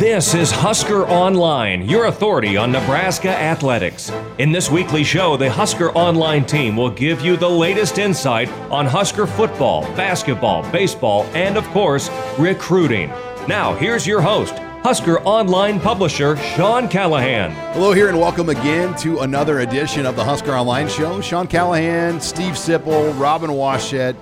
This 0.00 0.32
is 0.32 0.50
Husker 0.50 1.06
Online, 1.08 1.82
your 1.82 2.06
authority 2.06 2.56
on 2.56 2.72
Nebraska 2.72 3.28
athletics. 3.28 4.10
In 4.38 4.50
this 4.50 4.70
weekly 4.70 5.04
show, 5.04 5.36
the 5.36 5.50
Husker 5.50 5.90
Online 5.90 6.42
team 6.42 6.74
will 6.74 6.88
give 6.88 7.20
you 7.20 7.36
the 7.36 7.50
latest 7.50 7.98
insight 7.98 8.48
on 8.70 8.86
Husker 8.86 9.26
football, 9.26 9.82
basketball, 9.96 10.62
baseball, 10.72 11.24
and 11.34 11.58
of 11.58 11.66
course, 11.66 12.08
recruiting. 12.38 13.10
Now, 13.46 13.74
here's 13.74 14.06
your 14.06 14.22
host, 14.22 14.54
Husker 14.82 15.20
Online 15.20 15.78
publisher 15.78 16.34
Sean 16.38 16.88
Callahan. 16.88 17.50
Hello, 17.74 17.92
here, 17.92 18.08
and 18.08 18.18
welcome 18.18 18.48
again 18.48 18.96
to 19.00 19.18
another 19.18 19.60
edition 19.60 20.06
of 20.06 20.16
the 20.16 20.24
Husker 20.24 20.54
Online 20.54 20.88
Show. 20.88 21.20
Sean 21.20 21.46
Callahan, 21.46 22.22
Steve 22.22 22.54
Sipple, 22.54 23.12
Robin 23.20 23.50
Washut. 23.50 24.16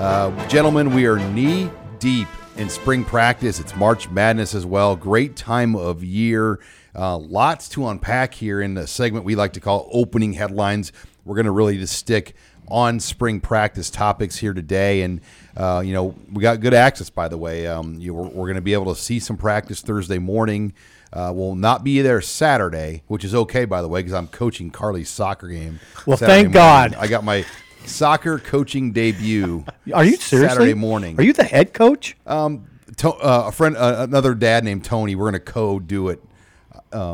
Uh, 0.00 0.48
gentlemen, 0.48 0.92
we 0.92 1.06
are 1.06 1.20
knee 1.30 1.70
deep 2.00 2.26
in 2.56 2.68
spring 2.68 3.04
practice. 3.04 3.60
It's 3.60 3.74
March 3.76 4.08
Madness 4.10 4.54
as 4.54 4.66
well. 4.66 4.96
Great 4.96 5.36
time 5.36 5.76
of 5.76 6.02
year. 6.04 6.60
Uh, 6.94 7.16
lots 7.16 7.68
to 7.70 7.88
unpack 7.88 8.34
here 8.34 8.60
in 8.60 8.74
the 8.74 8.86
segment 8.86 9.24
we 9.24 9.34
like 9.34 9.52
to 9.54 9.60
call 9.60 9.88
opening 9.92 10.32
headlines. 10.32 10.92
We're 11.24 11.36
going 11.36 11.46
to 11.46 11.52
really 11.52 11.78
just 11.78 11.96
stick 11.96 12.34
on 12.68 13.00
spring 13.00 13.40
practice 13.40 13.90
topics 13.90 14.36
here 14.36 14.52
today. 14.52 15.02
And, 15.02 15.20
uh, 15.56 15.82
you 15.84 15.92
know, 15.92 16.14
we 16.32 16.42
got 16.42 16.60
good 16.60 16.74
access, 16.74 17.10
by 17.10 17.28
the 17.28 17.38
way. 17.38 17.66
Um, 17.66 17.98
you, 18.00 18.14
we're, 18.14 18.28
we're 18.28 18.46
going 18.46 18.56
to 18.56 18.60
be 18.60 18.72
able 18.72 18.94
to 18.94 19.00
see 19.00 19.18
some 19.20 19.36
practice 19.36 19.80
Thursday 19.80 20.18
morning. 20.18 20.72
Uh, 21.12 21.32
will 21.34 21.56
not 21.56 21.82
be 21.82 22.00
there 22.02 22.20
Saturday, 22.20 23.02
which 23.08 23.24
is 23.24 23.34
okay, 23.34 23.64
by 23.64 23.82
the 23.82 23.88
way, 23.88 24.00
because 24.00 24.14
I'm 24.14 24.28
coaching 24.28 24.70
Carly's 24.70 25.08
soccer 25.08 25.48
game. 25.48 25.80
Well, 26.06 26.16
Saturday 26.16 26.44
thank 26.44 26.54
morning. 26.54 26.92
God. 26.92 26.94
I 26.94 27.08
got 27.08 27.24
my 27.24 27.44
soccer 27.86 28.38
coaching 28.38 28.92
debut. 28.92 29.64
Are 29.94 30.04
you 30.04 30.16
seriously? 30.16 30.48
Saturday 30.56 30.74
morning. 30.74 31.18
Are 31.18 31.22
you 31.22 31.32
the 31.32 31.44
head 31.44 31.72
coach? 31.72 32.16
Um, 32.26 32.66
to, 32.98 33.10
uh, 33.10 33.44
a 33.48 33.52
friend, 33.52 33.76
uh, 33.76 33.96
another 34.08 34.34
dad 34.34 34.64
named 34.64 34.84
Tony. 34.84 35.14
We're 35.14 35.30
going 35.30 35.34
to 35.44 35.52
co-do 35.52 36.08
it. 36.08 36.22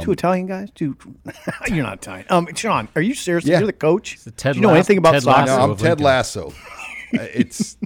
Two 0.00 0.12
Italian 0.12 0.46
guys? 0.46 0.70
Two. 0.74 0.96
You're 1.68 1.82
not 1.84 1.98
Italian. 1.98 2.24
Um, 2.30 2.48
Sean, 2.54 2.88
are 2.96 3.02
you 3.02 3.14
serious? 3.14 3.44
Yeah. 3.44 3.58
You're 3.58 3.66
the 3.66 3.72
coach. 3.74 4.16
the 4.24 4.30
Ted 4.30 4.54
Do 4.54 4.58
you 4.58 4.62
know 4.62 4.68
Lasso- 4.68 4.76
anything 4.78 4.98
about 4.98 5.12
Ted 5.12 5.22
soccer? 5.24 5.40
Lasso. 5.50 5.56
No, 5.66 5.72
I'm 5.72 5.76
Ted 5.76 5.88
Lincoln. 5.88 6.04
Lasso. 6.04 6.52
Uh, 7.16 7.22
it's 7.32 7.76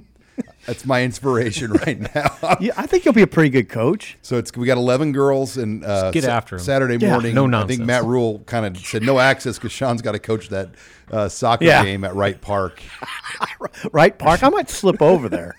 that's 0.71 0.85
my 0.85 1.03
inspiration 1.03 1.71
right 1.85 1.99
now. 2.15 2.37
Yeah, 2.59 2.73
I 2.77 2.85
think 2.87 3.05
you'll 3.05 3.13
be 3.13 3.21
a 3.21 3.27
pretty 3.27 3.49
good 3.49 3.69
coach. 3.69 4.17
So 4.21 4.37
it's 4.37 4.55
we 4.55 4.65
got 4.67 4.77
11 4.77 5.11
girls 5.11 5.57
and 5.57 5.83
uh, 5.83 6.11
get 6.11 6.23
Sa- 6.25 6.31
after 6.31 6.55
'em. 6.55 6.61
Saturday 6.61 6.97
Yeah. 6.97 7.11
morning. 7.11 7.33
No 7.35 7.45
nonsense. 7.47 7.71
I 7.73 7.75
think. 7.77 7.87
Matt 7.87 8.03
Rhule 8.05 8.39
kind 8.45 8.65
of 8.65 8.77
said 8.83 9.03
no 9.03 9.19
access 9.19 9.57
because 9.57 9.71
Sean's 9.71 10.01
got 10.01 10.11
to 10.13 10.19
coach 10.19 10.49
that 10.49 10.69
uh, 11.11 11.27
soccer 11.29 11.65
Yeah. 11.65 11.83
game 11.83 12.03
at 12.03 12.15
Wright 12.15 12.39
Park. 12.39 12.81
Right, 13.91 14.17
Park? 14.17 14.43
I 14.43 14.49
might 14.49 14.69
slip 14.69 15.01
over 15.01 15.29
there. 15.29 15.55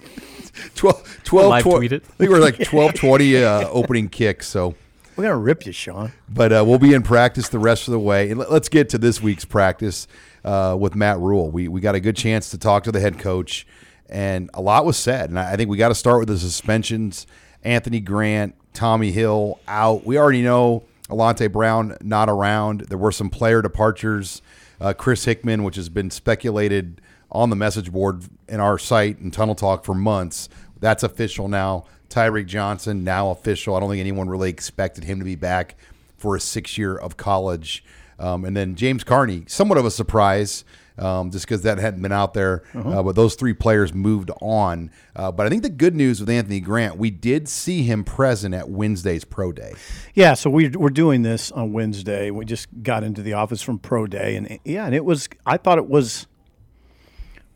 12, 0.74 1.20
12 1.24 1.48
Live 1.50 1.64
tw- 1.64 1.70
tweet 1.76 1.92
it. 1.92 2.04
I 2.08 2.12
think 2.14 2.30
we're 2.30 2.38
like 2.40 2.58
12 2.62 2.94
20 2.94 3.36
uh, 3.44 3.68
opening 3.68 4.08
kick. 4.08 4.42
So. 4.42 4.74
We're 5.16 5.24
going 5.24 5.32
to 5.34 5.36
rip 5.38 5.66
you, 5.66 5.72
Sean. 5.72 6.12
but 6.28 6.52
uh, 6.52 6.64
we'll 6.66 6.78
be 6.78 6.94
in 6.94 7.02
practice 7.02 7.48
the 7.50 7.58
rest 7.58 7.86
of 7.86 7.92
the 7.92 7.98
way. 7.98 8.30
And 8.30 8.38
let- 8.40 8.50
let's 8.50 8.68
get 8.70 8.88
to 8.90 8.98
this 8.98 9.20
week's 9.20 9.44
practice 9.44 10.06
uh, 10.44 10.74
with 10.78 10.94
Matt 10.94 11.18
Rhule. 11.18 11.50
We 11.50 11.68
we 11.68 11.80
got 11.82 11.94
a 11.94 12.00
good 12.00 12.16
chance 12.16 12.50
to 12.50 12.58
talk 12.58 12.84
to 12.84 12.92
the 12.92 13.00
head 13.00 13.18
coach, 13.18 13.66
and 14.08 14.50
a 14.54 14.60
lot 14.60 14.84
was 14.84 14.96
said. 14.96 15.30
And 15.30 15.38
I 15.38 15.56
think 15.56 15.70
we 15.70 15.76
got 15.76 15.88
to 15.88 15.94
start 15.94 16.18
with 16.20 16.28
the 16.28 16.38
suspensions. 16.38 17.26
Anthony 17.62 18.00
Grant, 18.00 18.54
Tommy 18.74 19.12
Hill 19.12 19.60
out. 19.68 20.04
We 20.04 20.18
already 20.18 20.42
know 20.42 20.84
Alante 21.08 21.50
Brown 21.50 21.96
not 22.02 22.28
around. 22.28 22.82
There 22.82 22.98
were 22.98 23.12
some 23.12 23.30
player 23.30 23.62
departures. 23.62 24.42
Uh, 24.80 24.92
Chris 24.92 25.24
Hickman, 25.24 25.62
which 25.62 25.76
has 25.76 25.88
been 25.88 26.10
speculated 26.10 27.00
on 27.30 27.50
the 27.50 27.56
message 27.56 27.92
board 27.92 28.24
in 28.48 28.60
our 28.60 28.78
site 28.78 29.18
and 29.18 29.32
Tunnel 29.32 29.54
Talk 29.54 29.84
for 29.84 29.94
months, 29.94 30.48
that's 30.80 31.02
official 31.02 31.48
now. 31.48 31.84
Tyreke 32.10 32.46
Johnson 32.46 33.04
now 33.04 33.30
official. 33.30 33.74
I 33.74 33.80
don't 33.80 33.88
think 33.88 34.00
anyone 34.00 34.28
really 34.28 34.50
expected 34.50 35.04
him 35.04 35.18
to 35.18 35.24
be 35.24 35.36
back 35.36 35.76
for 36.16 36.36
a 36.36 36.40
six 36.40 36.76
year 36.76 36.96
of 36.96 37.16
college. 37.16 37.84
Um, 38.18 38.44
and 38.44 38.56
then 38.56 38.74
James 38.74 39.02
Carney, 39.02 39.44
somewhat 39.46 39.78
of 39.78 39.86
a 39.86 39.90
surprise, 39.90 40.64
um, 40.98 41.30
just 41.30 41.46
because 41.46 41.62
that 41.62 41.78
hadn't 41.78 42.02
been 42.02 42.12
out 42.12 42.34
there. 42.34 42.62
Uh, 42.74 43.02
but 43.02 43.16
those 43.16 43.34
three 43.34 43.52
players 43.52 43.92
moved 43.92 44.30
on. 44.40 44.90
Uh, 45.16 45.32
but 45.32 45.46
I 45.46 45.50
think 45.50 45.62
the 45.62 45.70
good 45.70 45.94
news 45.94 46.20
with 46.20 46.28
Anthony 46.28 46.60
Grant, 46.60 46.96
we 46.96 47.10
did 47.10 47.48
see 47.48 47.82
him 47.82 48.04
present 48.04 48.54
at 48.54 48.68
Wednesday's 48.68 49.24
pro 49.24 49.52
day. 49.52 49.74
Yeah, 50.14 50.34
so 50.34 50.50
we, 50.50 50.68
we're 50.68 50.90
doing 50.90 51.22
this 51.22 51.50
on 51.52 51.72
Wednesday. 51.72 52.30
We 52.30 52.44
just 52.44 52.68
got 52.82 53.04
into 53.04 53.22
the 53.22 53.32
office 53.34 53.62
from 53.62 53.78
Pro 53.78 54.06
Day, 54.06 54.36
and 54.36 54.58
yeah, 54.64 54.86
and 54.86 54.94
it 54.94 55.04
was. 55.04 55.28
I 55.46 55.56
thought 55.56 55.78
it 55.78 55.88
was. 55.88 56.26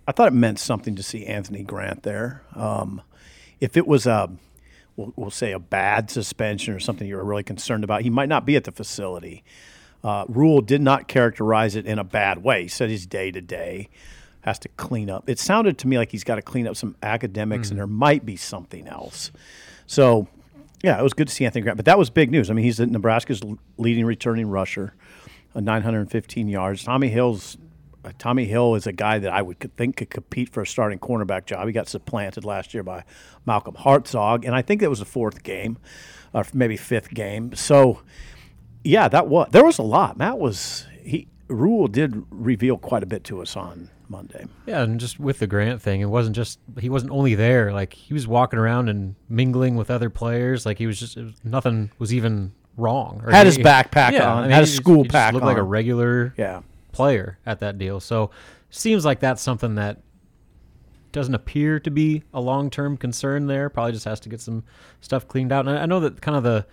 I 0.08 0.12
thought 0.12 0.28
it 0.28 0.34
meant 0.34 0.58
something 0.58 0.94
to 0.94 1.02
see 1.02 1.26
Anthony 1.26 1.62
Grant 1.62 2.02
there. 2.02 2.42
Um, 2.54 3.02
if 3.60 3.76
it 3.76 3.86
was 3.86 4.06
a, 4.06 4.30
we'll, 4.94 5.12
we'll 5.16 5.30
say 5.30 5.52
a 5.52 5.58
bad 5.58 6.10
suspension 6.10 6.74
or 6.74 6.78
something 6.80 7.08
you 7.08 7.16
were 7.16 7.24
really 7.24 7.42
concerned 7.42 7.82
about, 7.82 8.02
he 8.02 8.10
might 8.10 8.28
not 8.28 8.46
be 8.46 8.56
at 8.56 8.64
the 8.64 8.72
facility. 8.72 9.42
Uh, 10.06 10.24
Rhule 10.28 10.60
did 10.60 10.80
not 10.80 11.08
characterize 11.08 11.74
it 11.74 11.84
in 11.84 11.98
a 11.98 12.04
bad 12.04 12.44
way. 12.44 12.62
He 12.62 12.68
said 12.68 12.90
he's 12.90 13.06
day 13.06 13.32
to 13.32 13.40
day, 13.40 13.88
has 14.42 14.56
to 14.60 14.68
clean 14.68 15.10
up. 15.10 15.28
It 15.28 15.40
sounded 15.40 15.78
to 15.78 15.88
me 15.88 15.98
like 15.98 16.12
he's 16.12 16.22
got 16.22 16.36
to 16.36 16.42
clean 16.42 16.68
up 16.68 16.76
some 16.76 16.94
academics, 17.02 17.70
and 17.70 17.78
there 17.78 17.88
might 17.88 18.24
be 18.24 18.36
something 18.36 18.86
else. 18.86 19.32
So, 19.88 20.28
yeah, 20.84 20.96
it 20.96 21.02
was 21.02 21.12
good 21.12 21.26
to 21.26 21.34
see 21.34 21.44
Anthony 21.44 21.64
Grant. 21.64 21.76
But 21.76 21.86
that 21.86 21.98
was 21.98 22.08
big 22.08 22.30
news. 22.30 22.50
I 22.50 22.54
mean, 22.54 22.64
he's 22.64 22.78
Nebraska's 22.78 23.42
leading 23.78 24.04
returning 24.04 24.48
rusher, 24.48 24.94
uh, 25.56 25.60
915 25.60 26.46
yards. 26.46 26.84
Tommy 26.84 27.08
Hill's 27.08 27.56
uh, 28.04 28.12
Tommy 28.16 28.44
Hill 28.44 28.76
is 28.76 28.86
a 28.86 28.92
guy 28.92 29.18
that 29.18 29.32
I 29.32 29.42
would 29.42 29.58
think 29.76 29.96
could 29.96 30.10
compete 30.10 30.50
for 30.50 30.62
a 30.62 30.66
starting 30.68 31.00
cornerback 31.00 31.46
job. 31.46 31.66
He 31.66 31.72
got 31.72 31.88
supplanted 31.88 32.44
last 32.44 32.74
year 32.74 32.84
by 32.84 33.02
Malcolm 33.44 33.74
Hartzog, 33.74 34.44
and 34.44 34.54
I 34.54 34.62
think 34.62 34.82
that 34.82 34.88
was 34.88 35.00
the 35.00 35.04
fourth 35.04 35.42
game, 35.42 35.78
or 36.32 36.46
maybe 36.54 36.76
fifth 36.76 37.12
game. 37.12 37.56
So, 37.56 38.02
yeah, 38.86 39.08
that 39.08 39.28
was 39.28 39.48
there 39.50 39.64
was 39.64 39.78
a 39.78 39.82
lot. 39.82 40.16
Matt 40.16 40.38
was 40.38 40.86
he 41.02 41.28
Rhule 41.48 41.86
did 41.88 42.22
reveal 42.30 42.76
quite 42.78 43.02
a 43.02 43.06
bit 43.06 43.24
to 43.24 43.40
us 43.40 43.56
on 43.56 43.90
Monday. 44.08 44.46
Yeah, 44.66 44.82
and 44.82 44.98
just 45.00 45.18
with 45.20 45.38
the 45.38 45.46
Grant 45.46 45.80
thing, 45.82 46.00
it 46.00 46.06
wasn't 46.10 46.36
just 46.36 46.58
he 46.80 46.88
wasn't 46.88 47.12
only 47.12 47.34
there. 47.34 47.72
Like 47.72 47.92
he 47.92 48.14
was 48.14 48.26
walking 48.26 48.58
around 48.58 48.88
and 48.88 49.14
mingling 49.28 49.76
with 49.76 49.90
other 49.90 50.10
players. 50.10 50.64
Like 50.66 50.78
he 50.78 50.86
was 50.86 50.98
just 50.98 51.16
was, 51.16 51.32
nothing 51.44 51.90
was 51.98 52.12
even 52.14 52.52
wrong. 52.76 53.22
Or 53.24 53.30
Had 53.30 53.46
he- 53.46 53.52
his 53.54 53.58
backpack 53.58 54.12
yeah, 54.12 54.30
on, 54.30 54.38
I 54.38 54.42
mean, 54.42 54.50
had 54.50 54.60
his 54.60 54.70
just- 54.70 54.82
school 54.82 55.04
just 55.04 55.12
pack 55.12 55.32
Looked 55.34 55.46
like 55.46 55.56
a 55.56 55.62
regular 55.62 56.34
Yeah. 56.36 56.60
player 56.92 57.38
at 57.46 57.60
that 57.60 57.78
deal. 57.78 58.00
So 58.00 58.30
seems 58.70 59.04
like 59.04 59.20
that's 59.20 59.40
something 59.42 59.76
that 59.76 59.98
doesn't 61.12 61.34
appear 61.34 61.80
to 61.80 61.90
be 61.90 62.22
a 62.34 62.40
long 62.40 62.68
term 62.70 62.96
concern 62.96 63.46
there. 63.46 63.70
Probably 63.70 63.92
just 63.92 64.04
has 64.04 64.20
to 64.20 64.28
get 64.28 64.40
some 64.40 64.64
stuff 65.00 65.26
cleaned 65.26 65.52
out. 65.52 65.66
And 65.66 65.78
I 65.78 65.82
I 65.82 65.86
know 65.86 66.00
that 66.00 66.20
kind 66.20 66.36
of 66.36 66.42
the 66.42 66.66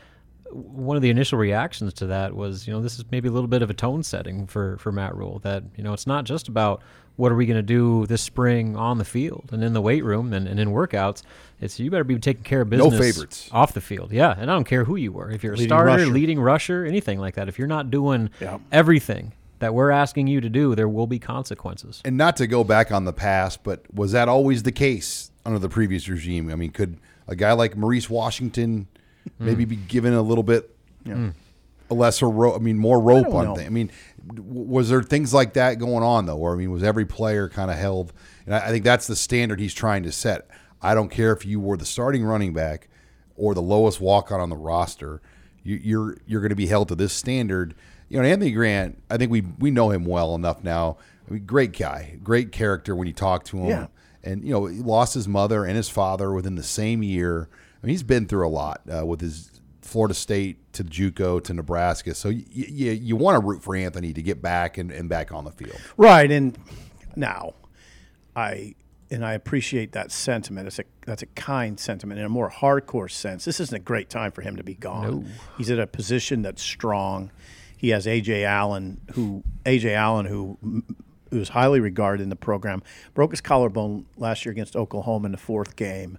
one 0.54 0.96
of 0.96 1.02
the 1.02 1.10
initial 1.10 1.38
reactions 1.38 1.94
to 1.96 2.08
that 2.08 2.36
was, 2.36 2.68
you 2.68 2.74
know, 2.74 2.82
this 2.82 2.98
is 3.00 3.06
maybe 3.12 3.28
a 3.28 3.32
little 3.32 3.48
bit 3.48 3.62
of 3.62 3.70
a 3.70 3.74
tone 3.74 4.04
setting 4.04 4.48
for 4.48 4.78
for 4.78 4.92
Matt 4.92 5.16
Rhule. 5.16 5.40
That 5.40 5.64
you 5.76 5.84
know, 5.84 5.94
it's 5.94 6.08
not 6.08 6.24
just 6.26 6.48
about 6.48 6.82
what 7.16 7.32
are 7.32 7.36
we 7.36 7.46
going 7.46 7.58
to 7.58 7.62
do 7.62 8.06
this 8.08 8.22
spring 8.24 8.76
on 8.76 8.98
the 8.98 9.06
field 9.06 9.50
and 9.52 9.64
in 9.64 9.74
the 9.74 9.82
weight 9.82 10.04
room 10.04 10.34
and, 10.34 10.48
and 10.48 10.60
in 10.60 10.70
workouts. 10.70 11.22
It's 11.62 11.80
you 11.80 11.92
better 11.92 12.04
be 12.04 12.18
taking 12.18 12.44
care 12.44 12.62
of 12.62 12.70
business. 12.70 12.92
No 12.92 12.98
favorites. 13.00 13.50
off 13.52 13.74
the 13.74 13.82
field. 13.82 14.12
Yeah, 14.12 14.34
and 14.38 14.50
I 14.50 14.54
don't 14.56 14.64
care 14.64 14.84
who 14.86 14.96
you 14.96 15.12
were. 15.12 15.30
If 15.30 15.44
you're 15.44 15.54
a 15.54 15.56
Leading 15.56 15.70
starter, 15.70 15.90
rusher. 15.92 16.06
leading 16.08 16.40
rusher, 16.40 16.86
anything 16.86 17.20
like 17.20 17.36
that. 17.36 17.48
If 17.48 17.58
you're 17.60 17.68
not 17.68 17.92
doing 17.92 18.30
Yeah. 18.42 18.58
everything 18.72 19.34
that 19.60 19.74
we're 19.74 19.92
asking 19.92 20.28
you 20.28 20.42
to 20.42 20.50
do, 20.50 20.76
there 20.76 20.90
will 20.90 21.08
be 21.08 21.20
consequences. 21.20 22.02
And 22.04 22.18
not 22.18 22.36
to 22.38 22.48
go 22.48 22.64
back 22.64 22.92
on 22.92 23.06
the 23.06 23.14
past, 23.14 23.64
but 23.64 23.82
was 23.94 24.12
that 24.12 24.28
always 24.28 24.64
the 24.64 24.72
case 24.74 25.32
under 25.46 25.60
the 25.60 25.70
previous 25.70 26.10
regime? 26.10 26.50
I 26.52 26.56
mean, 26.56 26.72
could 26.72 26.98
a 27.28 27.36
guy 27.36 27.54
like 27.54 27.78
Maurice 27.78 28.10
Washington 28.10 28.88
Mm. 29.40 29.46
maybe 29.46 29.66
be 29.66 29.76
given 29.76 30.14
a 30.14 30.22
little 30.22 30.44
bit 30.44 30.76
mm. 31.06 31.34
a 31.90 31.94
lesser 31.94 32.30
rope? 32.30 32.56
I 32.56 32.60
mean, 32.60 32.78
more 32.78 33.00
rope 33.00 33.26
don't 33.26 33.48
on 33.48 33.56
things. 33.56 33.68
I 33.68 33.70
mean, 33.70 33.92
w- 34.28 34.44
was 34.46 34.90
there 34.90 35.02
things 35.04 35.34
like 35.34 35.54
that 35.54 35.80
going 35.80 36.04
on 36.04 36.26
though? 36.26 36.38
Or 36.38 36.54
I 36.54 36.58
mean, 36.58 36.72
was 36.72 36.84
every 36.84 37.06
player 37.06 37.50
kind 37.50 37.72
of 37.72 37.78
held? 37.78 38.14
And 38.46 38.56
I 38.56 38.68
I 38.68 38.70
think 38.70 38.84
that's 38.84 39.08
the 39.08 39.16
standard 39.16 39.60
he's 39.60 39.74
trying 39.74 40.04
to 40.04 40.12
set. 40.12 40.48
I 40.82 40.94
don't 40.94 41.10
care 41.10 41.32
if 41.32 41.46
you 41.46 41.60
were 41.60 41.78
the 41.78 41.86
starting 41.86 42.24
running 42.24 42.54
back 42.54 42.90
or 43.36 43.54
the 43.54 43.62
lowest 43.62 44.02
walk 44.02 44.32
on 44.32 44.40
on 44.40 44.50
the 44.50 44.58
roster. 44.58 45.22
You, 45.64 45.80
you're 45.82 46.18
you're 46.26 46.42
going 46.42 46.50
to 46.50 46.56
be 46.56 46.68
held 46.68 46.90
to 46.90 46.96
this 46.96 47.14
standard. 47.14 47.74
You 48.10 48.22
know, 48.22 48.28
Anthony 48.28 48.52
Grant. 48.52 49.02
I 49.10 49.18
think 49.18 49.32
we 49.32 49.42
we 49.42 49.72
know 49.72 49.90
him 49.90 50.06
well 50.06 50.36
enough 50.36 50.64
now. 50.64 50.98
I 51.28 51.34
mean, 51.34 51.46
great 51.46 51.78
guy, 51.78 52.18
great 52.22 52.52
character 52.52 52.96
when 52.96 53.08
you 53.08 53.14
talk 53.14 53.46
to 53.46 53.58
him. 53.58 53.70
Yeah. 53.70 53.88
And 54.24 54.44
you 54.44 54.52
know, 54.52 54.66
he 54.66 54.80
lost 54.80 55.14
his 55.14 55.28
mother 55.28 55.66
and 55.66 55.76
his 55.76 55.90
father 55.90 56.32
within 56.34 56.56
the 56.56 56.64
same 56.64 57.02
year. 57.02 57.50
I 57.84 57.86
mean, 57.86 57.92
he's 57.92 58.04
been 58.04 58.28
through 58.28 58.48
a 58.48 58.50
lot 58.50 58.82
uh, 58.90 59.06
with 59.06 59.20
his 59.20 59.52
Florida 59.82 60.14
State 60.14 60.74
to 60.74 60.84
JUCO 60.86 61.44
to 61.44 61.54
Nebraska. 61.54 62.16
So 62.16 62.30
you 62.30 62.46
you, 62.50 62.92
you 62.92 63.16
want 63.18 63.40
to 63.40 63.46
root 63.46 63.62
for 63.62 63.76
Anthony 63.76 64.14
to 64.14 64.22
get 64.22 64.42
back 64.42 64.78
and, 64.78 64.90
and 64.92 65.10
back 65.10 65.32
on 65.34 65.44
the 65.44 65.52
field. 65.52 65.80
Right, 65.98 66.32
and 66.32 66.58
now 67.16 67.54
I 68.36 68.76
and 69.12 69.26
I 69.26 69.34
appreciate 69.34 69.92
that 69.92 70.12
sentiment. 70.12 70.68
It's 70.68 70.80
a 70.80 70.86
that's 71.06 71.22
a 71.24 71.28
kind 71.28 71.78
sentiment 71.78 72.20
in 72.20 72.26
a 72.26 72.30
more 72.30 72.50
hardcore 72.50 73.12
sense. 73.12 73.44
This 73.44 73.60
isn't 73.60 73.76
a 73.76 73.80
great 73.80 74.10
time 74.10 74.32
for 74.32 74.42
him 74.42 74.56
to 74.56 74.64
be 74.64 74.76
gone. 74.76 75.28
He's 75.58 75.70
at 75.70 75.80
a 75.80 75.88
position 75.88 76.42
that's 76.42 76.62
strong. 76.62 77.32
He 77.78 77.90
has 77.90 78.06
Ajay 78.06 78.46
Allen, 78.46 79.02
who 79.12 79.44
Ajay 79.66 79.94
Allen, 79.94 80.26
who 80.26 80.58
who's 81.32 81.50
highly 81.50 81.82
regarded 81.82 82.24
in 82.24 82.30
the 82.30 82.36
program, 82.38 82.82
broke 83.14 83.32
his 83.32 83.42
collarbone 83.42 84.06
last 84.18 84.46
year 84.46 84.52
against 84.54 84.76
Oklahoma 84.76 85.26
in 85.26 85.32
the 85.34 85.38
fourth 85.38 85.76
game. 85.76 86.18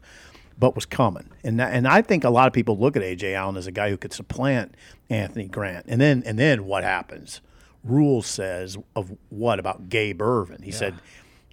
But 0.59 0.75
was 0.75 0.87
coming. 0.87 1.31
And 1.43 1.59
that, 1.59 1.73
and 1.73 1.87
I 1.89 2.03
think 2.03 2.25
a 2.25 2.31
lot 2.31 2.47
of 2.47 2.53
people 2.53 2.79
look 2.79 2.97
at 2.97 3.03
Ajay 3.03 3.35
Allen 3.35 3.57
as 3.57 3.67
a 3.67 3.73
guy 3.73 3.91
who 3.91 3.97
could 3.97 4.13
supplant 4.13 4.77
Anthony 5.11 5.49
Grant. 5.49 5.87
And 5.89 6.01
then 6.01 6.23
and 6.25 6.39
then 6.39 6.65
what 6.65 6.85
happens? 6.85 7.41
Rule 7.83 8.23
says 8.23 8.79
of 8.97 9.17
what 9.29 9.59
about 9.59 9.89
Gabe 9.89 10.23
Ervin? 10.23 10.63
He 10.63 10.71
said 10.71 10.95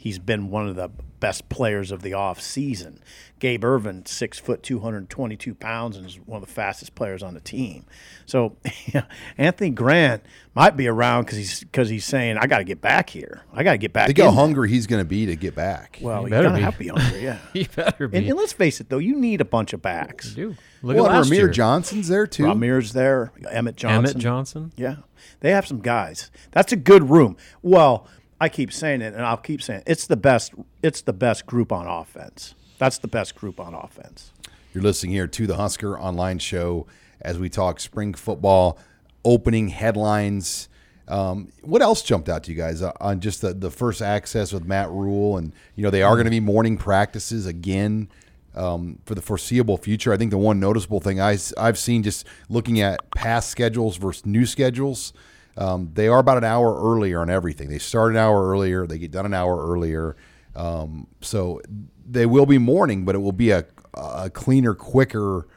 he's 0.01 0.17
been 0.17 0.49
one 0.49 0.67
of 0.67 0.75
the 0.75 0.89
best 1.19 1.47
players 1.47 1.91
of 1.91 2.01
the 2.01 2.11
off 2.11 2.41
season. 2.41 2.99
Gabe 3.37 3.63
Ervin, 3.63 4.05
six 4.05 4.39
foot, 4.39 4.63
two 4.63 4.79
hundred 4.79 5.09
twenty 5.09 5.35
two 5.35 5.53
pounds, 5.53 5.95
and 5.95 6.05
is 6.05 6.19
one 6.19 6.41
of 6.41 6.47
the 6.47 6.53
fastest 6.53 6.95
players 6.95 7.21
on 7.23 7.35
the 7.35 7.39
team. 7.39 7.85
So 8.25 8.57
Anthony 9.37 9.69
Grant 9.69 10.23
might 10.55 10.75
be 10.75 10.87
around 10.87 11.25
because 11.25 11.37
he's 11.37 11.59
because 11.59 11.89
he's 11.89 12.05
saying 12.05 12.37
I 12.37 12.47
got 12.47 12.57
to 12.57 12.63
get 12.63 12.81
back 12.81 13.09
here. 13.09 13.41
I 13.53 13.63
got 13.63 13.73
to 13.73 13.77
get 13.77 13.93
back. 13.93 14.07
Think 14.07 14.17
how 14.19 14.25
there." 14.25 14.33
hungry 14.33 14.69
he's 14.69 14.87
going 14.87 15.01
to 15.01 15.07
be 15.07 15.27
to 15.27 15.35
get 15.35 15.55
back. 15.55 15.99
Well, 16.01 16.23
you 16.23 16.29
better 16.29 16.49
gotta 16.49 16.57
be. 16.57 16.63
have 16.63 16.73
to 16.73 16.79
be 16.79 16.87
hungry, 16.87 17.23
yeah. 17.23 17.37
He 17.53 17.63
better 17.63 18.07
be. 18.07 18.17
And, 18.17 18.27
and 18.27 18.37
let's 18.37 18.53
face 18.53 18.81
it, 18.81 18.89
though, 18.89 18.97
you 18.97 19.15
need 19.15 19.39
a 19.39 19.45
bunch 19.45 19.73
of 19.73 19.81
backs. 19.81 20.33
do. 20.33 20.55
Look 20.83 20.97
well, 20.97 21.05
at 21.05 21.11
last 21.11 21.29
Rahmir 21.29 21.35
year. 21.35 21.49
Johnson's 21.49 22.07
there 22.07 22.25
too. 22.25 22.45
Rahmir's 22.45 22.93
there, 22.93 23.31
Emmett 23.49 23.75
Johnson. 23.75 24.15
Emmett 24.15 24.17
Johnson. 24.17 24.71
Yeah, 24.75 24.95
they 25.41 25.51
have 25.51 25.67
some 25.67 25.79
guys. 25.79 26.31
That's 26.51 26.71
a 26.71 26.75
good 26.75 27.09
room. 27.09 27.37
Well, 27.61 28.07
I 28.41 28.49
keep 28.49 28.73
saying 28.73 29.01
it, 29.01 29.13
and 29.13 29.23
I'll 29.23 29.37
keep 29.37 29.61
saying 29.61 29.81
it. 29.81 29.91
it's 29.91 30.07
the 30.07 30.17
best. 30.17 30.53
It's 30.81 31.01
the 31.01 31.13
best 31.13 31.45
group 31.45 31.71
on 31.71 31.85
offense. 31.85 32.55
That's 32.79 32.97
the 32.97 33.07
best 33.07 33.35
group 33.35 33.59
on 33.59 33.75
offense. 33.75 34.31
You're 34.73 34.81
listening 34.81 35.11
here 35.11 35.27
to 35.27 35.45
the 35.45 35.57
Husker 35.57 35.99
Online 35.99 36.39
Show 36.39 36.87
as 37.21 37.37
we 37.37 37.49
talk 37.49 37.79
spring 37.79 38.15
football, 38.15 38.79
opening 39.23 39.67
headlines. 39.67 40.69
Um, 41.07 41.51
what 41.61 41.83
else 41.83 42.01
jumped 42.01 42.29
out 42.29 42.43
to 42.45 42.51
you 42.51 42.57
guys 42.57 42.81
uh, 42.81 42.93
on 42.99 43.19
just 43.19 43.41
the, 43.41 43.53
the 43.53 43.69
first 43.69 44.01
access 44.01 44.51
with 44.51 44.65
Matt 44.65 44.89
Rhule? 44.89 45.37
And, 45.37 45.53
you 45.75 45.83
know, 45.83 45.91
they 45.91 46.01
are 46.01 46.15
going 46.15 46.25
to 46.25 46.31
be 46.31 46.39
morning 46.39 46.77
practices 46.77 47.45
again 47.45 48.09
um, 48.55 48.97
for 49.05 49.13
the 49.13 49.21
foreseeable 49.21 49.77
future. 49.77 50.13
I 50.13 50.17
think 50.17 50.31
the 50.31 50.39
one 50.39 50.59
noticeable 50.59 50.99
thing 50.99 51.21
I, 51.21 51.37
I, 51.59 51.67
have 51.67 51.77
seen 51.77 52.01
just 52.01 52.25
looking 52.49 52.81
at 52.81 53.11
past 53.11 53.49
schedules 53.49 53.97
versus 53.97 54.25
new 54.25 54.47
schedules, 54.47 55.13
um, 55.57 55.91
they 55.93 56.07
are 56.07 56.19
about 56.19 56.37
an 56.37 56.43
hour 56.43 56.81
earlier 56.93 57.19
on 57.21 57.29
everything. 57.29 57.69
They 57.69 57.79
start 57.79 58.11
an 58.11 58.17
hour 58.17 58.49
earlier, 58.49 58.87
they 58.87 58.97
get 58.97 59.11
done 59.11 59.25
an 59.25 59.33
hour 59.33 59.65
earlier. 59.71 60.15
Um, 60.55 61.07
so 61.21 61.61
they 62.09 62.25
will 62.25 62.45
be 62.45 62.57
morning, 62.57 63.05
but 63.05 63.15
it 63.15 63.19
will 63.19 63.31
be 63.31 63.51
a, 63.51 63.65
a 63.93 64.29
cleaner, 64.29 64.73
quicker, 64.73 65.47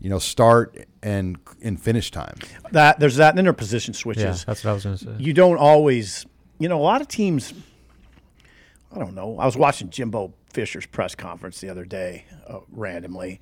you 0.00 0.08
know, 0.10 0.18
start 0.18 0.86
and 1.02 1.38
and 1.62 1.80
finish 1.80 2.10
time. 2.10 2.36
That 2.72 2.98
there's 3.00 3.16
that, 3.16 3.30
and 3.30 3.38
then 3.38 3.44
there 3.44 3.50
are 3.50 3.54
position 3.54 3.92
Yeah, 3.94 3.98
switches. 4.00 4.44
that's 4.44 4.64
what 4.64 4.70
I 4.70 4.74
was 4.74 4.84
going 4.84 4.96
to 4.98 5.04
say. 5.04 5.14
you 5.18 5.32
don't 5.32 5.58
always, 5.58 6.24
you 6.58 6.68
know, 6.68 6.78
a 6.78 6.82
lot 6.82 7.00
of 7.00 7.08
teams. 7.08 7.52
I 8.94 8.98
don't 8.98 9.14
know. 9.14 9.38
I 9.38 9.44
was 9.44 9.56
watching 9.56 9.90
Jimbo 9.90 10.32
Fisher's 10.52 10.86
press 10.86 11.14
conference 11.14 11.60
the 11.60 11.68
other 11.68 11.84
day, 11.84 12.24
uh, 12.48 12.60
randomly. 12.70 13.40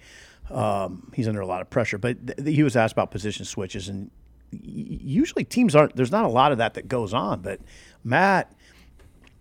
Um, 0.50 1.10
he's 1.14 1.28
under 1.28 1.40
a 1.40 1.46
lot 1.46 1.60
of 1.60 1.70
pressure, 1.70 1.98
but 1.98 2.26
th- 2.38 2.54
he 2.56 2.62
was 2.62 2.74
asked 2.76 2.92
about 2.92 3.10
position 3.10 3.44
switches, 3.44 3.88
and 3.88 4.10
y- 4.10 4.10
usually 4.50 5.44
teams 5.44 5.74
aren't. 5.74 5.96
There's 5.96 6.12
not 6.12 6.24
a 6.24 6.28
lot 6.28 6.52
of 6.52 6.58
that 6.58 6.74
that 6.74 6.88
goes 6.88 7.14
on, 7.14 7.40
but 7.40 7.60
Matt. 8.04 8.52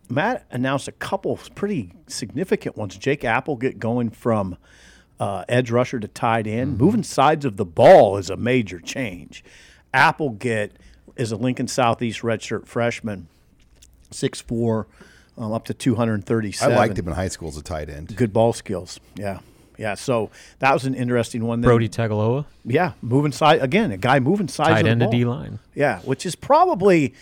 Matt 0.07 0.45
announced 0.51 0.87
a 0.87 0.91
couple 0.91 1.39
pretty 1.55 1.91
significant 2.05 2.77
ones. 2.77 2.95
Jake 2.95 3.21
Appleget 3.21 3.79
going 3.79 4.11
from 4.11 4.55
uh, 5.19 5.45
edge 5.49 5.71
rusher 5.71 5.99
to 5.99 6.07
tight 6.07 6.45
end. 6.45 6.77
Moving 6.77 7.01
sides 7.01 7.43
of 7.43 7.57
the 7.57 7.65
ball 7.65 8.17
is 8.17 8.29
a 8.29 8.37
major 8.37 8.79
change. 8.79 9.43
Appleget 9.95 10.71
is 11.15 11.31
a 11.31 11.37
Lincoln 11.37 11.67
Southeast 11.67 12.21
redshirt 12.21 12.67
freshman, 12.67 13.27
6'4", 14.11 14.85
um, 15.37 15.51
up 15.51 15.65
to 15.65 15.73
237. 15.73 16.71
I 16.73 16.77
liked 16.77 16.99
him 16.99 17.07
in 17.07 17.13
high 17.13 17.29
school 17.29 17.47
as 17.47 17.57
a 17.57 17.63
tight 17.63 17.89
end. 17.89 18.15
Good 18.15 18.33
ball 18.33 18.53
skills. 18.53 18.99
Yeah. 19.15 19.39
Yeah. 19.77 19.95
So 19.95 20.30
that 20.60 20.74
was 20.74 20.86
an 20.86 20.95
interesting 20.95 21.45
one. 21.45 21.62
Then, 21.62 21.68
Brodie 21.69 21.89
Tagaloa, 21.89 22.45
Yeah. 22.66 22.94
Moving 23.01 23.31
side. 23.31 23.62
Again, 23.62 23.92
a 23.92 23.98
guy 23.98 24.19
moving 24.19 24.48
sides 24.48 24.69
tight 24.69 24.80
of 24.80 24.86
the 24.86 24.89
end 24.92 25.00
to 25.01 25.06
ball. 25.06 25.12
D 25.12 25.25
line. 25.25 25.60
Yeah. 25.74 26.00
Which 26.01 26.25
is 26.25 26.36
probably 26.36 27.13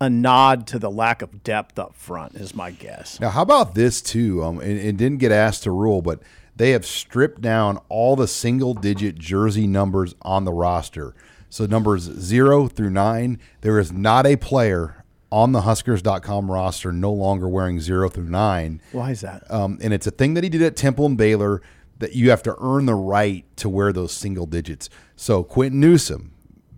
a 0.00 0.08
nod 0.08 0.66
to 0.68 0.78
the 0.78 0.90
lack 0.90 1.22
of 1.22 1.42
depth 1.42 1.78
up 1.78 1.94
front, 1.96 2.34
is 2.36 2.54
my 2.54 2.70
guess. 2.70 3.18
Now, 3.20 3.30
how 3.30 3.42
about 3.42 3.74
this 3.74 4.00
too? 4.00 4.42
Um, 4.44 4.60
and, 4.60 4.78
and 4.78 4.96
didn't 4.96 5.18
get 5.18 5.32
asked 5.32 5.64
to 5.64 5.72
Rhule, 5.72 6.02
but 6.02 6.20
they 6.54 6.70
have 6.70 6.86
stripped 6.86 7.40
down 7.40 7.78
all 7.88 8.14
the 8.16 8.28
single-digit 8.28 9.16
jersey 9.16 9.66
numbers 9.66 10.14
on 10.22 10.44
the 10.44 10.52
roster. 10.52 11.14
So 11.50 11.66
numbers 11.66 12.02
zero 12.02 12.68
through 12.68 12.90
nine, 12.90 13.40
there 13.62 13.78
is 13.78 13.90
not 13.92 14.26
a 14.26 14.36
player 14.36 15.04
on 15.32 15.52
the 15.52 15.62
Huskers.com 15.62 16.50
roster 16.50 16.92
no 16.92 17.12
longer 17.12 17.48
wearing 17.48 17.80
zero 17.80 18.08
through 18.08 18.28
nine. 18.30 18.80
Why 18.92 19.10
is 19.10 19.20
that? 19.22 19.50
Um, 19.50 19.78
and 19.82 19.92
it's 19.92 20.06
a 20.06 20.10
thing 20.10 20.34
that 20.34 20.44
he 20.44 20.50
did 20.50 20.62
at 20.62 20.76
Temple 20.76 21.06
and 21.06 21.16
Baylor 21.18 21.60
that 21.98 22.14
you 22.14 22.30
have 22.30 22.42
to 22.44 22.56
earn 22.60 22.86
the 22.86 22.94
right 22.94 23.44
to 23.56 23.68
wear 23.68 23.92
those 23.92 24.12
single 24.12 24.46
digits. 24.46 24.88
So 25.16 25.42
Quinton 25.42 25.80
Newsome, 25.80 26.32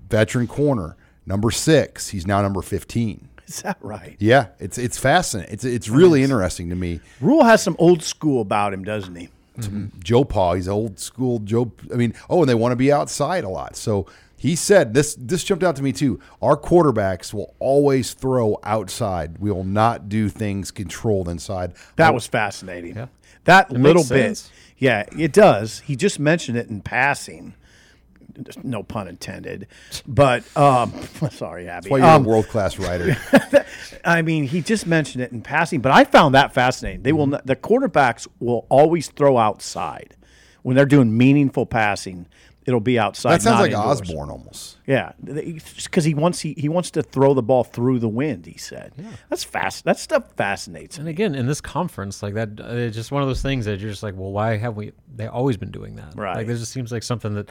veteran 0.09 0.47
corner, 0.47 0.97
number 1.27 1.51
six, 1.51 2.09
he's 2.09 2.27
now 2.27 2.43
number 2.43 2.63
fifteen. 2.63 3.29
Is 3.47 3.63
that 3.63 3.79
right? 3.81 4.17
Yeah, 4.19 4.47
it's 4.59 4.79
it's 4.79 4.99
fascinating. 4.99 5.53
It's 5.53 5.65
it's 5.65 5.89
really 5.89 6.23
interesting 6.23 6.71
to 6.71 6.77
me. 6.77 7.01
Rhule 7.21 7.45
has 7.45 7.63
some 7.63 7.77
old 7.79 8.03
school 8.03 8.41
about 8.41 8.73
him, 8.73 8.85
doesn't 8.85 9.17
he? 9.17 9.29
Mm-hmm. 9.59 9.87
Joe 10.03 10.25
Paul, 10.25 10.55
he's 10.55 10.69
old 10.69 10.99
school 11.01 11.41
Joe. 11.41 11.73
I 11.93 11.97
mean, 11.97 12.15
oh, 12.31 12.41
and 12.41 12.49
they 12.49 12.55
want 12.55 12.73
to 12.73 12.77
be 12.77 12.93
outside 12.93 13.45
a 13.45 13.49
lot. 13.49 13.77
So 13.77 14.07
he 14.37 14.55
said 14.57 14.95
this. 14.95 15.17
This 15.19 15.45
jumped 15.45 15.65
out 15.65 15.77
to 15.77 15.83
me 15.83 15.93
too. 15.93 16.21
Our 16.41 16.57
quarterbacks 16.57 17.35
will 17.35 17.55
always 17.59 18.15
throw 18.15 18.59
outside. 18.63 19.39
We 19.39 19.51
will 19.51 19.65
not 19.65 20.09
do 20.09 20.29
things 20.29 20.71
controlled 20.71 21.29
inside. 21.29 21.75
That 21.97 22.11
oh. 22.11 22.15
was 22.15 22.27
fascinating. 22.27 23.09
That 23.45 23.71
makes 23.71 23.83
little 23.83 24.05
bit. 24.05 24.51
Yeah, 24.81 25.05
it 25.17 25.33
does. 25.33 25.81
He 25.81 25.95
just 25.95 26.19
mentioned 26.19 26.57
it 26.59 26.69
in 26.69 26.81
passing. 26.81 27.55
No 28.63 28.83
pun 28.83 29.07
intended. 29.07 29.67
But 30.07 30.45
um, 30.57 30.93
sorry, 31.31 31.69
Abby. 31.69 31.89
That's 31.89 31.91
why 31.91 31.99
you're 31.99 32.07
Um, 32.07 32.25
a 32.25 32.29
world 32.29 32.49
class 32.49 32.79
writer. 32.79 33.17
I 34.05 34.23
mean, 34.23 34.45
he 34.45 34.63
just 34.63 34.87
mentioned 34.87 35.23
it 35.23 35.31
in 35.33 35.43
passing, 35.43 35.81
but 35.81 35.93
I 35.93 36.05
found 36.05 36.35
that 36.35 36.53
fascinating. 36.55 37.03
They 37.03 37.13
will 37.13 37.25
Mm-hmm. 37.27 37.31
not, 37.33 37.47
the 37.47 37.57
quarterbacks 37.57 38.27
will 38.41 38.67
always 38.71 39.09
throw 39.09 39.37
outside 39.37 40.17
when 40.63 40.75
they're 40.77 40.87
doing 40.87 41.17
meaningful 41.17 41.67
passing. 41.67 42.27
It'll 42.67 42.79
be 42.81 42.99
outside. 42.99 43.33
That 43.33 43.43
sounds 43.43 43.55
not 43.55 43.61
like 43.63 43.73
indoors. 43.73 44.01
Osborne 44.03 44.31
almost. 44.31 44.77
Yeah, 44.87 45.13
because 45.25 46.05
he 46.05 46.15
wants 46.15 46.41
he, 46.41 46.55
he 46.59 46.69
wants 46.69 46.91
to 46.93 47.03
throw 47.03 47.33
the 47.33 47.43
ball 47.43 47.65
through 47.65 48.01
the 48.01 48.09
wind. 48.09 48.45
He 48.45 48.59
said, 48.59 48.93
"That's 49.31 49.45
fast. 49.45 49.85
That 49.85 49.99
stuff 49.99 50.25
fascinates 50.37 50.99
And 50.99 51.07
me." 51.07 51.11
again, 51.11 51.35
in 51.35 51.47
this 51.47 51.61
conference, 51.61 52.23
like 52.23 52.35
that, 52.35 52.61
uh, 52.61 52.75
it's 52.75 52.97
just 52.97 53.13
one 53.13 53.23
of 53.23 53.29
those 53.29 53.41
things 53.41 53.65
that 53.65 53.81
you're 53.81 53.91
just 53.91 54.03
like, 54.03 54.15
well, 54.15 54.31
why 54.31 54.59
have 54.59 54.77
we? 54.77 54.93
They 55.17 55.27
always 55.27 55.57
been 55.57 55.71
doing 55.71 55.97
that, 55.97 56.15
Right. 56.17 56.37
Like, 56.37 56.47
this 56.47 56.61
just 56.61 56.73
seems 56.73 56.93
like 56.93 57.03
something 57.03 57.35
that 57.35 57.51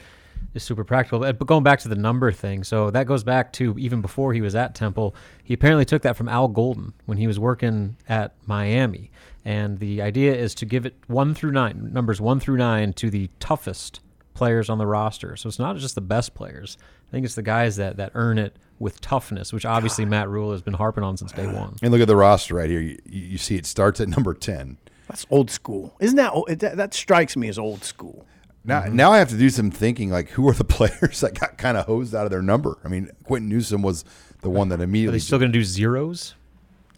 is 0.54 0.64
super 0.64 0.84
practical. 0.84 1.20
But 1.20 1.46
going 1.46 1.64
back 1.64 1.80
to 1.80 1.90
the 1.90 1.96
number 1.96 2.32
thing, 2.32 2.64
so 2.64 2.92
that 2.92 3.08
goes 3.08 3.24
back 3.24 3.52
to 3.54 3.76
even 3.80 4.02
before 4.02 4.34
he 4.34 4.42
was 4.42 4.56
at 4.56 4.76
Temple. 4.76 5.16
He 5.44 5.56
apparently 5.56 5.86
took 5.86 6.04
that 6.04 6.18
from 6.18 6.30
Al 6.30 6.48
Golden 6.48 6.94
when 7.08 7.18
he 7.18 7.26
was 7.26 7.40
working 7.40 7.98
at 8.08 8.36
Miami, 8.46 9.12
and 9.44 9.80
the 9.80 10.04
idea 10.04 10.36
is 10.36 10.54
to 10.56 10.66
give 10.66 10.86
it 10.86 10.96
one 11.08 11.34
through 11.34 11.52
nine, 11.52 11.90
numbers 11.92 12.22
one 12.22 12.40
through 12.40 12.58
nine, 12.58 12.94
to 12.94 13.10
the 13.10 13.30
toughest 13.40 14.02
players 14.34 14.70
on 14.70 14.78
the 14.78 14.86
roster. 14.88 15.36
So 15.36 15.48
it's 15.50 15.60
not 15.60 15.76
just 15.78 15.96
the 15.96 16.02
best 16.02 16.34
players. 16.34 16.78
I 17.08 17.12
think 17.12 17.26
it's 17.26 17.36
the 17.36 17.42
guys 17.44 17.76
that 17.78 17.98
that 17.98 18.12
earn 18.16 18.38
it 18.38 18.56
with 18.80 19.02
toughness, 19.02 19.52
which 19.52 19.66
obviously 19.66 20.06
Matt 20.06 20.30
Rhule 20.30 20.52
has 20.54 20.62
been 20.62 20.74
harping 20.76 21.04
on 21.04 21.18
since 21.18 21.32
day 21.32 21.48
one. 21.48 21.76
And 21.82 21.92
look 21.92 22.02
at 22.02 22.08
the 22.08 22.16
roster 22.16 22.56
right 22.56 22.70
here. 22.70 22.80
You, 22.82 22.98
you 23.06 23.38
see 23.38 23.56
it 23.56 23.66
starts 23.66 24.00
at 24.00 24.08
number 24.08 24.34
10. 24.34 24.78
That's 25.10 25.26
old 25.30 25.50
school, 25.50 25.96
isn't 26.00 26.16
that? 26.18 26.32
o- 26.34 26.46
That, 26.48 26.78
that 26.78 26.94
strikes 26.94 27.36
me 27.36 27.50
as 27.50 27.58
old 27.60 27.84
school. 27.84 28.26
Now, 28.64 28.82
Mm-hmm. 28.82 28.96
now 28.96 29.12
I 29.12 29.18
have 29.18 29.30
to 29.30 29.38
do 29.38 29.50
some 29.50 29.72
thinking 29.72 30.10
like 30.12 30.30
who 30.30 30.48
are 30.48 30.54
the 30.54 30.64
players 30.78 31.20
that 31.22 31.38
got 31.40 31.58
kind 31.58 31.76
of 31.78 31.86
hosed 31.88 32.14
out 32.16 32.26
of 32.26 32.32
their 32.32 32.42
number? 32.44 32.78
I 32.86 32.88
mean, 32.90 33.10
Quinton 33.24 33.50
Newsome 33.50 33.82
was 33.82 34.06
the 34.42 34.50
one 34.50 34.70
that 34.70 34.80
Are 34.80 34.84
immediately. 34.84 35.18
they 35.18 35.22
still 35.24 35.40
going 35.40 35.52
to 35.52 35.58
do 35.58 35.64
zeros? 35.64 36.36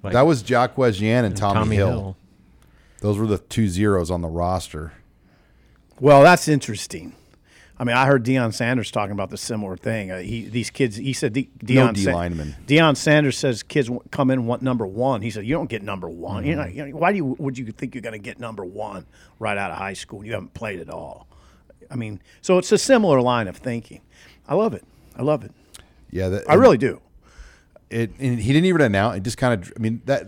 Like 0.04 0.14
that 0.14 0.24
was 0.24 0.48
Jaquez 0.48 1.00
Yant 1.00 1.24
and 1.26 1.38
Tommy, 1.38 1.60
Tommy 1.60 1.76
Hill. 1.78 1.88
Hill. 1.90 2.18
Those 3.00 3.18
were 3.18 3.28
the 3.28 3.38
two 3.38 3.68
zeros 3.70 4.12
on 4.12 4.22
the 4.22 4.28
roster. 4.28 4.94
Well, 6.00 6.22
that's 6.24 6.48
interesting. 6.48 7.14
I 7.80 7.84
mean, 7.84 7.96
I 7.96 8.06
heard 8.06 8.24
Deion 8.24 8.54
Sanders 8.54 8.92
talking 8.92 9.14
about 9.14 9.32
the 9.32 9.38
similar 9.38 9.76
thing. 9.76 10.12
Uh, 10.12 10.20
he 10.20 10.46
these 10.46 10.70
kids. 10.70 10.96
He 10.98 11.14
said 11.14 11.34
De- 11.34 11.50
No 11.64 11.88
Deion 11.88 11.94
D 11.94 12.04
Sa- 12.04 12.12
lineman. 12.14 12.56
Deion 12.68 12.96
Sanders 12.96 13.38
says 13.38 13.64
kids 13.64 13.88
w- 13.88 14.04
come 14.12 14.30
in 14.30 14.46
want 14.46 14.62
number 14.62 14.86
one. 14.86 15.22
He 15.24 15.32
said 15.32 15.46
you 15.46 15.56
don't 15.56 15.70
get 15.70 15.82
number 15.82 16.08
one. 16.10 16.44
Mm-hmm. 16.44 16.58
not, 16.58 16.74
you 16.74 16.86
know, 16.86 16.98
why 16.98 17.12
do 17.12 17.18
you 17.18 17.26
would 17.40 17.58
you 17.58 17.66
think 17.72 17.96
you're 17.96 18.02
going 18.04 18.14
to 18.14 18.20
get 18.20 18.40
number 18.40 18.64
one 18.64 19.06
right 19.40 19.58
out 19.58 19.72
of 19.72 19.78
high 19.78 19.94
school? 19.94 20.24
You 20.24 20.34
haven't 20.34 20.54
played 20.54 20.80
at 20.80 20.90
all. 20.90 21.28
I 21.90 21.96
mean, 21.96 22.22
so 22.42 22.58
it's 22.60 22.72
a 22.72 22.78
similar 22.78 23.20
line 23.22 23.48
of 23.48 23.58
thinking. 23.58 24.02
I 24.48 24.54
love 24.56 24.74
it. 24.74 24.84
I 25.18 25.24
love 25.24 25.44
it. 25.44 25.52
Yeah, 26.12 26.30
that, 26.30 26.50
I 26.50 26.54
really 26.56 26.78
do. 26.78 27.02
it 27.90 28.12
and 28.20 28.40
he 28.40 28.54
didn't 28.54 28.66
even 28.66 28.82
announce 28.82 29.18
it 29.18 29.24
just 29.24 29.38
kind 29.38 29.62
of 29.62 29.74
i 29.76 29.80
mean 29.80 30.02
that 30.06 30.28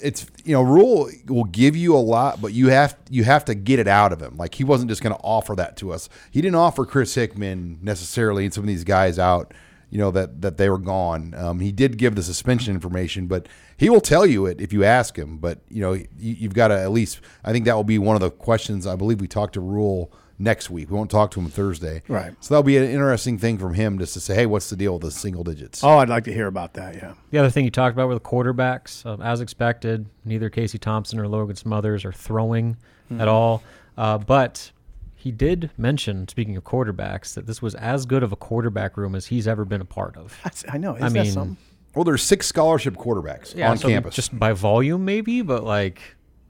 it's 0.00 0.26
you 0.44 0.52
know 0.52 0.62
Rhule 0.62 1.10
will 1.26 1.44
give 1.44 1.76
you 1.76 1.96
a 1.96 1.98
lot 1.98 2.40
but 2.40 2.52
you 2.52 2.68
have 2.68 2.96
you 3.10 3.24
have 3.24 3.44
to 3.46 3.54
get 3.54 3.78
it 3.78 3.88
out 3.88 4.12
of 4.12 4.20
him 4.20 4.36
like 4.36 4.54
he 4.54 4.64
wasn't 4.64 4.90
just 4.90 5.02
going 5.02 5.14
to 5.14 5.20
offer 5.22 5.54
that 5.56 5.76
to 5.78 5.92
us 5.92 6.08
he 6.30 6.40
didn't 6.40 6.56
offer 6.56 6.84
chris 6.84 7.14
hickman 7.14 7.78
necessarily 7.82 8.44
and 8.44 8.54
some 8.54 8.64
of 8.64 8.68
these 8.68 8.84
guys 8.84 9.18
out 9.18 9.52
you 9.92 9.98
know 9.98 10.10
that 10.10 10.40
that 10.40 10.56
they 10.56 10.70
were 10.70 10.78
gone. 10.78 11.34
Um, 11.36 11.60
he 11.60 11.70
did 11.70 11.98
give 11.98 12.14
the 12.14 12.22
suspension 12.22 12.74
information, 12.74 13.26
but 13.26 13.46
he 13.76 13.90
will 13.90 14.00
tell 14.00 14.24
you 14.24 14.46
it 14.46 14.58
if 14.58 14.72
you 14.72 14.84
ask 14.84 15.16
him. 15.16 15.36
But 15.36 15.58
you 15.68 15.82
know, 15.82 15.92
you, 15.92 16.06
you've 16.18 16.54
got 16.54 16.68
to 16.68 16.80
at 16.80 16.90
least. 16.90 17.20
I 17.44 17.52
think 17.52 17.66
that 17.66 17.76
will 17.76 17.84
be 17.84 17.98
one 17.98 18.16
of 18.16 18.22
the 18.22 18.30
questions. 18.30 18.86
I 18.86 18.96
believe 18.96 19.20
we 19.20 19.28
talked 19.28 19.52
to 19.52 19.60
Rhule 19.60 20.10
next 20.42 20.70
week. 20.70 20.90
We 20.90 20.96
won't 20.96 21.10
talk 21.10 21.30
to 21.32 21.40
him 21.40 21.48
Thursday. 21.48 22.02
Right. 22.08 22.34
So 22.40 22.54
that'll 22.54 22.64
be 22.64 22.76
an 22.76 22.84
interesting 22.84 23.38
thing 23.38 23.58
from 23.58 23.74
him 23.74 23.98
just 23.98 24.14
to 24.14 24.20
say, 24.20 24.34
hey, 24.34 24.46
what's 24.46 24.68
the 24.68 24.76
deal 24.76 24.94
with 24.94 25.02
the 25.02 25.10
single 25.10 25.44
digits? 25.44 25.82
Oh, 25.84 25.98
I'd 25.98 26.08
like 26.08 26.24
to 26.24 26.32
hear 26.32 26.46
about 26.46 26.74
that. 26.74 26.96
Yeah. 26.96 27.14
The 27.30 27.38
other 27.38 27.50
thing 27.50 27.64
you 27.64 27.70
talked 27.70 27.94
about 27.94 28.08
were 28.08 28.14
the 28.14 28.20
quarterbacks. 28.20 29.06
Uh, 29.06 29.22
as 29.22 29.40
expected, 29.40 30.06
neither 30.24 30.50
Casey 30.50 30.78
Thompson 30.78 31.18
or 31.18 31.28
Logan 31.28 31.56
Smothers 31.56 32.04
are 32.04 32.12
throwing 32.12 32.76
at 33.18 33.28
all. 33.28 33.62
Uh, 33.96 34.18
but 34.18 34.72
he 35.14 35.30
did 35.30 35.70
mention, 35.76 36.26
speaking 36.28 36.56
of 36.56 36.64
quarterbacks, 36.64 37.34
that 37.34 37.46
this 37.46 37.60
was 37.60 37.74
as 37.74 38.06
good 38.06 38.22
of 38.22 38.32
a 38.32 38.36
quarterback 38.36 38.96
room 38.96 39.14
as 39.14 39.26
he's 39.26 39.46
ever 39.46 39.64
been 39.64 39.80
a 39.80 39.84
part 39.84 40.16
of. 40.16 40.38
That's, 40.42 40.64
I 40.68 40.78
know. 40.78 40.96
Is 40.96 41.02
I 41.02 41.08
that 41.08 41.12
mean, 41.12 41.32
something? 41.32 41.56
Well, 41.94 42.04
there's 42.04 42.22
six 42.22 42.46
scholarship 42.46 42.96
quarterbacks 42.96 43.54
on 43.62 43.76
so 43.76 43.88
campus. 43.88 44.16
just 44.16 44.36
by 44.38 44.54
volume, 44.54 45.04
maybe, 45.04 45.42
but 45.42 45.62
like, 45.62 46.00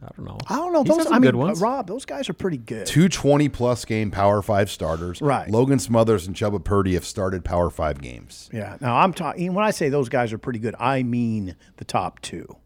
I 0.03 0.09
don't 0.17 0.27
know. 0.27 0.39
I 0.49 0.57
don't 0.57 0.73
know. 0.73 0.83
He's 0.83 0.97
Those, 0.97 1.05
some 1.05 1.13
I 1.15 1.19
mean, 1.19 1.31
good 1.31 1.37
ones. 1.37 1.61
Rob, 1.61 1.87
those 1.87 2.05
guys 2.05 2.29
are 2.29 2.33
pretty 2.33 2.57
good. 2.57 2.87
two 2.87 3.09
20 3.09 3.49
plus 3.49 3.85
game 3.85 4.11
Power 4.11 4.43
Five 4.43 4.71
starters. 4.71 5.21
Right. 5.21 5.49
Logan 5.49 5.79
Smothers 5.79 6.27
and 6.27 6.35
Chubba 6.35 6.63
Purdy 6.63 6.95
have 6.95 7.05
started 7.05 7.45
Power 7.45 7.71
Five 7.71 8.01
games. 8.01 8.51
Yeah. 8.53 8.77
Now 8.81 8.97
I'm 8.97 9.13
talking 9.13 9.55
when 9.55 9.65
I 9.65 9.71
say 9.71 9.89
those 9.89 10.09
guys 10.09 10.33
are 10.33 10.39
pretty 10.39 10.59
good, 10.59 10.75
I 10.79 11.03
mean 11.03 11.55
the 11.77 11.85
top 11.85 12.21
two, 12.21 12.57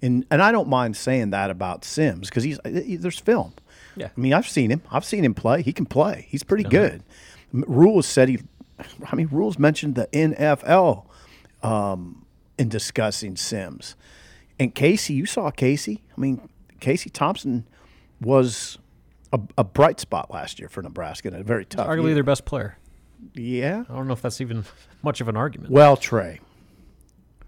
and 0.00 0.24
and 0.30 0.40
I 0.42 0.52
don't 0.52 0.68
mind 0.68 0.96
saying 0.96 1.30
that 1.30 1.50
about 1.50 1.84
Sims 1.84 2.28
because 2.30 2.44
he's 2.44 2.58
he, 2.64 2.96
there's 2.96 3.18
film. 3.18 3.52
Yeah. 3.94 4.08
I 4.16 4.20
mean 4.20 4.32
I've 4.32 4.48
seen 4.48 4.70
him. 4.70 4.82
I've 4.90 5.04
seen 5.04 5.24
him 5.24 5.34
play. 5.34 5.62
He 5.62 5.72
can 5.72 5.86
play. 5.86 6.26
He's 6.30 6.42
pretty 6.42 6.64
good. 6.64 7.02
Rules 7.52 8.06
said 8.06 8.28
he. 8.30 8.38
I 9.10 9.14
mean 9.16 9.28
Rules 9.30 9.58
mentioned 9.58 9.94
the 9.96 10.06
NFL 10.12 11.04
um, 11.62 12.24
in 12.58 12.68
discussing 12.68 13.36
Sims, 13.36 13.96
and 14.58 14.74
Casey. 14.74 15.14
You 15.14 15.26
saw 15.26 15.50
Casey. 15.50 16.02
I 16.16 16.20
mean 16.20 16.48
Casey 16.80 17.10
Thompson 17.10 17.66
was. 18.20 18.78
A, 19.32 19.40
a 19.58 19.64
bright 19.64 19.98
spot 19.98 20.30
last 20.30 20.60
year 20.60 20.68
for 20.68 20.82
Nebraska 20.82 21.26
and 21.26 21.36
a 21.36 21.42
very 21.42 21.64
tough. 21.64 21.88
Arguably 21.88 22.06
year. 22.06 22.14
their 22.14 22.22
best 22.22 22.44
player. 22.44 22.78
yeah. 23.34 23.82
I 23.90 23.94
don't 23.94 24.06
know 24.06 24.12
if 24.12 24.22
that's 24.22 24.40
even 24.40 24.64
much 25.02 25.20
of 25.20 25.28
an 25.28 25.36
argument. 25.36 25.72
Well, 25.72 25.96
Trey. 25.96 26.38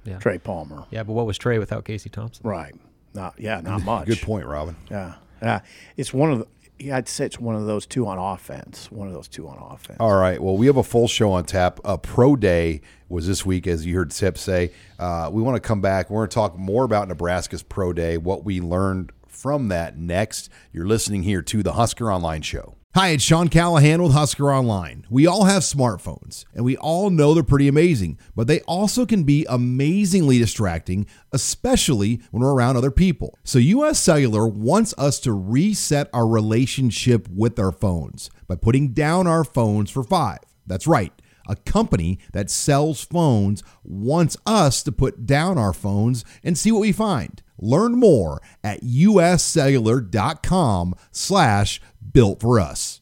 Yeah. 0.04 0.18
Trey 0.18 0.38
Palmer. 0.38 0.86
Yeah, 0.90 1.04
but 1.04 1.12
what 1.12 1.24
was 1.24 1.38
Trey 1.38 1.58
without 1.58 1.84
Casey 1.84 2.10
Thompson? 2.10 2.46
Right. 2.46 2.74
Not 3.14 3.34
yeah, 3.38 3.60
not 3.60 3.84
much. 3.84 4.06
Good 4.06 4.22
point, 4.22 4.46
Robin. 4.46 4.74
Yeah. 4.90 5.14
Yeah. 5.40 5.60
It's 5.96 6.12
one 6.12 6.32
of 6.32 6.40
the 6.40 6.46
yeah, 6.78 6.96
I'd 6.96 7.08
say 7.08 7.26
it's 7.26 7.40
one 7.40 7.56
of 7.56 7.66
those 7.66 7.86
two 7.86 8.06
on 8.06 8.18
offense. 8.18 8.90
One 8.92 9.08
of 9.08 9.14
those 9.14 9.26
two 9.26 9.48
on 9.48 9.58
offense. 9.58 9.96
All 9.98 10.14
right. 10.14 10.40
Well, 10.40 10.56
we 10.56 10.66
have 10.66 10.76
a 10.76 10.82
full 10.82 11.08
show 11.08 11.32
on 11.32 11.44
tap. 11.44 11.80
A 11.84 11.98
pro 11.98 12.36
day 12.36 12.82
was 13.08 13.26
this 13.26 13.44
week, 13.44 13.66
as 13.66 13.84
you 13.84 13.96
heard 13.96 14.12
Tip 14.12 14.38
say. 14.38 14.70
Uh, 14.98 15.28
we 15.32 15.42
want 15.42 15.56
to 15.56 15.60
come 15.60 15.80
back. 15.80 16.08
We're 16.08 16.20
going 16.20 16.28
to 16.28 16.34
talk 16.34 16.56
more 16.56 16.84
about 16.84 17.08
Nebraska's 17.08 17.64
pro 17.64 17.92
day, 17.92 18.16
what 18.16 18.44
we 18.44 18.60
learned 18.60 19.10
from 19.38 19.68
that 19.68 19.96
next. 19.96 20.48
You're 20.72 20.86
listening 20.86 21.22
here 21.22 21.42
to 21.42 21.62
the 21.62 21.74
Husker 21.74 22.12
Online 22.12 22.42
Show. 22.42 22.74
Hi, 22.94 23.10
it's 23.10 23.22
Sean 23.22 23.48
Callahan 23.48 24.02
with 24.02 24.12
Husker 24.12 24.52
Online. 24.52 25.06
We 25.08 25.26
all 25.26 25.44
have 25.44 25.62
smartphones, 25.62 26.44
and 26.54 26.64
we 26.64 26.76
all 26.78 27.10
know 27.10 27.32
they're 27.32 27.44
pretty 27.44 27.68
amazing, 27.68 28.18
but 28.34 28.48
they 28.48 28.60
also 28.62 29.06
can 29.06 29.22
be 29.22 29.46
amazingly 29.48 30.38
distracting, 30.38 31.06
especially 31.30 32.20
when 32.30 32.42
we're 32.42 32.54
around 32.54 32.76
other 32.76 32.90
people. 32.90 33.38
So, 33.44 33.58
US 33.60 34.00
Cellular 34.00 34.48
wants 34.48 34.94
us 34.98 35.20
to 35.20 35.32
reset 35.32 36.08
our 36.12 36.26
relationship 36.26 37.28
with 37.28 37.58
our 37.60 37.72
phones 37.72 38.30
by 38.48 38.56
putting 38.56 38.94
down 38.94 39.26
our 39.26 39.44
phones 39.44 39.90
for 39.90 40.02
five. 40.02 40.38
That's 40.66 40.86
right. 40.86 41.12
A 41.48 41.56
company 41.56 42.18
that 42.32 42.50
sells 42.50 43.02
phones 43.02 43.62
wants 43.82 44.36
us 44.46 44.82
to 44.84 44.92
put 44.92 45.26
down 45.26 45.56
our 45.58 45.72
phones 45.72 46.24
and 46.44 46.56
see 46.58 46.70
what 46.70 46.82
we 46.82 46.92
find. 46.92 47.42
Learn 47.58 47.98
more 47.98 48.40
at 48.62 48.82
uscellular.com 48.82 50.94
slash 51.10 51.80
built 52.12 52.40
for 52.40 52.60
us. 52.60 53.00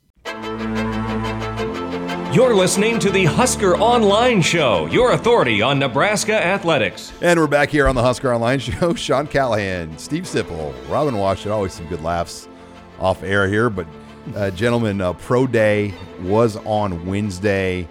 You're 2.33 2.55
listening 2.55 2.99
to 2.99 3.11
the 3.11 3.25
Husker 3.25 3.77
Online 3.79 4.43
Show, 4.43 4.85
your 4.87 5.13
authority 5.13 5.63
on 5.63 5.79
Nebraska 5.79 6.35
athletics. 6.35 7.11
And 7.23 7.41
we're 7.41 7.47
back 7.47 7.71
here 7.71 7.89
on 7.89 7.95
the 7.95 8.03
Husker 8.03 8.35
Online 8.35 8.59
Show. 8.59 8.93
Sean 8.95 9.27
Callahan, 9.27 9.97
Steve 9.97 10.25
Sipple, 10.25 10.75
Robin 10.91 11.17
Washington. 11.17 11.53
Always 11.53 11.73
some 11.73 11.87
good 11.87 12.03
laughs 12.03 12.47
off 13.01 13.23
air 13.23 13.49
here. 13.49 13.71
But, 13.71 13.87
uh, 14.35 14.51
gentlemen, 14.51 15.01
uh, 15.01 15.15
Pro 15.15 15.47
Day 15.47 15.95
was 16.21 16.57
on 16.67 17.07
Wednesday. 17.07 17.89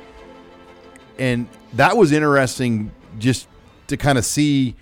And 1.18 1.48
that 1.74 1.98
was 1.98 2.12
interesting 2.12 2.92
just 3.20 3.48
to 3.88 3.98
kind 3.98 4.18
of 4.18 4.26
see, 4.26 4.76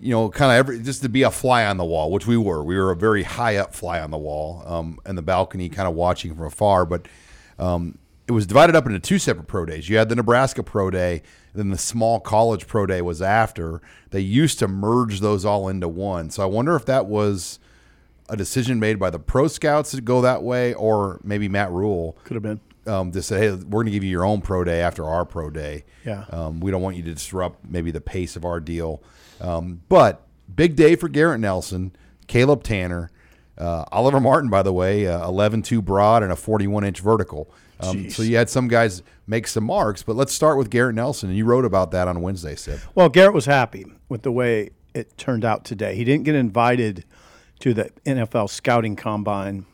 you 0.00 0.10
know, 0.10 0.28
kind 0.30 0.52
of 0.52 0.58
every, 0.58 0.80
just 0.82 1.02
to 1.02 1.08
be 1.08 1.22
a 1.22 1.30
fly 1.30 1.64
on 1.64 1.76
the 1.76 1.84
wall, 1.84 2.10
which 2.10 2.26
we 2.26 2.36
were. 2.36 2.62
We 2.62 2.76
were 2.76 2.90
a 2.90 2.96
very 2.96 3.22
high 3.22 3.56
up 3.56 3.74
fly 3.74 4.00
on 4.00 4.10
the 4.10 4.18
wall 4.18 4.62
um, 4.66 4.98
in 5.06 5.16
the 5.16 5.22
balcony, 5.22 5.68
kind 5.68 5.88
of 5.88 5.94
watching 5.94 6.34
from 6.34 6.46
afar. 6.46 6.86
But, 6.86 7.06
um, 7.58 7.98
it 8.30 8.32
was 8.32 8.46
divided 8.46 8.76
up 8.76 8.86
into 8.86 9.00
two 9.00 9.18
separate 9.18 9.48
pro 9.48 9.66
days. 9.66 9.88
You 9.88 9.96
had 9.96 10.08
the 10.08 10.14
Nebraska 10.14 10.62
pro 10.62 10.88
day, 10.88 11.22
then 11.52 11.70
the 11.70 11.78
small 11.78 12.20
college 12.20 12.68
pro 12.68 12.86
day 12.86 13.02
was 13.02 13.20
after. 13.20 13.82
They 14.10 14.20
used 14.20 14.60
to 14.60 14.68
merge 14.68 15.18
those 15.18 15.44
all 15.44 15.66
into 15.66 15.88
one. 15.88 16.30
So 16.30 16.44
I 16.44 16.46
wonder 16.46 16.76
if 16.76 16.86
that 16.86 17.06
was 17.06 17.58
a 18.28 18.36
decision 18.36 18.78
made 18.78 19.00
by 19.00 19.10
the 19.10 19.18
pro 19.18 19.48
scouts 19.48 19.90
to 19.90 20.00
go 20.00 20.20
that 20.20 20.44
way, 20.44 20.72
or 20.74 21.20
maybe 21.24 21.48
Matt 21.48 21.72
Rhule 21.72 22.16
Could 22.22 22.34
have 22.34 22.42
been. 22.44 22.60
Um, 22.86 23.12
to 23.12 23.20
say, 23.20 23.38
hey, 23.38 23.50
we're 23.50 23.82
going 23.82 23.86
to 23.86 23.92
give 23.92 24.02
you 24.02 24.10
your 24.10 24.24
own 24.24 24.40
pro 24.40 24.64
day 24.64 24.80
after 24.80 25.04
our 25.04 25.26
pro 25.26 25.50
day. 25.50 25.84
Yeah. 26.04 26.24
Um, 26.30 26.60
we 26.60 26.70
don't 26.70 26.80
want 26.80 26.96
you 26.96 27.02
to 27.02 27.12
disrupt 27.12 27.62
maybe 27.68 27.90
the 27.90 28.00
pace 28.00 28.36
of 28.36 28.46
our 28.46 28.58
deal. 28.58 29.02
Um, 29.40 29.82
but 29.90 30.26
big 30.54 30.76
day 30.76 30.96
for 30.96 31.08
Garrett 31.08 31.40
Nelson, 31.40 31.94
Caleb 32.26 32.64
Tannor, 32.64 33.10
uh, 33.58 33.84
Oliver 33.92 34.18
Martin, 34.18 34.48
by 34.48 34.62
the 34.62 34.72
way, 34.72 35.06
uh, 35.06 35.28
11-2 35.28 35.84
broad 35.84 36.22
and 36.22 36.32
a 36.32 36.36
41-inch 36.36 37.00
vertical. 37.00 37.50
Um, 37.80 38.10
so 38.10 38.22
you 38.22 38.36
had 38.36 38.48
some 38.48 38.68
guys 38.68 39.02
make 39.26 39.46
some 39.46 39.64
marks, 39.64 40.02
but 40.02 40.16
let's 40.16 40.32
start 40.32 40.58
with 40.58 40.70
Garrett 40.70 40.94
Nelson. 40.94 41.28
And 41.30 41.38
you 41.38 41.44
wrote 41.44 41.64
about 41.64 41.90
that 41.92 42.08
on 42.08 42.20
Wednesday, 42.20 42.54
Sip. 42.54 42.80
Well, 42.94 43.08
Garrett 43.08 43.34
was 43.34 43.46
happy 43.46 43.86
with 44.08 44.22
the 44.22 44.32
way 44.32 44.70
it 44.94 45.16
turned 45.16 45.44
out 45.44 45.64
today. 45.64 45.94
He 45.94 46.04
didn't 46.04 46.24
get 46.24 46.34
invited 46.34 47.04
to 47.60 47.74
the 47.74 47.90
NFL 48.04 48.50
scouting 48.50 48.96
combine, 48.96 49.66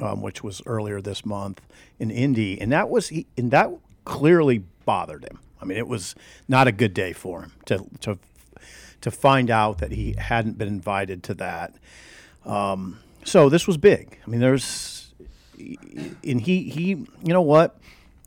um, 0.00 0.22
which 0.22 0.42
was 0.42 0.62
earlier 0.66 1.00
this 1.00 1.26
month 1.26 1.60
in 2.02 2.10
Indy, 2.10 2.60
and 2.60 2.72
that 2.72 2.90
was 2.90 3.12
and 3.38 3.50
that 3.52 3.70
clearly 4.04 4.64
bothered 4.84 5.24
him. 5.24 5.38
I 5.60 5.64
mean, 5.64 5.78
it 5.78 5.86
was 5.86 6.16
not 6.48 6.66
a 6.66 6.72
good 6.72 6.92
day 6.92 7.12
for 7.12 7.42
him 7.42 7.52
to 7.66 7.86
to 8.00 8.18
to 9.02 9.10
find 9.10 9.50
out 9.50 9.78
that 9.78 9.92
he 9.92 10.16
hadn't 10.18 10.58
been 10.58 10.68
invited 10.68 11.22
to 11.24 11.34
that. 11.34 11.74
Um, 12.44 12.98
so 13.24 13.48
this 13.48 13.68
was 13.68 13.76
big. 13.76 14.18
I 14.26 14.30
mean, 14.30 14.40
there's 14.40 15.14
and 15.56 16.40
he 16.40 16.68
he 16.68 16.88
you 16.88 17.32
know 17.32 17.40
what? 17.40 17.78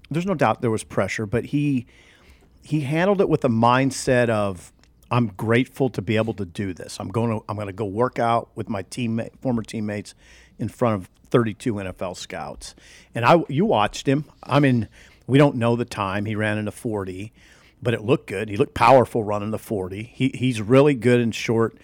There's 0.10 0.26
no 0.26 0.36
doubt 0.36 0.62
there 0.62 0.72
was 0.72 0.86
pressure, 0.86 1.26
but 1.26 1.46
he 1.46 1.86
he 2.64 2.82
handled 2.82 3.20
it 3.20 3.28
with 3.28 3.44
a 3.44 3.50
mindset 3.50 4.30
of 4.30 4.72
I'm 5.12 5.28
grateful 5.28 5.90
to 5.90 6.02
be 6.02 6.16
able 6.16 6.34
to 6.36 6.46
do 6.46 6.74
this. 6.74 6.98
I'm 7.02 7.10
going 7.10 7.40
to 7.40 7.46
I'm 7.50 7.58
going 7.58 7.68
to 7.68 7.74
go 7.74 7.86
work 7.86 8.20
out 8.20 8.52
with 8.56 8.70
my 8.70 8.84
teammate 8.84 9.38
former 9.42 9.64
teammates 9.64 10.16
in 10.60 10.70
front 10.70 10.96
of 11.02 11.10
32 11.30 11.74
NFL 11.74 12.18
scouts. 12.18 12.76
And 13.14 13.26
I 13.26 13.44
you 13.50 13.66
watched 13.66 14.08
him. 14.08 14.26
I 14.44 14.60
mean, 14.60 14.88
we 15.28 15.38
don't 15.38 15.56
know 15.56 15.76
the 15.76 15.86
time 15.86 16.26
he 16.26 16.36
ran 16.36 16.58
in 16.58 16.68
a 16.68 16.72
40, 16.72 17.34
but 17.82 17.94
it 17.94 18.04
looked 18.04 18.28
good. 18.28 18.50
He 18.50 18.58
looked 18.58 18.74
powerful 18.74 19.24
running 19.24 19.52
the 19.52 19.60
40. 19.60 20.04
He 20.04 20.32
he's 20.34 20.62
really 20.62 20.96
good 20.96 21.20
in 21.20 21.32
short 21.32 21.78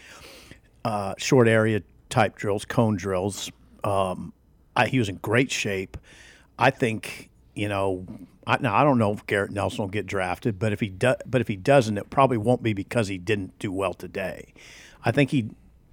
uh, 0.86 1.16
short 1.18 1.48
area 1.48 1.82
type 2.10 2.36
drills, 2.36 2.66
cone 2.66 2.96
drills. 2.96 3.52
Um, 3.84 4.34
I, 4.76 4.88
he 4.88 5.00
was 5.00 5.10
in 5.10 5.16
great 5.18 5.52
shape. 5.52 5.98
I 6.58 6.70
think 6.70 7.30
you 7.56 7.68
know. 7.68 8.06
I, 8.48 8.58
now 8.60 8.76
I 8.76 8.84
don't 8.84 8.98
know 8.98 9.14
if 9.14 9.26
Garrett 9.28 9.52
Nelson 9.52 9.84
will 9.84 9.90
get 9.90 10.08
drafted, 10.08 10.58
but 10.58 10.74
if 10.74 10.80
he 10.80 10.90
does, 10.90 11.18
but 11.28 11.42
if 11.42 11.48
he 11.48 11.56
doesn't, 11.56 11.98
it 11.98 12.10
probably 12.10 12.38
won't 12.38 12.64
be 12.64 12.74
because 12.74 13.08
he 13.08 13.20
didn't 13.20 13.58
do 13.60 13.72
well 13.72 13.94
today. 13.94 14.54
I 15.04 15.12
think 15.12 15.30
he. 15.30 15.52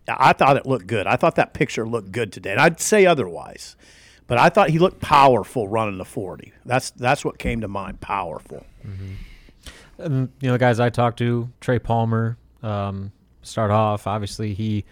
I 0.08 0.32
thought 0.32 0.56
it 0.56 0.66
looked 0.66 0.86
good. 0.86 1.06
I 1.06 1.16
thought 1.16 1.34
that 1.36 1.52
picture 1.54 1.86
looked 1.86 2.12
good 2.12 2.32
today, 2.32 2.52
and 2.52 2.60
I'd 2.60 2.80
say 2.80 3.04
otherwise, 3.06 3.76
but 4.26 4.38
I 4.38 4.48
thought 4.48 4.70
he 4.70 4.78
looked 4.78 5.00
powerful 5.00 5.68
running 5.68 5.98
the 5.98 6.04
forty. 6.04 6.52
That's 6.64 6.90
that's 6.90 7.24
what 7.24 7.38
came 7.38 7.60
to 7.60 7.68
mind. 7.68 8.00
Powerful. 8.00 8.64
And 9.98 10.28
you 10.40 10.46
know, 10.48 10.52
the 10.52 10.58
guys 10.58 10.78
I 10.80 10.90
talked 10.90 11.18
to, 11.18 11.50
Trey 11.60 11.78
Palmer, 11.78 12.36
um, 12.62 13.10
start 13.42 13.70
off. 13.70 14.06
Obviously, 14.06 14.54
he 14.54 14.84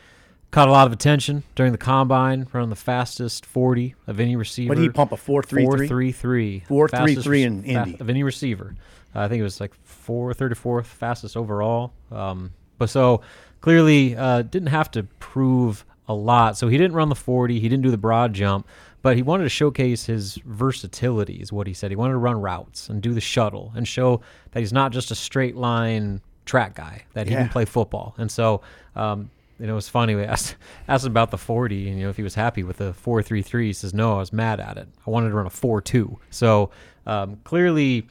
caught 0.50 0.68
a 0.68 0.72
lot 0.72 0.86
of 0.86 0.92
attention 0.92 1.44
during 1.54 1.72
the 1.72 1.78
combine, 1.78 2.48
running 2.52 2.70
the 2.70 2.76
fastest 2.76 3.46
40 3.46 3.94
of 4.06 4.18
any 4.18 4.36
receiver. 4.36 4.70
What 4.70 4.76
did 4.76 4.82
he 4.82 4.88
pump 4.88 5.12
a 5.12 5.16
4.33? 5.16 6.14
4.33. 6.14 6.66
4.33 6.66 6.90
Fastest 6.90 7.26
in 7.26 7.62
fa- 7.62 7.68
Indy. 7.68 7.96
of 8.00 8.10
any 8.10 8.22
receiver. 8.22 8.74
Uh, 9.14 9.20
I 9.20 9.28
think 9.28 9.40
it 9.40 9.44
was 9.44 9.60
like 9.60 9.72
434th 9.86 10.86
fastest 10.86 11.36
overall. 11.36 11.92
Um, 12.10 12.52
but 12.78 12.90
so 12.90 13.20
clearly 13.66 14.14
uh, 14.16 14.42
didn't 14.42 14.68
have 14.68 14.88
to 14.92 15.02
prove 15.18 15.84
a 16.06 16.14
lot. 16.14 16.56
So 16.56 16.68
he 16.68 16.78
didn't 16.78 16.94
run 16.94 17.08
the 17.08 17.16
40. 17.16 17.58
He 17.58 17.68
didn't 17.68 17.82
do 17.82 17.90
the 17.90 17.98
broad 17.98 18.32
jump. 18.32 18.64
but 19.02 19.16
he 19.16 19.22
wanted 19.22 19.42
to 19.42 19.48
showcase 19.48 20.06
his 20.06 20.36
versatility, 20.44 21.34
is 21.40 21.52
what 21.52 21.66
he 21.66 21.74
said. 21.74 21.90
He 21.90 21.96
wanted 21.96 22.12
to 22.12 22.18
run 22.18 22.40
routes 22.40 22.88
and 22.88 23.02
do 23.02 23.12
the 23.12 23.20
shuttle 23.20 23.72
and 23.74 23.86
show 23.88 24.20
that 24.52 24.60
he's 24.60 24.72
not 24.72 24.92
just 24.92 25.10
a 25.10 25.16
straight 25.16 25.56
line 25.56 26.20
track 26.44 26.76
guy, 26.76 27.02
that 27.14 27.26
he 27.26 27.32
Yeah. 27.32 27.40
can 27.42 27.48
play 27.48 27.64
football. 27.64 28.14
And 28.18 28.30
so, 28.30 28.60
um, 28.94 29.30
you 29.58 29.66
know, 29.66 29.72
it 29.72 29.76
was 29.76 29.88
funny. 29.88 30.14
We 30.14 30.22
asked, 30.22 30.54
asked 30.88 31.04
him 31.04 31.10
about 31.10 31.32
the 31.32 31.38
40 31.38 31.88
and, 31.88 31.98
you 31.98 32.04
know, 32.04 32.10
if 32.10 32.16
he 32.16 32.22
was 32.22 32.36
happy 32.36 32.62
with 32.62 32.76
the 32.76 32.92
4.33. 32.92 33.64
He 33.66 33.72
says, 33.72 33.92
no, 33.92 34.14
I 34.14 34.18
was 34.18 34.32
mad 34.32 34.60
at 34.60 34.76
it. 34.76 34.86
I 35.04 35.10
wanted 35.10 35.30
to 35.30 35.34
run 35.34 35.46
a 35.46 35.50
4 35.50 35.80
2. 35.80 36.20
So 36.30 36.70
um, 37.04 37.40
clearly 37.42 38.06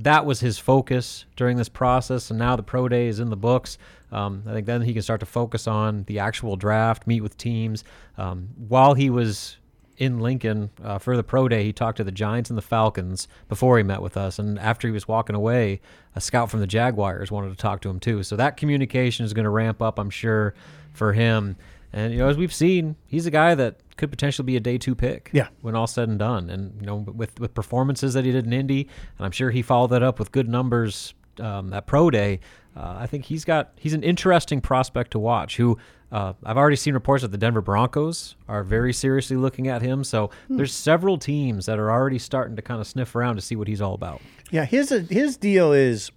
that 0.00 0.26
was 0.26 0.40
his 0.40 0.58
focus 0.58 1.24
during 1.36 1.56
this 1.56 1.68
process. 1.68 2.30
And 2.30 2.38
now 2.40 2.56
the 2.56 2.64
pro 2.64 2.88
day 2.88 3.06
is 3.06 3.20
in 3.20 3.30
the 3.30 3.36
books. 3.36 3.78
Um, 4.10 4.42
I 4.46 4.52
think 4.52 4.66
then 4.66 4.82
he 4.82 4.92
can 4.92 5.02
start 5.02 5.20
to 5.20 5.26
focus 5.26 5.66
on 5.66 6.04
the 6.04 6.18
actual 6.18 6.56
draft, 6.56 7.06
meet 7.06 7.20
with 7.20 7.36
teams. 7.36 7.84
Um, 8.16 8.48
while 8.56 8.94
he 8.94 9.10
was 9.10 9.58
in 9.98 10.20
Lincoln 10.20 10.70
uh, 10.82 10.98
for 10.98 11.16
the 11.16 11.24
pro 11.24 11.48
day, 11.48 11.64
he 11.64 11.72
talked 11.72 11.96
to 11.98 12.04
the 12.04 12.12
Giants 12.12 12.50
and 12.50 12.56
the 12.56 12.62
Falcons 12.62 13.28
before 13.48 13.76
he 13.76 13.82
met 13.82 14.00
with 14.00 14.16
us. 14.16 14.38
And 14.38 14.58
after 14.58 14.88
he 14.88 14.92
was 14.92 15.08
walking 15.08 15.36
away, 15.36 15.80
a 16.14 16.20
scout 16.20 16.50
from 16.50 16.60
the 16.60 16.66
Jaguars 16.66 17.30
wanted 17.30 17.50
to 17.50 17.56
talk 17.56 17.80
to 17.82 17.90
him 17.90 18.00
too. 18.00 18.22
So 18.22 18.36
that 18.36 18.56
communication 18.56 19.26
is 19.26 19.34
going 19.34 19.44
to 19.44 19.50
ramp 19.50 19.82
up, 19.82 19.98
I'm 19.98 20.10
sure, 20.10 20.54
for 20.92 21.12
him. 21.12 21.56
And 21.92 22.12
you 22.12 22.18
know, 22.20 22.28
as 22.28 22.36
we've 22.36 22.52
seen, 22.52 22.96
he's 23.06 23.26
a 23.26 23.30
guy 23.30 23.54
that 23.54 23.80
could 23.96 24.10
potentially 24.10 24.46
be 24.46 24.56
a 24.56 24.60
day 24.60 24.78
two 24.78 24.94
pick. 24.94 25.30
Yeah. 25.32 25.48
When 25.62 25.74
all 25.74 25.86
said 25.86 26.08
and 26.08 26.18
done, 26.18 26.50
and 26.50 26.80
you 26.80 26.86
know, 26.86 26.96
with 26.96 27.38
with 27.40 27.54
performances 27.54 28.14
that 28.14 28.24
he 28.24 28.30
did 28.30 28.46
in 28.46 28.52
Indy, 28.52 28.88
and 29.16 29.24
I'm 29.24 29.32
sure 29.32 29.50
he 29.50 29.62
followed 29.62 29.88
that 29.88 30.02
up 30.02 30.18
with 30.18 30.30
good 30.30 30.48
numbers 30.48 31.14
um, 31.40 31.72
at 31.72 31.86
pro 31.86 32.10
day. 32.10 32.40
Uh, 32.78 32.96
I 33.00 33.06
think 33.06 33.24
he's 33.24 33.44
got 33.44 33.72
he's 33.76 33.92
an 33.92 34.04
interesting 34.04 34.60
prospect 34.60 35.10
to 35.12 35.18
watch. 35.18 35.56
Who 35.56 35.78
uh, 36.12 36.34
I've 36.44 36.56
already 36.56 36.76
seen 36.76 36.94
reports 36.94 37.22
that 37.22 37.32
the 37.32 37.38
Denver 37.38 37.60
Broncos 37.60 38.36
are 38.46 38.62
very 38.62 38.92
seriously 38.92 39.36
looking 39.36 39.66
at 39.66 39.82
him. 39.82 40.04
So 40.04 40.30
there's 40.48 40.72
several 40.72 41.18
teams 41.18 41.66
that 41.66 41.78
are 41.78 41.90
already 41.90 42.18
starting 42.18 42.54
to 42.56 42.62
kind 42.62 42.80
of 42.80 42.86
sniff 42.86 43.14
around 43.16 43.36
to 43.36 43.42
see 43.42 43.56
what 43.56 43.66
he's 43.66 43.80
all 43.80 43.94
about. 43.94 44.22
Yeah, 44.50 44.64
his 44.64 44.90
his 44.90 45.36
deal 45.36 45.72
is, 45.72 46.12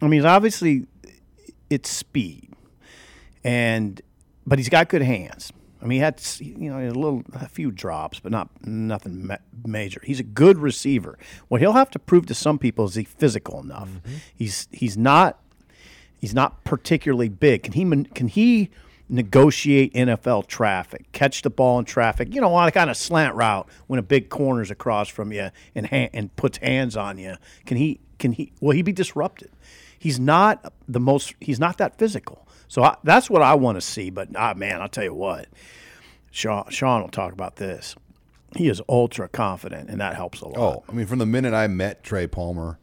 I 0.00 0.06
mean, 0.06 0.24
obviously, 0.24 0.86
it's 1.68 1.90
speed, 1.90 2.52
and 3.42 4.00
but 4.46 4.58
he's 4.58 4.68
got 4.68 4.88
good 4.88 5.02
hands. 5.02 5.52
I 5.82 5.86
mean, 5.86 5.96
he 5.96 5.98
had 5.98 6.22
you 6.38 6.70
know 6.70 6.78
a 6.78 6.88
little 6.92 7.24
a 7.34 7.48
few 7.48 7.72
drops, 7.72 8.20
but 8.20 8.30
not 8.30 8.48
nothing 8.64 9.26
ma- 9.26 9.36
major. 9.66 10.00
He's 10.04 10.20
a 10.20 10.24
good 10.24 10.58
receiver. 10.58 11.18
What 11.48 11.60
he'll 11.60 11.72
have 11.72 11.90
to 11.90 11.98
prove 11.98 12.26
to 12.26 12.34
some 12.34 12.58
people 12.58 12.84
is 12.84 12.94
he 12.94 13.04
physical 13.04 13.60
enough. 13.60 14.00
He's 14.34 14.68
he's 14.70 14.96
not 14.96 15.40
he's 16.24 16.32
not 16.32 16.64
particularly 16.64 17.28
big. 17.28 17.64
Can 17.64 17.74
he 17.74 18.04
can 18.14 18.28
he 18.28 18.70
negotiate 19.10 19.92
NFL 19.92 20.46
traffic, 20.46 21.12
catch 21.12 21.42
the 21.42 21.50
ball 21.50 21.78
in 21.78 21.84
traffic? 21.84 22.34
You 22.34 22.40
know, 22.40 22.54
on 22.54 22.66
a 22.66 22.72
kind 22.72 22.88
of 22.88 22.96
slant 22.96 23.34
route 23.34 23.68
when 23.88 23.98
a 23.98 24.02
big 24.02 24.30
corner's 24.30 24.70
across 24.70 25.10
from 25.10 25.32
you 25.32 25.50
and 25.74 25.86
ha- 25.86 26.08
and 26.14 26.34
puts 26.34 26.56
hands 26.56 26.96
on 26.96 27.18
you. 27.18 27.34
Can 27.66 27.76
he 27.76 28.00
can 28.18 28.32
he 28.32 28.52
will 28.62 28.70
he 28.70 28.80
be 28.80 28.90
disrupted? 28.90 29.50
He's 29.98 30.18
not 30.18 30.72
the 30.88 30.98
most. 30.98 31.34
He's 31.42 31.60
not 31.60 31.76
that 31.76 31.98
physical. 31.98 32.48
So 32.68 32.82
I, 32.82 32.96
that's 33.04 33.28
what 33.28 33.42
I 33.42 33.54
want 33.56 33.76
to 33.76 33.82
see. 33.82 34.08
But 34.08 34.28
ah, 34.34 34.54
man, 34.56 34.80
I'll 34.80 34.88
tell 34.88 35.04
you 35.04 35.12
what, 35.12 35.46
Sean, 36.30 36.70
Sean 36.70 37.02
will 37.02 37.10
talk 37.10 37.34
about 37.34 37.56
this. 37.56 37.96
He 38.56 38.68
is 38.70 38.80
ultra 38.88 39.28
confident, 39.28 39.90
and 39.90 40.00
that 40.00 40.16
helps 40.16 40.40
a 40.40 40.48
lot. 40.48 40.58
Oh, 40.58 40.84
I 40.88 40.92
mean, 40.92 41.04
from 41.04 41.18
the 41.18 41.26
minute 41.26 41.52
I 41.52 41.66
met 41.66 42.02
Trey 42.02 42.26
Palmer, 42.26 42.78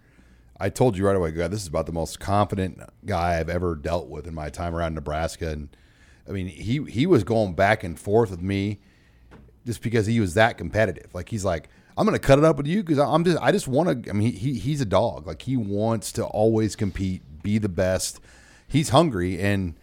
I 0.62 0.70
told 0.70 0.96
you 0.96 1.08
right 1.08 1.15
away, 1.15 1.32
God, 1.32 1.51
this 1.51 1.62
is 1.62 1.68
about 1.68 1.88
the 1.88 1.91
most 1.91 2.20
confident 2.20 2.80
guy 3.06 3.39
I've 3.39 3.50
ever 3.50 3.75
dealt 3.75 4.08
with 4.08 4.27
in 4.27 4.36
my 4.36 4.50
time 4.50 4.75
around 4.75 4.94
Nebraska. 4.94 5.50
And 5.50 5.70
I 6.30 6.32
mean, 6.32 6.48
he 6.48 6.84
he 6.84 7.08
was 7.08 7.24
going 7.24 7.56
back 7.56 7.84
and 7.84 8.00
forth 8.00 8.30
with 8.30 8.41
me 8.41 8.80
just 9.65 9.82
because 9.82 10.06
he 10.06 10.20
was 10.20 10.36
that 10.36 10.60
competitive. 10.60 11.13
Like 11.15 11.30
he's 11.30 11.44
like, 11.44 11.70
I'm 11.98 12.08
to 12.08 12.20
cut 12.20 12.38
it 12.38 12.46
up 12.46 12.58
with 12.58 12.68
you 12.68 12.84
because 12.84 13.00
I'm 13.00 13.24
just 13.24 13.39
I 13.41 13.51
just 13.51 13.68
want 13.68 14.03
to. 14.03 14.10
I 14.10 14.13
mean, 14.13 14.34
he 14.34 14.53
he's 14.53 14.82
a 14.82 14.86
dog. 14.86 15.25
Like 15.25 15.41
he 15.41 15.58
wants 15.58 16.12
to 16.13 16.25
always 16.25 16.75
compete, 16.75 17.24
be 17.41 17.58
the 17.58 17.70
best. 17.70 18.20
He's 18.68 18.89
hungry, 18.89 19.41
and 19.41 19.75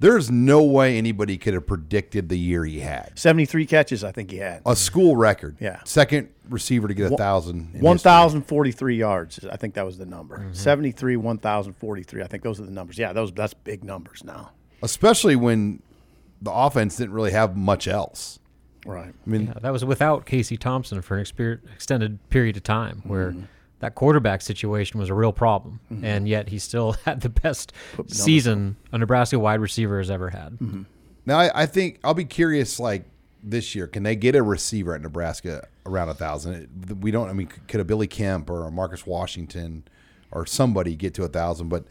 there's 0.00 0.30
no 0.30 0.62
way 0.62 0.98
anybody 0.98 1.38
could 1.38 1.54
have 1.54 1.66
predicted 1.66 2.28
the 2.28 2.38
year 2.38 2.64
he 2.64 2.80
had. 2.80 3.12
73 3.18 3.66
catches, 3.66 4.02
I 4.02 4.10
think 4.12 4.30
he 4.30 4.38
had. 4.38 4.62
A 4.66 4.74
school 4.74 5.14
record. 5.16 5.56
Yeah. 5.60 5.80
Second 5.84 6.30
receiver 6.48 6.88
to 6.88 6.94
get 6.94 7.12
a 7.12 7.16
thousand. 7.16 7.56
in 7.58 7.64
history. 7.66 7.80
1,043 7.82 8.96
yards. 8.96 9.44
I 9.50 9.56
think 9.56 9.74
that 9.74 9.84
was 9.86 9.98
the 9.98 10.06
number. 10.06 10.44
73, 10.52 11.16
1,043. 11.16 12.22
I 12.22 12.26
think 12.26 12.42
those 12.42 12.58
are 12.60 12.64
the 12.64 12.70
numbers. 12.72 12.98
Yeah, 12.98 13.12
those 13.12 13.32
that's 13.32 13.54
big 13.54 13.84
numbers 13.84 14.24
now. 14.24 14.50
especially 14.82 15.36
when 15.36 15.82
the 16.42 16.50
offense 16.50 16.96
didn't 16.96 17.12
really 17.12 17.32
have 17.32 17.56
much 17.56 17.86
else. 17.86 18.38
Right. 18.86 19.12
I 19.26 19.30
mean, 19.30 19.48
Yeah, 19.48 19.54
that 19.60 19.72
was 19.72 19.84
without 19.84 20.24
Casey 20.24 20.56
Thompson 20.56 21.02
for 21.02 21.16
an 21.18 21.60
extended 21.74 22.18
period 22.30 22.56
of 22.56 22.62
time, 22.62 23.02
where 23.04 23.32
Mm-hmm. 23.32 23.42
That 23.80 23.94
quarterback 23.94 24.40
situation 24.42 25.00
was 25.00 25.08
a 25.10 25.14
real 25.14 25.32
problem, 25.32 25.80
and 26.02 26.28
yet 26.28 26.48
he 26.48 26.58
still 26.58 26.92
had 27.04 27.20
the 27.22 27.28
best 27.28 27.72
season 28.06 28.76
a 28.92 28.98
Nebraska 28.98 29.38
wide 29.38 29.60
receiver 29.60 29.98
has 29.98 30.10
ever 30.10 30.30
had. 30.30 30.52
Mm-hmm. 30.54 30.82
now 31.26 31.38
I, 31.38 31.62
I 31.62 31.66
think 31.66 31.98
I'll 32.04 32.14
be 32.14 32.24
curious. 32.24 32.78
Like 32.78 33.04
this 33.42 33.74
year, 33.74 33.86
can 33.86 34.02
they 34.02 34.16
get 34.16 34.34
a 34.34 34.42
receiver 34.42 34.94
at 34.94 35.00
Nebraska 35.02 35.66
around 35.86 36.08
a 36.10 36.14
thousand? 36.14 36.98
We 37.00 37.10
don't. 37.10 37.28
I 37.28 37.32
mean, 37.32 37.48
could 37.68 37.80
a 37.80 37.84
Billy 37.84 38.06
Kemp 38.06 38.48
or 38.50 38.66
a 38.66 38.70
Marcus 38.70 39.06
Washington 39.06 39.84
or 40.30 40.46
somebody 40.46 40.94
get 40.94 41.14
to 41.14 41.24
a 41.24 41.28
thousand? 41.28 41.68
But 41.70 41.84